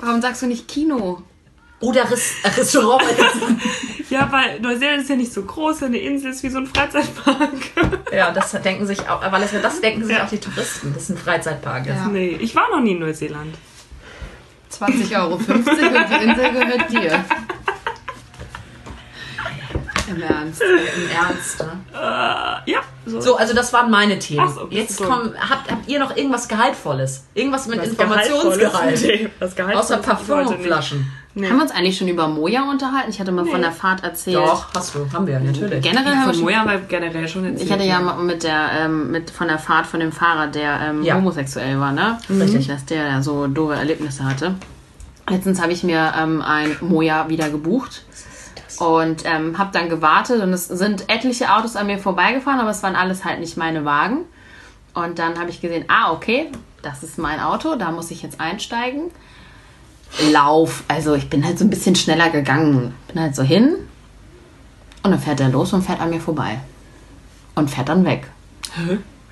Warum 0.00 0.20
sagst 0.20 0.42
du 0.42 0.46
nicht 0.46 0.68
Kino? 0.68 1.22
Oder 1.80 2.10
Res 2.10 2.32
Restaurant. 2.56 3.02
Ja, 4.10 4.32
weil 4.32 4.58
Neuseeland 4.60 5.02
ist 5.02 5.10
ja 5.10 5.16
nicht 5.16 5.30
so 5.34 5.42
groß, 5.42 5.82
eine 5.82 5.98
Insel 5.98 6.30
ist 6.30 6.42
wie 6.42 6.48
so 6.48 6.56
ein 6.56 6.66
Freizeitpark. 6.66 7.50
ja, 8.12 8.30
das 8.30 8.52
denken 8.52 8.86
sich 8.86 9.06
auch, 9.06 9.22
äh, 9.22 9.30
Valeska, 9.30 9.58
das 9.58 9.82
denken 9.82 10.02
sich 10.06 10.16
Ja. 10.16 10.24
auch 10.24 10.28
die 10.30 10.38
Touristen, 10.38 10.94
dass 10.94 11.02
es 11.04 11.10
ein 11.10 11.18
Freizeitpark 11.18 11.86
ist. 11.86 11.94
Ja. 11.94 12.06
Nee, 12.08 12.38
ich 12.40 12.56
war 12.56 12.70
noch 12.70 12.80
nie 12.80 12.92
in 12.92 13.00
Neuseeland. 13.00 13.54
20,50 14.72 15.20
Euro 15.20 15.34
und 15.34 15.46
die 15.46 16.24
Insel 16.24 16.52
gehört 16.52 16.90
dir. 16.90 17.24
Im 20.08 20.22
Ernst. 20.22 20.62
Im 20.62 21.10
Ernst, 21.10 21.58
ne? 21.60 21.80
Äh, 21.92 22.70
ja, 22.70 22.80
so. 23.08 23.20
So, 23.20 23.36
also 23.36 23.54
das 23.54 23.72
waren 23.72 23.90
meine 23.90 24.18
Themen. 24.18 24.46
Ach 24.48 24.54
so, 24.54 24.66
Jetzt 24.70 25.02
kommt, 25.02 25.34
habt, 25.38 25.70
habt 25.70 25.88
ihr 25.88 25.98
noch 25.98 26.16
irgendwas 26.16 26.48
Gehaltvolles? 26.48 27.24
Irgendwas 27.34 27.66
mit 27.66 27.80
Was 27.80 27.88
Informationsgehalt? 27.88 28.60
Gehaltvolles? 28.60 29.02
Nee, 29.08 29.28
was 29.38 29.54
Gehaltvolles 29.56 29.84
Außer 29.86 29.96
nicht. 29.96 30.06
Parfumflaschen. 30.08 31.12
Haben 31.36 31.42
wir 31.56 31.62
uns 31.62 31.70
eigentlich 31.70 31.96
schon 31.96 32.08
über 32.08 32.26
Moja 32.26 32.68
unterhalten? 32.68 33.10
Ich 33.10 33.20
hatte 33.20 33.30
mal 33.30 33.44
von 33.44 33.56
Nee. 33.60 33.66
der 33.66 33.72
Fahrt 33.72 34.02
erzählt. 34.02 34.36
Doch, 34.36 34.66
hast 34.74 34.94
du, 34.96 35.06
haben 35.12 35.24
wir, 35.26 35.38
natürlich. 35.38 35.82
Generell 35.82 36.06
haben 36.16 36.20
wir 36.20 36.24
Von 36.24 36.34
schon 36.34 36.42
Moja 36.44 36.58
haben 36.58 36.70
wir 36.70 36.78
generell 36.80 37.28
schon 37.28 37.44
erzählt. 37.44 37.62
Ich 37.64 37.72
hatte 37.72 37.84
ja 37.84 38.00
mal 38.00 38.16
mit 38.16 38.42
der, 38.42 38.70
ähm, 38.80 39.12
mit 39.12 39.30
von 39.30 39.46
der 39.46 39.58
Fahrt 39.60 39.86
von 39.86 40.00
dem 40.00 40.10
Fahrer, 40.10 40.48
der 40.48 40.80
ähm, 40.80 41.04
Ja. 41.04 41.14
homosexuell 41.14 41.78
war, 41.78 41.92
ne? 41.92 42.18
Richtig. 42.28 42.66
Dass 42.66 42.84
der 42.86 43.06
ja 43.06 43.22
so 43.22 43.46
doofe 43.46 43.74
Erlebnisse 43.74 44.24
hatte. 44.24 44.54
Letztens 45.30 45.60
habe 45.62 45.72
ich 45.72 45.84
mir 45.84 46.12
ähm, 46.18 46.42
ein 46.42 46.76
Moja 46.80 47.28
wieder 47.28 47.50
gebucht 47.50 48.02
und 48.78 49.24
ähm, 49.24 49.58
habe 49.58 49.70
dann 49.72 49.88
gewartet 49.88 50.42
und 50.42 50.52
es 50.52 50.68
sind 50.68 51.08
etliche 51.08 51.54
Autos 51.54 51.76
an 51.76 51.86
mir 51.86 51.98
vorbeigefahren, 51.98 52.60
aber 52.60 52.70
es 52.70 52.82
waren 52.82 52.96
alles 52.96 53.24
halt 53.24 53.40
nicht 53.40 53.56
meine 53.56 53.84
Wagen. 53.84 54.20
Und 54.94 55.18
dann 55.18 55.38
habe 55.38 55.50
ich 55.50 55.60
gesehen, 55.60 55.84
ah, 55.88 56.12
okay, 56.12 56.50
das 56.82 57.02
ist 57.02 57.18
mein 57.18 57.40
Auto, 57.40 57.76
da 57.76 57.90
muss 57.90 58.10
ich 58.10 58.22
jetzt 58.22 58.40
einsteigen. 58.40 59.10
Lauf, 60.32 60.84
also 60.88 61.14
ich 61.14 61.28
bin 61.28 61.44
halt 61.44 61.58
so 61.58 61.64
ein 61.64 61.70
bisschen 61.70 61.94
schneller 61.94 62.30
gegangen. 62.30 62.94
Bin 63.08 63.20
halt 63.20 63.34
so 63.34 63.42
hin 63.42 63.76
und 65.02 65.10
dann 65.10 65.20
fährt 65.20 65.40
er 65.40 65.48
los 65.48 65.72
und 65.72 65.82
fährt 65.82 66.00
an 66.00 66.10
mir 66.10 66.20
vorbei. 66.20 66.60
Und 67.54 67.70
fährt 67.70 67.88
dann 67.88 68.04
weg. 68.04 68.28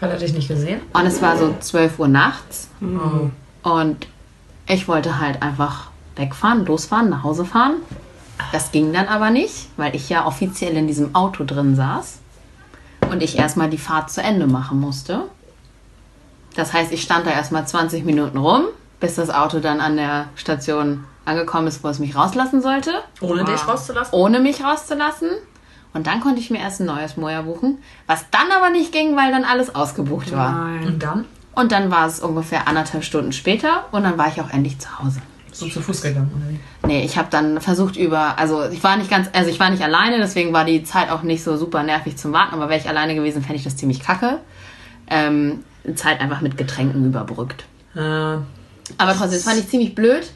Hat 0.00 0.10
er 0.10 0.18
dich 0.18 0.32
nicht 0.32 0.48
gesehen? 0.48 0.80
Und 0.92 1.06
es 1.06 1.22
war 1.22 1.36
so 1.38 1.54
12 1.58 1.98
Uhr 1.98 2.08
nachts. 2.08 2.68
Oh. 2.82 3.30
Und 3.68 4.06
ich 4.66 4.88
wollte 4.88 5.20
halt 5.20 5.42
einfach 5.42 5.90
wegfahren, 6.16 6.66
losfahren, 6.66 7.08
nach 7.08 7.22
Hause 7.22 7.44
fahren. 7.44 7.76
Das 8.52 8.72
ging 8.72 8.92
dann 8.92 9.08
aber 9.08 9.30
nicht, 9.30 9.68
weil 9.76 9.94
ich 9.96 10.08
ja 10.08 10.26
offiziell 10.26 10.76
in 10.76 10.86
diesem 10.86 11.14
Auto 11.14 11.44
drin 11.44 11.74
saß. 11.76 12.18
Und 13.10 13.22
ich 13.22 13.38
erstmal 13.38 13.70
die 13.70 13.78
Fahrt 13.78 14.10
zu 14.10 14.22
Ende 14.22 14.46
machen 14.46 14.80
musste. 14.80 15.24
Das 16.54 16.72
heißt, 16.72 16.92
ich 16.92 17.02
stand 17.02 17.26
da 17.26 17.30
erstmal 17.30 17.66
20 17.66 18.04
Minuten 18.04 18.38
rum, 18.38 18.64
bis 19.00 19.14
das 19.14 19.30
Auto 19.30 19.60
dann 19.60 19.80
an 19.80 19.96
der 19.96 20.28
Station 20.34 21.04
angekommen 21.24 21.66
ist, 21.66 21.84
wo 21.84 21.88
es 21.88 21.98
mich 21.98 22.16
rauslassen 22.16 22.62
sollte 22.62 22.92
Ohne 23.20 23.44
dich 23.44 23.66
rauszulassen? 23.66 24.14
ohne 24.14 24.40
mich 24.40 24.62
rauszulassen. 24.64 25.28
Und 25.92 26.06
dann 26.06 26.20
konnte 26.20 26.40
ich 26.40 26.50
mir 26.50 26.58
erst 26.58 26.80
ein 26.80 26.86
neues 26.86 27.16
Moja 27.16 27.42
buchen, 27.42 27.78
was 28.06 28.24
dann 28.30 28.50
aber 28.56 28.70
nicht 28.70 28.92
ging, 28.92 29.16
weil 29.16 29.32
dann 29.32 29.44
alles 29.44 29.74
ausgebucht 29.74 30.32
war. 30.32 30.52
Nein. 30.52 30.86
Und 30.86 31.02
dann? 31.02 31.24
Und 31.54 31.72
dann 31.72 31.90
war 31.90 32.06
es 32.06 32.20
ungefähr 32.20 32.68
anderthalb 32.68 33.02
Stunden 33.02 33.32
später 33.32 33.86
und 33.92 34.04
dann 34.04 34.18
war 34.18 34.28
ich 34.28 34.40
auch 34.40 34.50
endlich 34.50 34.78
zu 34.78 34.98
Hause. 34.98 35.20
So 35.58 35.66
zu 35.68 35.80
Fuß 35.80 36.02
gegangen, 36.02 36.30
oder 36.36 36.50
wie? 36.50 36.86
Nee, 36.86 37.04
ich 37.04 37.16
habe 37.16 37.28
dann 37.30 37.60
versucht 37.60 37.96
über, 37.96 38.38
also 38.38 38.64
ich 38.68 38.82
war 38.84 38.96
nicht 38.96 39.10
ganz, 39.10 39.28
also 39.32 39.48
ich 39.50 39.58
war 39.58 39.70
nicht 39.70 39.82
alleine, 39.82 40.18
deswegen 40.18 40.52
war 40.52 40.64
die 40.64 40.84
Zeit 40.84 41.10
auch 41.10 41.22
nicht 41.22 41.42
so 41.42 41.56
super 41.56 41.82
nervig 41.82 42.16
zum 42.18 42.32
Warten, 42.32 42.54
aber 42.54 42.68
wäre 42.68 42.78
ich 42.78 42.88
alleine 42.88 43.14
gewesen, 43.14 43.40
fände 43.42 43.56
ich 43.56 43.64
das 43.64 43.76
ziemlich 43.76 44.00
kacke. 44.00 44.38
ähm, 45.08 45.64
Zeit 45.94 46.20
einfach 46.20 46.40
mit 46.40 46.56
Getränken 46.56 47.06
überbrückt. 47.06 47.64
Äh, 47.94 48.00
Aber 48.00 48.44
trotzdem, 48.98 49.30
das 49.32 49.44
fand 49.44 49.58
ich 49.58 49.68
ziemlich 49.68 49.94
blöd. 49.94 50.30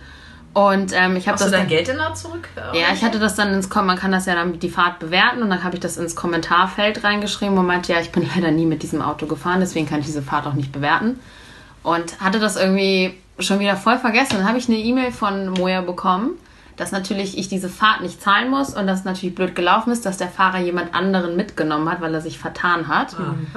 Und 0.52 0.92
ähm, 0.94 1.16
ich 1.16 1.28
habe 1.28 1.35
hast 1.35 1.42
du 1.42 1.44
das 1.44 1.50
dein 1.52 1.61
dann, 1.61 1.68
Geld 1.68 1.88
denn 1.88 1.98
da 1.98 2.12
zurück? 2.14 2.48
ja, 2.72 2.92
ich 2.92 3.02
hatte 3.04 3.18
das 3.20 3.35
dann 3.37 3.52
ins 3.54 3.68
Kom 3.70 3.87
man 3.87 3.96
kann 3.98 4.11
das 4.11 4.26
ja 4.26 4.35
dann 4.35 4.59
die 4.59 4.68
Fahrt 4.70 4.98
bewerten 4.98 5.42
und 5.42 5.50
dann 5.50 5.62
habe 5.62 5.76
ich 5.76 5.80
das 5.80 5.96
ins 5.96 6.16
Kommentarfeld 6.16 7.04
reingeschrieben 7.04 7.56
und 7.56 7.66
meinte, 7.66 7.92
ja, 7.92 8.00
ich 8.00 8.11
bin 8.11 8.28
leider 8.35 8.50
nie 8.50 8.66
mit 8.66 8.83
diesem 8.83 9.00
Auto 9.02 9.26
gefahren, 9.26 9.61
deswegen 9.61 9.88
kann 9.88 10.00
ich 10.00 10.06
diese 10.06 10.22
Fahrt 10.22 10.46
auch 10.46 10.54
nicht 10.54 10.72
bewerten. 10.72 11.20
Und 11.83 12.20
hatte 12.20 12.40
das 12.40 12.56
irgendwie 12.56 13.14
schon 13.42 13.59
wieder 13.61 13.76
voll 13.76 13.98
vergessen. 13.98 14.37
Dann 14.38 14.48
habe 14.48 14.59
ich 14.59 14.68
eine 14.68 14.79
E-Mail 14.79 15.12
von 15.12 15.50
Moja 15.50 15.81
bekommen, 15.81 16.31
dass 16.76 16.92
natürlich 16.92 17.37
ich 17.37 17.48
diese 17.48 17.68
Fahrt 17.68 18.00
nicht 18.00 18.22
zahlen 18.22 18.48
muss 18.48 18.70
und 18.74 18.87
dass 18.87 19.05
natürlich 19.05 19.35
blöd 19.35 19.55
gelaufen 19.55 19.92
ist, 19.92 20.07
dass 20.07 20.16
der 20.16 20.29
Fahrer 20.29 20.61
jemand 20.61 20.94
anderen 20.94 21.37
mitgenommen 21.37 21.90
hat, 21.90 22.00
weil 22.00 22.14
er 22.14 22.22
sich 22.22 22.38
vertan 22.38 22.88
hat. 22.88 23.14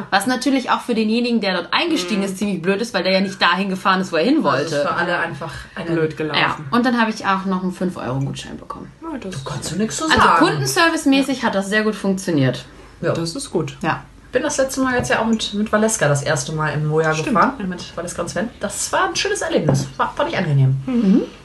Was 0.10 0.28
natürlich 0.28 0.72
auch 0.72 0.82
für 0.82 0.94
denjenigen, 0.94 1.40
der 1.40 1.54
dort 1.54 1.74
eingestiegen 1.74 2.22
ist, 2.22 2.38
ziemlich 2.38 2.62
blöd 2.62 2.82
ist, 2.82 2.94
weil 2.94 3.04
der 3.04 3.14
ja 3.14 3.22
nicht 3.22 3.42
dahin 3.42 3.70
gefahren 3.70 4.02
ist, 4.02 4.12
wo 4.12 4.18
er 4.18 4.26
hin 4.26 4.42
Das 4.42 4.44
wollte. 4.44 4.76
ist 4.76 4.82
für 4.82 4.94
alle 4.94 5.18
einfach 5.20 5.54
Blöd 5.88 6.18
gelaufen. 6.18 6.38
Ja, 6.42 6.58
und 6.72 6.86
dann 6.86 7.00
habe 7.00 7.12
ich 7.12 7.26
auch 7.26 7.46
noch 7.46 7.64
einen 7.64 7.72
5-Euro-Gutschein 7.74 8.58
bekommen. 8.58 8.92
Ja, 9.02 9.18
das, 9.18 9.46
Kannst 9.46 9.72
du 9.72 9.78
nichts 9.78 9.98
zu 9.98 10.04
Also 10.06 10.18
sagen. 10.18 10.46
kundenservice-mäßig 10.46 11.44
hat 11.44 11.56
das 11.56 11.70
sehr 11.70 11.84
gut 11.84 11.96
funktioniert. 11.96 12.66
ja. 13.02 13.14
das 13.14 13.36
ist 13.38 13.52
gut. 13.52 13.78
Ja. 13.82 14.04
Bin 14.34 14.44
das 14.44 14.58
letzte 14.58 14.82
Mal 14.82 14.98
jetzt 14.98 15.10
ja 15.10 15.22
auch 15.22 15.26
mit, 15.26 15.54
mit 15.54 15.72
Valeska 15.72 16.10
das 16.10 16.24
erste 16.24 16.52
Mal 16.52 16.74
im 16.74 16.88
Moja 16.88 17.14
gefahren. 17.14 17.54
Mit 17.70 17.96
Valeska 17.96 18.24
und 18.24 18.30
Sven. 18.30 18.50
Das 18.60 18.92
war 18.92 19.08
ein 19.08 19.16
schönes 19.16 19.42
Erlebnis. 19.42 19.88
War, 19.96 20.12
fand 20.14 20.32
ich 20.32 20.38
angenehm. 20.38 20.76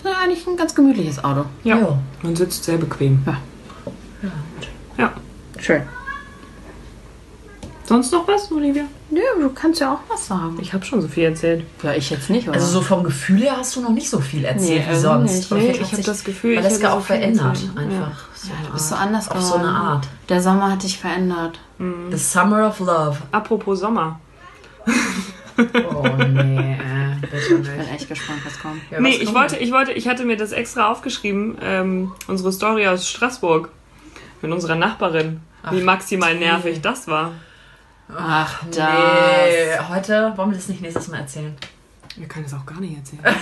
Das 0.03 0.13
ist 0.13 0.19
eigentlich 0.19 0.47
ein 0.47 0.57
ganz 0.57 0.75
gemütliches 0.75 1.23
Auto. 1.23 1.45
Ja. 1.63 1.77
Ja. 1.77 1.99
Man 2.23 2.35
sitzt 2.35 2.65
sehr 2.65 2.79
bequem. 2.79 3.23
Ja. 3.27 4.33
Ja. 4.97 5.13
Schön. 5.59 5.83
Sonst 7.89 8.13
noch 8.13 8.29
was, 8.29 8.53
Olivia? 8.53 8.85
Ja, 9.11 9.21
du 9.41 9.49
kannst 9.55 9.81
ja 9.81 9.95
auch 9.95 10.01
was 10.11 10.27
sagen. 10.27 10.59
Ich 10.61 10.75
habe 10.75 10.85
schon 10.85 11.01
so 11.01 11.09
viel 11.09 11.25
erzählt. 11.25 11.65
Ja, 11.83 11.95
ich 11.95 12.11
jetzt 12.11 12.29
nicht, 12.29 12.47
oder? 12.47 12.57
Also 12.59 12.67
so 12.67 12.81
vom 12.83 13.03
Gefühl 13.03 13.41
her 13.41 13.57
hast 13.57 13.75
du 13.77 13.81
noch 13.81 13.93
nicht 13.93 14.11
so 14.11 14.21
viel 14.21 14.45
erzählt 14.45 14.87
Nee, 14.87 14.93
wie 14.95 14.99
sonst. 14.99 15.33
nicht. 15.35 15.51
Aber 15.53 15.61
Nee, 15.61 15.71
ich 15.71 15.81
hat 15.81 15.87
hab 15.89 15.95
sich 15.97 16.05
das 16.05 16.23
Gefühl, 16.25 16.53
ich 16.53 16.59
Valeska 16.59 16.75
hätte 16.77 16.91
so 16.93 16.99
auch 16.99 17.03
viel 17.07 17.17
verändert. 17.17 17.47
erzählt. 17.47 17.79
Einfach. 17.79 18.11
So 18.35 18.49
du 18.67 18.73
bist 18.75 18.89
so 18.91 18.95
anders 18.95 19.29
Auf 19.31 19.39
geworden. 19.39 19.49
so 19.51 19.55
eine 19.69 19.69
Art. 19.77 20.09
Der 20.29 20.43
Sommer 20.43 20.73
hat 20.73 20.83
dich 20.83 20.99
verändert. 20.99 21.59
The 21.79 22.17
Summer 22.19 22.69
of 22.69 22.79
Love. 22.81 23.17
Apropos 23.33 23.81
Sommer. 23.81 24.21
Oh 24.87 26.07
nee, 26.19 26.73
äh, 26.75 27.39
Ich 27.39 27.49
bin 27.49 27.67
echt 27.95 28.09
gespannt, 28.09 28.41
was 28.45 28.59
kommt. 28.61 28.81
Ja, 28.91 29.01
Nee, 29.01 29.09
was 29.15 29.17
ich 29.19 29.25
kommt 29.25 29.37
wollte, 29.39 29.55
denn? 29.57 29.65
ich 29.65 29.73
wollte, 29.73 29.93
ich 29.93 30.07
hatte 30.09 30.25
mir 30.25 30.37
das 30.37 30.53
extra 30.53 30.91
aufgeschrieben, 30.91 31.57
ähm, 31.63 32.13
unsere 32.27 32.53
Story 32.53 32.87
aus 32.87 33.09
Straßburg 33.09 33.71
mit 34.43 34.53
unserer 34.53 34.75
Nachbarin. 34.77 35.41
Wie 35.71 35.81
maximal 35.83 36.35
nervig 36.37 36.81
das 36.83 37.09
war. 37.09 37.33
Ach, 38.17 38.65
das. 38.71 38.77
Nee, 38.77 39.79
heute 39.89 40.33
wollen 40.37 40.51
wir 40.51 40.57
das 40.57 40.69
nicht 40.69 40.81
nächstes 40.81 41.09
Mal 41.09 41.19
erzählen. 41.19 41.55
Wir 42.17 42.27
können 42.27 42.45
das 42.45 42.55
auch 42.55 42.67
gar 42.67 42.81
nicht 42.81 42.97
erzählen. 42.97 43.23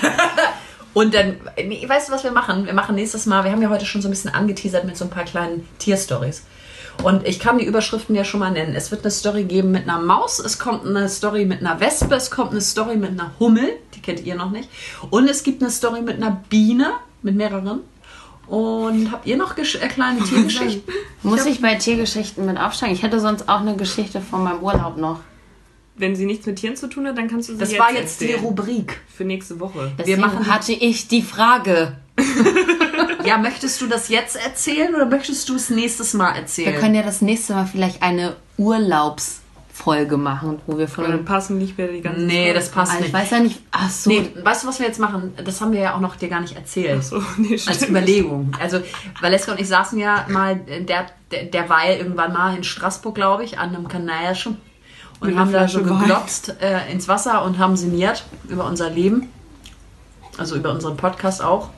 Und 0.94 1.14
dann, 1.14 1.36
nee, 1.56 1.86
weißt 1.86 2.08
du, 2.08 2.12
was 2.12 2.24
wir 2.24 2.32
machen? 2.32 2.64
Wir 2.64 2.72
machen 2.72 2.94
nächstes 2.94 3.26
Mal, 3.26 3.44
wir 3.44 3.52
haben 3.52 3.60
ja 3.60 3.68
heute 3.68 3.84
schon 3.84 4.00
so 4.00 4.08
ein 4.08 4.10
bisschen 4.10 4.32
angeteasert 4.32 4.84
mit 4.84 4.96
so 4.96 5.04
ein 5.04 5.10
paar 5.10 5.24
kleinen 5.24 5.68
Tierstories. 5.78 6.42
Und 7.02 7.26
ich 7.26 7.38
kann 7.38 7.58
die 7.58 7.66
Überschriften 7.66 8.16
ja 8.16 8.24
schon 8.24 8.40
mal 8.40 8.50
nennen. 8.50 8.74
Es 8.74 8.90
wird 8.90 9.02
eine 9.02 9.10
Story 9.10 9.44
geben 9.44 9.70
mit 9.70 9.82
einer 9.82 10.00
Maus, 10.00 10.38
es 10.38 10.58
kommt 10.58 10.86
eine 10.86 11.08
Story 11.10 11.44
mit 11.44 11.60
einer 11.60 11.80
Wespe, 11.80 12.14
es 12.14 12.30
kommt 12.30 12.52
eine 12.52 12.62
Story 12.62 12.96
mit 12.96 13.10
einer 13.10 13.32
Hummel, 13.38 13.68
die 13.94 14.00
kennt 14.00 14.24
ihr 14.24 14.36
noch 14.36 14.50
nicht. 14.50 14.70
Und 15.10 15.28
es 15.28 15.42
gibt 15.42 15.62
eine 15.62 15.70
Story 15.70 16.00
mit 16.00 16.16
einer 16.16 16.42
Biene, 16.48 16.94
mit 17.22 17.36
mehreren. 17.36 17.80
Und 18.48 19.10
habt 19.10 19.26
ihr 19.26 19.36
noch 19.36 19.56
gesch- 19.56 19.80
äh, 19.80 19.88
kleine 19.88 20.20
Tiergeschichten? 20.22 20.92
Muss 21.22 21.46
ich 21.46 21.60
bei 21.60 21.74
Tiergeschichten 21.74 22.46
mit 22.46 22.58
aufsteigen? 22.58 22.94
Ich 22.94 23.02
hätte 23.02 23.18
sonst 23.20 23.48
auch 23.48 23.60
eine 23.60 23.76
Geschichte 23.76 24.20
von 24.20 24.44
meinem 24.44 24.60
Urlaub 24.62 24.96
noch. 24.96 25.20
Wenn 25.98 26.14
sie 26.14 26.26
nichts 26.26 26.46
mit 26.46 26.56
Tieren 26.56 26.76
zu 26.76 26.88
tun 26.88 27.06
hat, 27.06 27.16
dann 27.16 27.26
kannst 27.28 27.48
du 27.48 27.54
sie 27.54 27.58
Das 27.58 27.72
jetzt 27.72 27.80
war 27.80 27.92
jetzt 27.92 28.20
die. 28.20 28.32
Rubrik. 28.34 29.00
für 29.16 29.24
nächste 29.24 29.58
Woche. 29.60 29.92
Deswegen 29.98 30.20
machen- 30.20 30.46
hatte 30.46 30.72
ich 30.72 31.08
die 31.08 31.22
Frage. 31.22 31.96
Ja, 33.24 33.38
möchtest 33.38 33.80
du 33.80 33.88
das 33.88 34.08
jetzt 34.08 34.36
erzählen 34.36 34.94
oder 34.94 35.04
möchtest 35.06 35.48
du 35.48 35.56
es 35.56 35.68
nächstes 35.68 36.14
Mal 36.14 36.34
Wir 36.34 36.40
erzählen? 36.42 36.80
können 36.80 36.94
ja 36.94 37.02
das 37.02 37.22
nächste 37.22 37.54
Mal 37.54 37.66
vielleicht 37.66 38.00
eine 38.00 38.36
Urlaubsfolge 39.76 40.16
machen, 40.16 40.60
wo 40.66 40.78
wir 40.78 40.88
von. 40.88 41.04
Und 41.04 41.10
dann 41.10 41.24
passen 41.24 41.58
nicht 41.58 41.76
mehr 41.78 41.88
die 41.88 42.00
ganzen. 42.00 42.26
nee, 42.26 42.52
das 42.52 42.70
passt 42.70 42.94
ich 42.94 43.00
nicht. 43.00 43.12
weiß 43.12 43.30
ja 43.30 43.40
nicht. 43.40 43.60
Ach 43.70 43.90
so. 43.90 44.10
Nee, 44.10 44.30
weißt 44.42 44.64
du, 44.64 44.68
was 44.68 44.78
wir 44.78 44.86
jetzt 44.86 44.98
machen? 44.98 45.34
Das 45.44 45.60
haben 45.60 45.72
wir 45.72 45.80
ja 45.80 45.94
auch 45.94 46.00
noch 46.00 46.16
dir 46.16 46.28
gar 46.28 46.40
nicht 46.40 46.56
erzählt. 46.56 47.04
So, 47.04 47.22
nee, 47.36 47.52
Als 47.52 47.76
stimmt. 47.76 47.90
Überlegung. 47.90 48.52
Also, 48.60 48.80
Valeska 49.20 49.52
und 49.52 49.60
ich 49.60 49.68
saßen 49.68 49.98
ja 49.98 50.26
mal 50.28 50.56
der, 50.56 51.06
der, 51.30 51.44
derweil 51.44 51.98
irgendwann 51.98 52.32
mal 52.32 52.56
in 52.56 52.64
Straßburg, 52.64 53.14
glaube 53.14 53.44
ich, 53.44 53.58
an 53.58 53.74
einem 53.74 53.88
Kanal 53.88 54.34
schon. 54.34 54.56
Und 55.20 55.28
Mit 55.30 55.38
haben 55.38 55.52
da 55.52 55.66
so 55.66 55.88
Wein. 55.88 55.98
geglotzt 56.00 56.56
äh, 56.60 56.92
ins 56.92 57.08
Wasser 57.08 57.42
und 57.44 57.58
haben 57.58 57.76
sinniert 57.76 58.24
über 58.48 58.66
unser 58.66 58.90
Leben. 58.90 59.30
Also 60.36 60.56
über 60.56 60.72
unseren 60.72 60.96
Podcast 60.98 61.42
auch. 61.42 61.70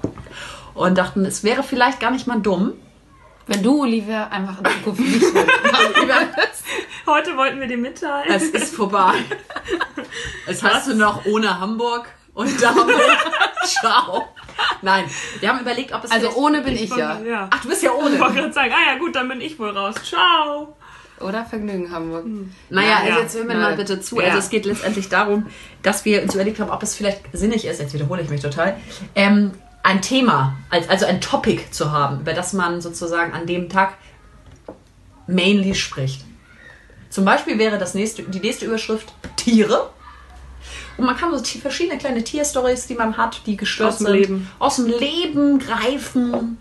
Und 0.74 0.98
dachten, 0.98 1.24
es 1.24 1.44
wäre 1.44 1.62
vielleicht 1.62 2.00
gar 2.00 2.10
nicht 2.10 2.26
mal 2.26 2.40
dumm. 2.40 2.72
Wenn 3.46 3.62
du, 3.62 3.82
Olivia, 3.82 4.28
einfach 4.28 4.58
in 4.58 4.64
Zukunft 4.84 5.00
nicht 5.00 5.20
so 5.24 5.28
Heute 7.08 7.36
wollten 7.36 7.58
wir 7.60 7.66
dir 7.66 7.78
mitteilen. 7.78 8.30
Es 8.30 8.44
ist 8.44 8.74
vorbei. 8.74 9.14
Es 10.46 10.62
hast 10.62 10.88
du 10.88 10.94
noch 10.94 11.24
ohne 11.24 11.58
Hamburg 11.58 12.08
und 12.34 12.62
damit 12.62 12.94
ciao. 13.64 14.28
Nein, 14.82 15.04
wir 15.40 15.48
haben 15.48 15.60
überlegt, 15.60 15.92
ob 15.92 16.04
es 16.04 16.10
Also 16.10 16.30
ohne 16.34 16.60
bin 16.62 16.74
ich 16.74 16.90
ja. 16.94 17.18
ja. 17.20 17.48
Ach, 17.50 17.60
du 17.62 17.68
bist 17.68 17.82
ja 17.82 17.90
Ich 17.96 18.04
ohne. 18.04 18.18
wollte 18.20 18.34
gerade 18.34 18.52
sagen, 18.52 18.72
ah 18.72 18.92
ja 18.92 18.98
gut, 18.98 19.14
dann 19.16 19.28
bin 19.28 19.40
ich 19.40 19.58
wohl 19.58 19.70
raus. 19.70 19.94
Ciao. 20.04 20.76
Oder 21.20 21.44
Vergnügen 21.44 21.90
Hamburg. 21.90 22.24
Naja, 22.70 22.88
Ja, 22.88 22.96
also 23.06 23.20
jetzt 23.20 23.36
hören 23.36 23.48
wir 23.48 23.56
mal 23.56 23.74
bitte 23.76 24.00
zu. 24.00 24.20
Ja. 24.20 24.26
Also 24.26 24.38
es 24.38 24.50
geht 24.50 24.66
letztendlich 24.66 25.08
darum, 25.08 25.46
dass 25.82 26.04
wir 26.04 26.22
uns 26.22 26.34
überlegt 26.34 26.60
haben, 26.60 26.70
ob 26.70 26.82
es 26.82 26.94
vielleicht 26.94 27.22
sinnig 27.32 27.64
ist, 27.64 27.80
jetzt 27.80 27.92
wiederhole 27.94 28.22
ich 28.22 28.28
mich 28.30 28.40
total, 28.42 28.76
ähm, 29.16 29.52
ein 29.82 30.02
Thema, 30.02 30.56
als- 30.70 30.88
also 30.88 31.06
ein 31.06 31.20
Topic 31.20 31.70
zu 31.70 31.90
haben, 31.90 32.20
über 32.20 32.34
das 32.34 32.52
man 32.52 32.80
sozusagen 32.80 33.32
an 33.32 33.46
dem 33.46 33.68
Tag 33.68 33.94
mainly 35.26 35.74
spricht. 35.74 36.24
Zum 37.10 37.24
Beispiel 37.24 37.58
wäre 37.58 37.78
das 37.78 37.94
nächste, 37.94 38.22
die 38.22 38.40
nächste 38.40 38.66
Überschrift 38.66 39.12
Tiere. 39.36 39.90
Und 40.96 41.06
man 41.06 41.16
kann 41.16 41.36
so 41.36 41.42
verschiedene 41.60 41.96
kleine 41.98 42.24
Tierstories, 42.24 42.86
die 42.86 42.94
man 42.94 43.16
hat, 43.16 43.42
die 43.46 43.56
gestört 43.56 43.90
Aus 43.90 43.98
dem 43.98 44.06
sind, 44.08 44.14
Leben. 44.16 44.50
aus 44.58 44.76
dem 44.76 44.86
Leben 44.86 45.58
greifen. 45.58 46.58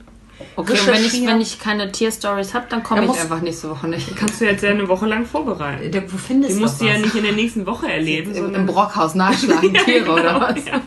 Okay, 0.56 0.74
und 0.80 0.88
wenn 0.88 1.04
ich, 1.04 1.26
wenn 1.26 1.42
ich 1.42 1.60
keine 1.60 1.92
Tierstories 1.92 2.54
habe, 2.54 2.68
dann 2.70 2.84
komme 2.84 3.00
Ja, 3.02 3.06
ich 3.06 3.10
muss- 3.10 3.20
einfach 3.20 3.42
nächste 3.42 3.72
Woche 3.72 3.88
nicht. 3.88 4.16
Kannst 4.16 4.40
du 4.40 4.46
jetzt 4.46 4.62
ja 4.62 4.70
eine 4.70 4.88
Woche 4.88 5.08
lang 5.08 5.26
vorbereiten. 5.26 5.92
Der- 5.92 6.12
Wo 6.12 6.16
findest 6.18 6.52
Die 6.52 6.56
du 6.58 6.62
musst 6.62 6.80
du 6.80 6.86
ja 6.86 6.98
nicht 7.00 7.16
in 7.16 7.24
der 7.24 7.32
nächsten 7.34 7.66
Woche 7.66 7.92
erleben, 7.92 8.30
Im, 8.32 8.44
sondern 8.44 8.62
Im 8.62 8.68
Brockhaus 8.68 9.16
nachschlagen, 9.16 9.74
Tiere 9.86 10.12
oder 10.12 10.40
was? 10.40 10.64
Ja. 10.66 10.82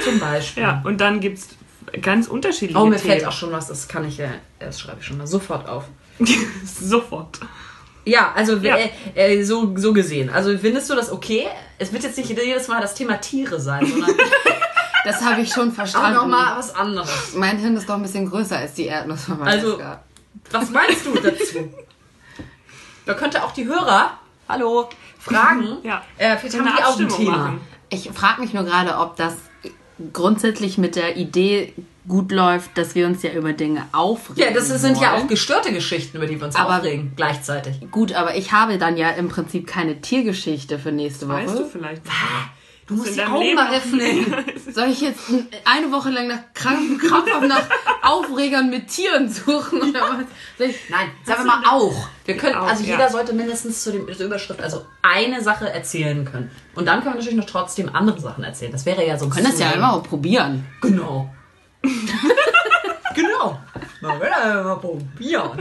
Zum 0.00 0.18
Beispiel. 0.18 0.64
ja, 0.64 0.82
und 0.84 1.00
dann 1.00 1.20
gibt 1.20 1.38
es 1.38 1.48
ganz 2.02 2.26
unterschiedliche 2.26 2.78
Oh, 2.80 2.86
mir 2.86 2.96
Themen. 2.96 3.10
fällt 3.12 3.24
auch 3.26 3.32
schon 3.32 3.52
was, 3.52 3.68
das 3.68 3.86
kann 3.86 4.04
ich 4.06 4.18
ja, 4.18 4.28
das 4.58 4.80
schreibe 4.80 4.98
ich 5.00 5.06
schon 5.06 5.18
mal 5.18 5.26
sofort 5.28 5.68
auf. 5.68 5.84
Sofort. 6.64 7.38
Ja, 8.08 8.32
also 8.34 8.56
Ja. 8.56 8.76
Äh, 8.76 8.90
äh, 9.14 9.42
so, 9.44 9.72
so 9.76 9.92
gesehen. 9.92 10.30
Also 10.30 10.56
findest 10.58 10.88
du 10.90 10.94
das 10.94 11.10
okay? 11.12 11.46
Es 11.78 11.92
wird 11.92 12.02
jetzt 12.02 12.16
nicht 12.18 12.28
jedes 12.30 12.68
Mal 12.68 12.80
das 12.80 12.94
Thema 12.94 13.20
Tiere 13.20 13.60
sein, 13.60 13.86
sondern 13.86 14.10
Das 15.04 15.22
habe 15.24 15.40
ich 15.42 15.50
schon 15.52 15.70
auch 15.70 15.74
verstanden. 15.74 16.14
nochmal 16.16 16.58
was 16.58 16.74
anderes. 16.74 17.32
Mein 17.34 17.56
Hirn 17.58 17.76
ist 17.76 17.88
doch 17.88 17.94
ein 17.94 18.02
bisschen 18.02 18.28
größer 18.28 18.58
als 18.58 18.74
die 18.74 18.86
Erdnuss 18.86 19.24
von 19.24 19.40
Also-. 19.42 19.78
Was 20.50 20.70
meinst 20.70 21.06
du 21.06 21.14
dazu? 21.14 21.72
Da 23.06 23.14
könnte 23.14 23.42
auch 23.42 23.52
die 23.52 23.66
Hörer, 23.66 24.18
hallo, 24.48 24.88
fragen. 25.18 25.78
Ja. 25.82 26.02
Äh, 26.18 26.36
vielleicht 26.36 26.58
haben 26.58 26.68
die 26.76 26.84
auch 26.84 26.98
ein 26.98 27.08
Thema. 27.08 27.36
machen. 27.36 27.60
Ich 27.90 28.10
frage 28.10 28.40
mich 28.40 28.52
nur 28.52 28.64
gerade, 28.64 28.98
ob 28.98 29.16
das 29.16 29.34
grundsätzlich 30.12 30.78
mit 30.78 30.96
der 30.96 31.16
Idee 31.16 31.72
gut 32.08 32.32
läuft, 32.32 32.76
dass 32.78 32.94
wir 32.94 33.06
uns 33.06 33.22
ja 33.22 33.30
über 33.32 33.52
Dinge 33.52 33.84
aufregen. 33.92 34.42
Ja, 34.42 34.50
das 34.52 34.68
sind 34.68 35.00
ja 35.00 35.12
wollen. 35.12 35.22
auch 35.24 35.26
gestörte 35.28 35.72
Geschichten, 35.72 36.16
über 36.16 36.26
die 36.26 36.38
wir 36.40 36.46
uns 36.46 36.56
Aber- 36.56 36.76
aufregen, 36.78 37.12
gleichzeitig. 37.14 37.76
Gut, 37.90 38.12
aber 38.14 38.34
ich 38.36 38.52
habe 38.52 38.78
dann 38.78 38.96
ja 38.96 39.10
im 39.10 39.28
Prinzip 39.28 39.66
keine 39.66 40.00
Tiergeschichte 40.00 40.78
für 40.78 40.90
nächste 40.92 41.28
Woche. 41.28 41.46
Weißt 41.46 41.58
du 41.58 41.66
vielleicht? 41.66 42.02
Du 42.86 42.94
musst 42.94 43.14
die 43.16 43.22
Augen 43.22 43.54
mal 43.54 43.66
noch 43.66 43.76
öffnen. 43.76 44.34
Soll 44.74 44.88
ich 44.88 45.02
jetzt 45.02 45.20
eine 45.66 45.92
Woche 45.92 46.08
lang 46.08 46.26
nach 46.26 46.38
kranken 46.54 46.96
krampfhaft 46.96 47.46
nach 47.46 47.64
Aufregern 48.02 48.70
mit 48.70 48.88
Tieren 48.88 49.28
suchen 49.28 49.82
oder 49.82 50.00
was? 50.00 50.24
Soll 50.56 50.68
ich, 50.68 50.76
Nein, 50.88 51.08
sagen 51.26 51.44
wir 51.44 51.56
mal 51.56 51.62
auch. 51.70 52.08
Wir 52.24 52.38
können, 52.38 52.54
Auch, 52.54 52.66
also 52.66 52.82
ja. 52.84 52.92
jeder 52.92 53.10
sollte 53.10 53.34
mindestens 53.34 53.84
zu 53.84 53.92
dem, 53.92 54.10
zur 54.16 54.24
Überschrift 54.24 54.62
also 54.62 54.86
eine 55.02 55.42
Sache 55.42 55.70
erzählen 55.70 56.24
können. 56.24 56.50
Und 56.74 56.86
dann 56.86 57.00
können 57.02 57.16
wir 57.16 57.18
natürlich 57.18 57.36
noch 57.36 57.44
trotzdem 57.44 57.94
andere 57.94 58.18
Sachen 58.20 58.42
erzählen. 58.42 58.72
Das 58.72 58.86
wäre 58.86 59.06
ja 59.06 59.18
so. 59.18 59.28
können 59.28 59.44
das 59.44 59.58
ja 59.60 59.72
immer 59.72 59.92
auch 59.92 60.02
probieren. 60.02 60.64
Genau. 60.80 61.30
genau. 63.14 63.58
Na, 64.00 64.20
wir 64.20 64.28
ja 64.28 64.62
mal 64.62 64.76
probieren. 64.76 65.58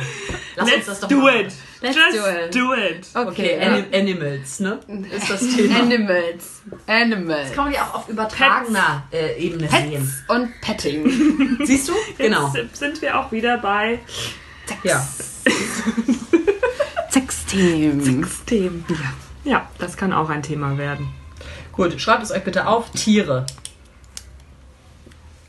Lass 0.56 0.66
uns 0.68 0.76
Let's 0.76 0.86
das 0.86 1.00
doch 1.02 1.08
do 1.08 1.18
machen. 1.22 1.40
it. 1.48 1.54
Let's 1.82 1.96
Just 1.96 2.18
do 2.18 2.28
it. 2.28 2.56
do 2.56 2.74
it. 2.74 3.08
Okay, 3.30 3.58
ja. 3.60 3.68
Ani- 3.72 3.86
Animals, 3.94 4.60
ne? 4.60 4.80
Ist 5.16 5.30
das 5.30 5.40
Thema. 5.56 5.80
Animals. 5.80 6.62
Animals. 6.86 7.54
Kann 7.54 7.66
man 7.66 7.74
ja 7.74 7.84
auch 7.84 7.96
auf 7.96 8.10
übertragener 8.10 9.04
äh, 9.12 9.38
Ebene 9.40 9.68
sehen. 9.70 10.14
Und 10.28 10.50
Petting. 10.62 11.58
Siehst 11.64 11.90
du? 11.90 11.94
Genau. 12.18 12.52
Jetzt 12.54 12.78
sind 12.78 13.02
wir 13.02 13.20
auch 13.20 13.32
wieder 13.32 13.58
bei 13.58 14.00
Ja. 14.84 15.06
Sexteam. 17.10 18.28
Themen. 18.46 18.86
Ja, 19.44 19.68
das 19.80 19.98
kann 19.98 20.14
auch 20.14 20.30
ein 20.30 20.44
Thema 20.44 20.78
werden. 20.78 21.10
Gut, 21.72 22.00
schreibt 22.02 22.24
es 22.24 22.32
euch 22.32 22.44
bitte 22.44 22.68
auf. 22.68 22.90
Tiere. 22.92 23.46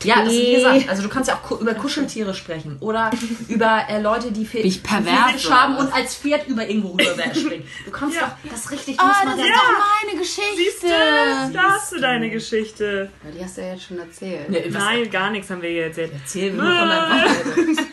Ja, 0.03 0.23
das 0.23 0.31
ist 0.33 0.39
wie 0.39 0.55
gesagt, 0.55 0.89
also 0.89 1.01
du 1.03 1.09
kannst 1.09 1.27
ja 1.29 1.35
auch 1.43 1.59
über 1.59 1.73
Kuscheltiere 1.73 2.33
sprechen 2.33 2.77
oder 2.79 3.11
über 3.49 3.83
äh, 3.89 4.01
Leute, 4.01 4.31
die 4.31 4.45
Fe 4.45 4.59
ich 4.59 4.81
pervers 4.81 5.49
haben 5.51 5.75
und 5.75 5.93
als 5.93 6.15
Pferd 6.15 6.47
über 6.47 6.65
irgendwo 6.67 6.89
rüber 6.91 7.03
springen. 7.35 7.67
Du 7.85 7.91
kannst 7.91 8.15
Ja. 8.15 8.37
doch 8.43 8.51
das 8.51 8.71
richtig 8.71 8.97
Ah, 8.99 9.07
muss 9.07 9.15
das 9.25 9.33
ist 9.33 9.39
ja 9.49 9.55
doch 9.55 10.07
meine 10.07 10.19
Geschichte. 10.19 11.51
Da 11.53 11.61
hast 11.71 11.91
du 11.91 11.99
deine 11.99 12.29
Geschichte. 12.29 13.09
Ja, 13.25 13.31
die 13.31 13.43
hast 13.43 13.57
du 13.57 13.61
ja 13.61 13.73
jetzt 13.73 13.83
schon 13.83 13.99
erzählt. 13.99 14.49
Nee, 14.49 14.69
Nein, 14.69 15.09
gar 15.11 15.31
nichts 15.31 15.49
haben 15.49 15.61
wir 15.61 15.69
hier 15.69 15.83
erzählt. 15.87 16.11
erzähl 16.13 16.51
mir 16.53 16.63
nur 16.63 16.79
von 16.79 16.89
deinem 16.89 17.25
Wochenende. 17.49 17.83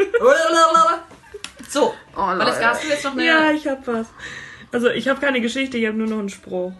so, 1.68 1.92
Oh, 2.14 2.20
Valeska, 2.20 2.68
hast 2.70 2.84
du 2.84 2.88
jetzt 2.88 3.04
noch 3.04 3.12
eine... 3.12 3.24
Ja, 3.26 3.50
ich 3.50 3.66
hab 3.66 3.86
was. 3.86 4.06
Also, 4.72 4.88
ich 4.90 5.08
habe 5.08 5.20
keine 5.20 5.40
Geschichte, 5.40 5.76
ich 5.76 5.86
habe 5.86 5.96
nur 5.98 6.06
noch 6.06 6.18
einen 6.18 6.28
Spruch. 6.28 6.72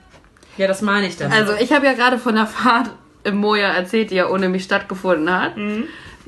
Ja, 0.57 0.67
das 0.67 0.81
meine 0.83 1.07
ich 1.09 1.17
dann. 1.17 1.31
Also 1.33 1.53
ich 1.55 1.73
habe 1.73 1.85
ja 1.85 1.93
gerade 1.93 2.19
von 2.19 2.35
der 2.35 2.47
Fahrt 2.47 2.91
im 3.27 3.37
Moja 3.37 3.69
erzählt, 3.69 4.11
die 4.11 4.15
ja 4.15 4.29
ohne 4.29 4.49
mich 4.49 4.65
stattgefunden 4.65 5.31
hat. 5.31 5.57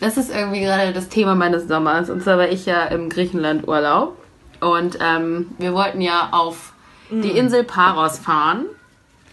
Das 0.00 0.16
ist 0.16 0.34
irgendwie 0.34 0.60
gerade 0.60 0.92
das 0.92 1.08
Thema 1.08 1.34
meines 1.34 1.66
Sommers. 1.66 2.10
Und 2.10 2.22
zwar 2.22 2.38
war 2.38 2.48
ich 2.48 2.66
ja 2.66 2.84
im 2.84 3.08
Griechenland 3.08 3.66
Urlaub. 3.66 4.16
Und 4.60 4.98
ähm, 5.00 5.46
wir 5.58 5.72
wollten 5.72 6.00
ja 6.00 6.28
auf 6.32 6.72
die 7.10 7.30
Insel 7.30 7.64
Paros 7.64 8.18
fahren. 8.18 8.66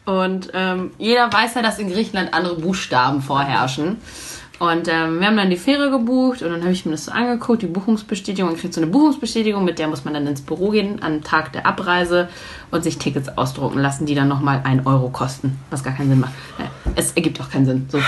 Und 0.06 0.52
ähm, 0.54 0.92
jeder 0.98 1.32
weiß 1.32 1.56
ja, 1.56 1.62
dass 1.62 1.80
in 1.80 1.92
Griechenland 1.92 2.34
andere 2.34 2.56
Buchstaben 2.56 3.22
vorherrschen. 3.22 3.98
Und 4.58 4.88
ähm, 4.88 5.20
wir 5.20 5.28
haben 5.28 5.36
dann 5.36 5.50
die 5.50 5.58
Fähre 5.58 5.92
gebucht 5.92 6.42
und 6.42 6.50
dann 6.50 6.62
habe 6.62 6.72
ich 6.72 6.86
mir 6.86 6.94
das 6.94 7.06
so 7.06 7.12
angeguckt, 7.12 7.62
die 7.62 7.68
Buchungsbestätigung. 7.68 8.52
Man 8.52 8.60
kriegt 8.60 8.74
so 8.74 8.80
eine 8.82 8.90
Buchungsbestätigung, 8.90 9.66
mit 9.66 9.80
der 9.80 9.90
muss 9.90 10.06
man 10.06 10.14
dann 10.14 10.26
ins 10.28 10.42
Büro 10.42 10.70
gehen 10.70 11.04
am 11.04 11.24
Tag 11.24 11.52
der 11.52 11.66
Abreise 11.66 12.30
und 12.72 12.84
sich 12.84 12.98
Tickets 12.98 13.28
ausdrucken 13.38 13.80
lassen, 13.80 14.06
die 14.06 14.16
dann 14.16 14.30
nochmal 14.30 14.62
1 14.64 14.86
Euro 14.86 15.10
kosten, 15.10 15.60
was 15.72 15.84
gar 15.84 15.94
keinen 15.94 16.10
Sinn 16.10 16.20
macht. 16.22 16.34
Äh, 16.58 16.92
Es 16.96 17.12
ergibt 17.14 17.42
auch 17.42 17.50
keinen 17.50 17.66
Sinn. 17.66 17.88
So. 17.92 18.00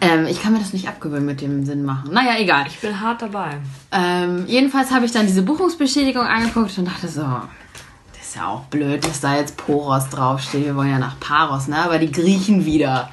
Ähm, 0.00 0.26
ich 0.26 0.42
kann 0.42 0.52
mir 0.52 0.58
das 0.60 0.72
nicht 0.72 0.88
abgewöhnen 0.88 1.26
mit 1.26 1.40
dem 1.40 1.64
Sinn 1.66 1.84
machen. 1.84 2.10
Naja, 2.12 2.38
egal. 2.38 2.64
Ich 2.66 2.78
bin 2.80 2.98
hart 3.00 3.20
dabei. 3.22 3.58
Ähm, 3.92 4.44
jedenfalls 4.46 4.90
habe 4.90 5.04
ich 5.06 5.12
dann 5.12 5.26
diese 5.26 5.42
Buchungsbestätigung 5.42 6.22
angeguckt 6.22 6.76
und 6.78 6.86
dachte 6.86 7.08
so, 7.08 7.22
das 7.22 8.28
ist 8.28 8.36
ja 8.36 8.46
auch 8.48 8.64
blöd, 8.64 9.04
dass 9.04 9.20
da 9.20 9.36
jetzt 9.36 9.56
Poros 9.56 10.08
draufsteht. 10.10 10.64
Wir 10.66 10.76
wollen 10.76 10.90
ja 10.90 10.98
nach 10.98 11.18
Paros, 11.20 11.68
ne? 11.68 11.76
Aber 11.78 11.98
die 11.98 12.12
Griechen 12.12 12.64
wieder. 12.64 13.10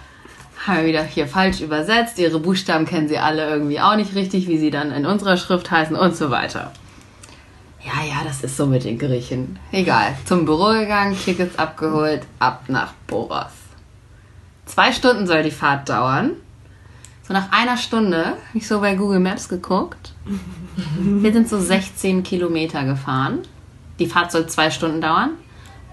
Haben 0.65 0.77
wir 0.77 0.85
wieder 0.85 1.03
hier 1.03 1.27
falsch 1.27 1.61
übersetzt. 1.61 2.17
Ihre 2.17 2.39
Buchstaben 2.39 2.85
kennen 2.85 3.07
sie 3.07 3.19
alle 3.19 3.47
irgendwie 3.47 3.79
auch 3.79 3.95
nicht 3.95 4.15
richtig, 4.15 4.47
wie 4.47 4.57
sie 4.57 4.71
dann 4.71 4.91
in 4.91 5.05
unserer 5.05 5.37
Schrift 5.37 5.69
heißen 5.69 5.95
und 5.95 6.15
so 6.15 6.31
weiter. 6.31 6.71
Ja, 7.85 8.03
ja, 8.03 8.23
das 8.23 8.43
ist 8.43 8.57
so 8.57 8.65
mit 8.65 8.83
den 8.83 8.97
Griechen. 8.97 9.59
Egal. 9.71 10.15
Zum 10.25 10.45
Büro 10.45 10.69
gegangen, 10.69 11.15
Tickets 11.15 11.59
abgeholt, 11.59 12.23
ab 12.39 12.63
nach 12.67 12.93
Poros. 13.05 13.51
Zwei 14.65 14.91
Stunden 14.91 15.27
soll 15.27 15.43
die 15.43 15.51
Fahrt 15.51 15.87
dauern. 15.87 16.31
So 17.27 17.33
nach 17.33 17.51
einer 17.51 17.77
Stunde 17.77 18.25
habe 18.25 18.37
ich 18.55 18.67
so 18.67 18.79
bei 18.81 18.95
Google 18.95 19.19
Maps 19.19 19.47
geguckt. 19.47 20.13
Wir 20.97 21.31
sind 21.31 21.47
so 21.47 21.59
16 21.59 22.23
Kilometer 22.23 22.83
gefahren. 22.83 23.43
Die 23.99 24.07
Fahrt 24.07 24.31
soll 24.31 24.47
zwei 24.47 24.71
Stunden 24.71 25.01
dauern. 25.01 25.31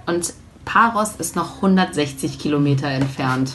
Und 0.07 0.33
Paros 0.65 1.17
ist 1.17 1.37
noch 1.37 1.57
160 1.57 2.39
Kilometer 2.39 2.89
entfernt. 2.89 3.53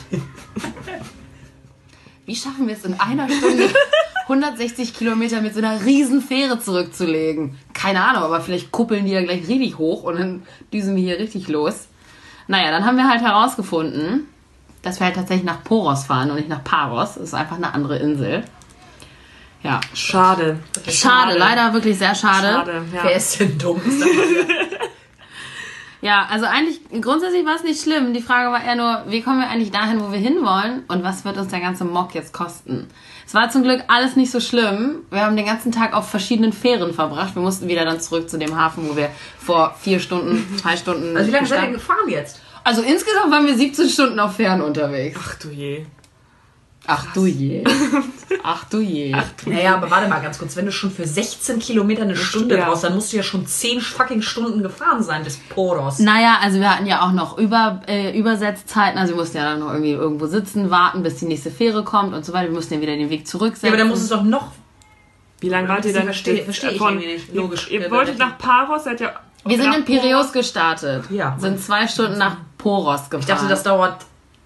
Wie 2.26 2.36
schaffen 2.36 2.66
wir 2.66 2.74
es 2.74 2.84
in 2.84 2.98
einer 3.00 3.28
Stunde 3.28 3.70
160 4.24 4.94
Kilometer 4.94 5.40
mit 5.40 5.54
so 5.54 5.60
einer 5.60 5.84
riesen 5.84 6.20
Fähre 6.20 6.60
zurückzulegen? 6.60 7.56
Keine 7.72 8.02
Ahnung, 8.04 8.22
aber 8.24 8.40
vielleicht 8.40 8.70
kuppeln 8.70 9.06
die 9.06 9.12
ja 9.12 9.22
gleich 9.22 9.48
richtig 9.48 9.78
hoch 9.78 10.02
und 10.02 10.18
dann 10.18 10.42
düsen 10.72 10.94
wir 10.96 11.02
hier 11.02 11.18
richtig 11.18 11.48
los. 11.48 11.88
Naja, 12.46 12.70
dann 12.70 12.84
haben 12.84 12.96
wir 12.96 13.08
halt 13.08 13.22
herausgefunden, 13.22 14.26
dass 14.82 15.00
wir 15.00 15.06
halt 15.06 15.16
tatsächlich 15.16 15.46
nach 15.46 15.64
Poros 15.64 16.04
fahren 16.04 16.30
und 16.30 16.36
nicht 16.36 16.48
nach 16.48 16.64
Paros. 16.64 17.14
Das 17.14 17.24
ist 17.24 17.34
einfach 17.34 17.56
eine 17.56 17.72
andere 17.72 17.98
Insel. 17.98 18.44
Ja. 19.62 19.80
Schade. 19.92 20.60
Schade, 20.88 21.36
leider 21.36 21.72
wirklich 21.72 21.98
sehr 21.98 22.14
schade. 22.14 22.48
Schade, 22.48 22.82
ja. 22.94 23.00
Wer 23.02 23.16
ist 23.16 23.40
denn 23.40 23.58
dumm? 23.58 23.80
Ja, 26.00 26.28
also 26.30 26.46
eigentlich, 26.46 26.80
grundsätzlich 27.00 27.44
war 27.44 27.56
es 27.56 27.64
nicht 27.64 27.82
schlimm. 27.82 28.14
Die 28.14 28.22
Frage 28.22 28.52
war 28.52 28.62
eher 28.62 28.76
nur, 28.76 29.04
wie 29.08 29.20
kommen 29.20 29.40
wir 29.40 29.48
eigentlich 29.48 29.72
dahin, 29.72 30.00
wo 30.00 30.12
wir 30.12 30.18
hinwollen 30.18 30.84
und 30.86 31.02
was 31.02 31.24
wird 31.24 31.36
uns 31.36 31.48
der 31.48 31.60
ganze 31.60 31.84
Mock 31.84 32.14
jetzt 32.14 32.32
kosten? 32.32 32.86
Es 33.26 33.34
war 33.34 33.50
zum 33.50 33.64
Glück 33.64 33.82
alles 33.88 34.14
nicht 34.14 34.30
so 34.30 34.38
schlimm. 34.38 35.02
Wir 35.10 35.22
haben 35.22 35.36
den 35.36 35.46
ganzen 35.46 35.72
Tag 35.72 35.94
auf 35.94 36.08
verschiedenen 36.08 36.52
Fähren 36.52 36.94
verbracht. 36.94 37.34
Wir 37.34 37.42
mussten 37.42 37.68
wieder 37.68 37.84
dann 37.84 38.00
zurück 38.00 38.30
zu 38.30 38.38
dem 38.38 38.56
Hafen, 38.56 38.88
wo 38.88 38.96
wir 38.96 39.10
vor 39.38 39.74
vier 39.80 39.98
Stunden, 39.98 40.56
zwei 40.62 40.76
Stunden. 40.76 41.16
Also 41.16 41.28
wie 41.28 41.34
lange 41.34 41.46
seid 41.46 41.64
ihr 41.64 41.72
gefahren 41.72 42.08
jetzt? 42.08 42.40
Also 42.62 42.82
insgesamt 42.82 43.32
waren 43.32 43.46
wir 43.46 43.56
17 43.56 43.88
Stunden 43.88 44.20
auf 44.20 44.36
Fähren 44.36 44.60
unterwegs. 44.60 45.18
Ach 45.22 45.34
du 45.36 45.50
je. 45.50 45.84
Ach 46.90 47.12
du 47.12 47.26
je. 47.26 47.62
Ach 48.42 48.64
du 48.70 48.80
je. 48.80 49.14
Naja, 49.46 49.76
aber 49.76 49.90
warte 49.90 50.08
mal 50.08 50.20
ganz 50.22 50.38
kurz. 50.38 50.56
Wenn 50.56 50.64
du 50.66 50.72
schon 50.72 50.90
für 50.90 51.06
16 51.06 51.58
Kilometer 51.58 52.02
eine 52.02 52.16
Stunde 52.16 52.56
Ja. 52.56 52.64
brauchst, 52.64 52.82
dann 52.84 52.94
musst 52.94 53.12
du 53.12 53.18
ja 53.18 53.22
schon 53.22 53.46
10 53.46 53.80
fucking 53.82 54.22
Stunden 54.22 54.62
gefahren 54.62 55.02
sein 55.02 55.22
bis 55.22 55.36
Poros. 55.36 55.98
Naja, 55.98 56.38
also 56.42 56.58
wir 56.60 56.74
hatten 56.74 56.86
ja 56.86 57.02
auch 57.06 57.12
noch 57.12 57.36
Über, 57.36 57.82
äh, 57.86 58.18
Übersetzzeiten. 58.18 58.98
Also 58.98 59.12
wir 59.12 59.20
mussten 59.20 59.36
ja 59.36 59.44
dann 59.44 59.60
noch 59.60 59.68
irgendwie 59.72 59.92
irgendwo 59.92 60.26
sitzen, 60.26 60.70
warten, 60.70 61.02
bis 61.02 61.16
die 61.16 61.26
nächste 61.26 61.50
Fähre 61.50 61.84
kommt 61.84 62.14
und 62.14 62.24
so 62.24 62.32
weiter. 62.32 62.46
Wir 62.48 62.54
mussten 62.54 62.74
ja 62.74 62.80
wieder 62.80 62.96
den 62.96 63.10
Weg 63.10 63.26
zurücksetzen. 63.28 63.66
Ja, 63.66 63.72
aber 63.72 63.78
dann 63.78 63.88
muss 63.88 64.00
es 64.00 64.08
doch 64.08 64.22
noch. 64.22 64.48
Wie 65.40 65.50
lange 65.50 65.68
wart 65.68 65.84
ihr 65.84 65.92
dann? 65.92 66.04
verstehe- 66.04 66.42
verstehe 66.42 66.70
ich 66.70 66.80
irgendwie 66.80 67.06
nicht. 67.06 67.34
Logisch. 67.34 67.70
Ihr 67.70 67.86
Äh, 67.86 67.90
wolltet 67.90 68.18
nach 68.18 68.38
Paros, 68.38 68.84
seid 68.84 69.00
ihr. 69.02 69.12
Wir 69.44 69.56
sind 69.60 69.74
in 69.74 69.84
Piräus 69.84 70.32
gestartet. 70.32 71.04
Ja. 71.10 71.36
Sind 71.38 71.60
zwei 71.62 71.86
Stunden 71.86 72.18
nach 72.18 72.36
Poros 72.56 73.04
gefahren. 73.04 73.20
Ich 73.20 73.26
dachte, 73.26 73.46
das 73.46 73.62
dauert 73.62 73.98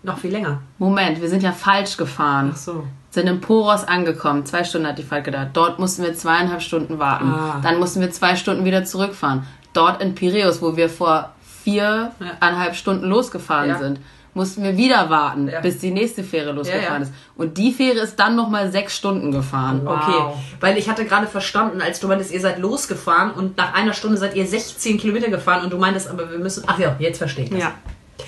noch 0.02 0.18
viel 0.18 0.30
länger. 0.32 0.60
Moment, 0.78 1.20
wir 1.20 1.28
sind 1.28 1.42
ja 1.42 1.52
falsch 1.52 1.96
gefahren. 1.96 2.50
Ach 2.52 2.56
so. 2.56 2.84
Sind 3.10 3.28
in 3.28 3.40
Poros 3.40 3.84
angekommen. 3.84 4.46
Zwei 4.46 4.64
Stunden 4.64 4.86
hat 4.88 4.98
die 4.98 5.02
Fahrt 5.02 5.24
gedauert. 5.24 5.50
Dort 5.52 5.78
mussten 5.78 6.02
wir 6.02 6.14
zweieinhalb 6.14 6.62
Stunden 6.62 6.98
warten. 6.98 7.26
Ah. 7.32 7.60
Dann 7.62 7.78
mussten 7.78 8.00
wir 8.00 8.10
zwei 8.10 8.36
Stunden 8.36 8.64
wieder 8.64 8.84
zurückfahren. 8.84 9.44
Dort 9.74 10.02
in 10.02 10.14
Piräus, 10.14 10.62
wo 10.62 10.76
wir 10.76 10.88
vor 10.88 11.30
viereinhalb 11.62 12.74
Stunden 12.74 13.06
losgefahren 13.06 13.68
Ja. 13.70 13.78
sind, 13.78 14.00
mussten 14.34 14.62
wir 14.62 14.78
wieder 14.78 15.10
warten, 15.10 15.48
Ja. 15.48 15.60
bis 15.60 15.78
die 15.78 15.90
nächste 15.90 16.24
Fähre 16.24 16.52
losgefahren 16.52 16.84
Ja, 16.86 16.96
ja. 16.96 17.02
ist. 17.02 17.12
Und 17.36 17.58
die 17.58 17.70
Fähre 17.70 17.98
ist 17.98 18.16
dann 18.16 18.34
nochmal 18.34 18.72
sechs 18.72 18.96
Stunden 18.96 19.30
gefahren. 19.30 19.82
Wow. 19.84 19.98
Okay, 20.02 20.42
weil 20.60 20.78
ich 20.78 20.88
hatte 20.88 21.04
gerade 21.04 21.26
verstanden, 21.26 21.82
als 21.82 22.00
du 22.00 22.08
meintest, 22.08 22.32
ihr 22.32 22.40
seid 22.40 22.58
losgefahren 22.58 23.30
und 23.32 23.58
nach 23.58 23.74
einer 23.74 23.92
Stunde 23.92 24.16
seid 24.16 24.34
ihr 24.34 24.46
16 24.46 24.96
Kilometer 24.98 25.28
gefahren 25.28 25.64
und 25.64 25.70
du 25.72 25.76
meintest, 25.76 26.08
aber 26.08 26.30
wir 26.30 26.38
müssen. 26.38 26.64
Ach 26.66 26.78
ja, 26.78 26.96
jetzt 26.98 27.18
verstehe 27.18 27.44
ich 27.44 27.50
das. 27.50 27.60
Ja. 27.60 27.72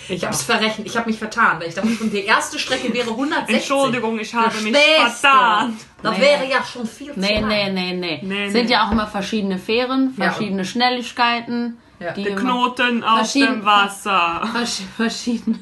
Ich 0.09 0.25
hab's 0.25 0.43
verrechnet, 0.43 0.87
ich 0.87 0.97
habe 0.97 1.09
mich 1.11 1.19
vertan, 1.19 1.59
weil 1.61 1.69
ich 1.69 1.75
dachte 1.75 1.89
die 1.89 2.25
erste 2.25 2.59
Strecke 2.59 2.93
wäre 2.93 3.11
160. 3.11 3.55
Entschuldigung, 3.57 4.19
ich 4.19 4.35
habe 4.35 4.57
mich 4.61 4.77
vertan. 4.77 5.77
Das 6.03 6.17
Nee. 6.17 6.23
wäre 6.23 6.49
ja 6.49 6.65
schon 6.65 6.87
viel 6.87 7.13
zu 7.15 7.21
Nee, 7.21 7.41
nee, 7.41 7.71
nee, 7.71 7.93
nee. 7.95 8.21
Nee, 8.23 8.51
Sind 8.51 8.69
ja 8.71 8.87
auch 8.87 8.93
immer 8.93 9.07
verschiedene 9.07 9.59
Fähren, 9.59 10.15
Ja. 10.17 10.25
verschiedene 10.31 10.65
Schnelligkeiten. 10.65 11.79
Ja. 12.01 12.13
die 12.13 12.25
Knoten 12.25 13.03
Verschieden- 13.03 13.61
dem 13.61 13.65
Wasser. 13.65 14.47
Versch 14.53 14.81
verschiedene. 14.97 15.59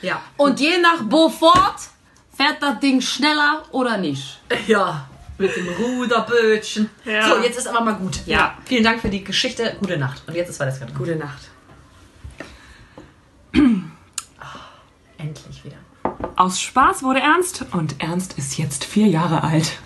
Ja. 0.00 0.22
Und 0.36 0.58
je 0.60 0.78
nach 0.78 1.02
Beaufort 1.02 1.76
fährt 2.34 2.62
das 2.62 2.78
Ding 2.80 3.00
schneller 3.00 3.62
oder 3.72 3.98
nicht. 3.98 4.40
Ja, 4.66 5.06
mit 5.38 5.54
dem 5.56 5.68
Ruderbötchen. 5.68 6.88
Ja. 7.04 7.28
So, 7.28 7.42
jetzt 7.42 7.58
ist 7.58 7.66
aber 7.66 7.80
mal 7.84 7.94
gut. 7.94 8.20
Ja. 8.26 8.56
Vielen 8.64 8.84
Dank 8.84 9.00
für 9.00 9.08
die 9.10 9.22
Geschichte. 9.24 9.76
Gute 9.80 9.98
Nacht. 9.98 10.22
Und 10.26 10.34
jetzt 10.34 10.48
ist 10.50 10.58
gerade 10.58 10.72
gut. 10.78 10.94
Gute 10.96 11.16
Nacht. 11.16 11.50
Endlich 15.18 15.64
wieder. 15.64 15.76
Aus 16.36 16.60
Spaß 16.60 17.02
wurde 17.02 17.20
Ernst 17.20 17.66
und 17.72 18.02
Ernst 18.02 18.38
ist 18.38 18.58
jetzt 18.58 18.84
vier 18.84 19.06
Jahre 19.06 19.44
alt. 19.44 19.78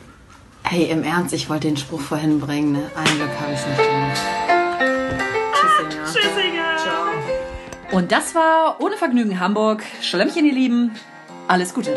Hey, 0.62 0.84
im 0.84 1.02
Ernst, 1.04 1.34
ich 1.34 1.48
wollte 1.48 1.68
den 1.68 1.76
Spruch 1.76 2.00
vorhin 2.00 2.40
bringen, 2.40 2.72
ne? 2.72 2.90
Ein 2.96 3.04
Glück 3.16 3.30
habe 3.40 3.52
ich 3.52 3.58
es 3.58 3.66
nicht 3.66 3.78
gemacht. 3.78 4.20
Tschüssinger. 6.12 6.76
Ciao. 6.76 7.96
Und 7.96 8.12
das 8.12 8.34
war 8.34 8.80
Ohne 8.80 8.96
Vergnügen 8.96 9.38
Hamburg. 9.38 9.82
Schlemmchen, 10.00 10.44
ihr 10.46 10.54
Lieben. 10.54 10.92
Alles 11.48 11.74
Gute. 11.74 11.96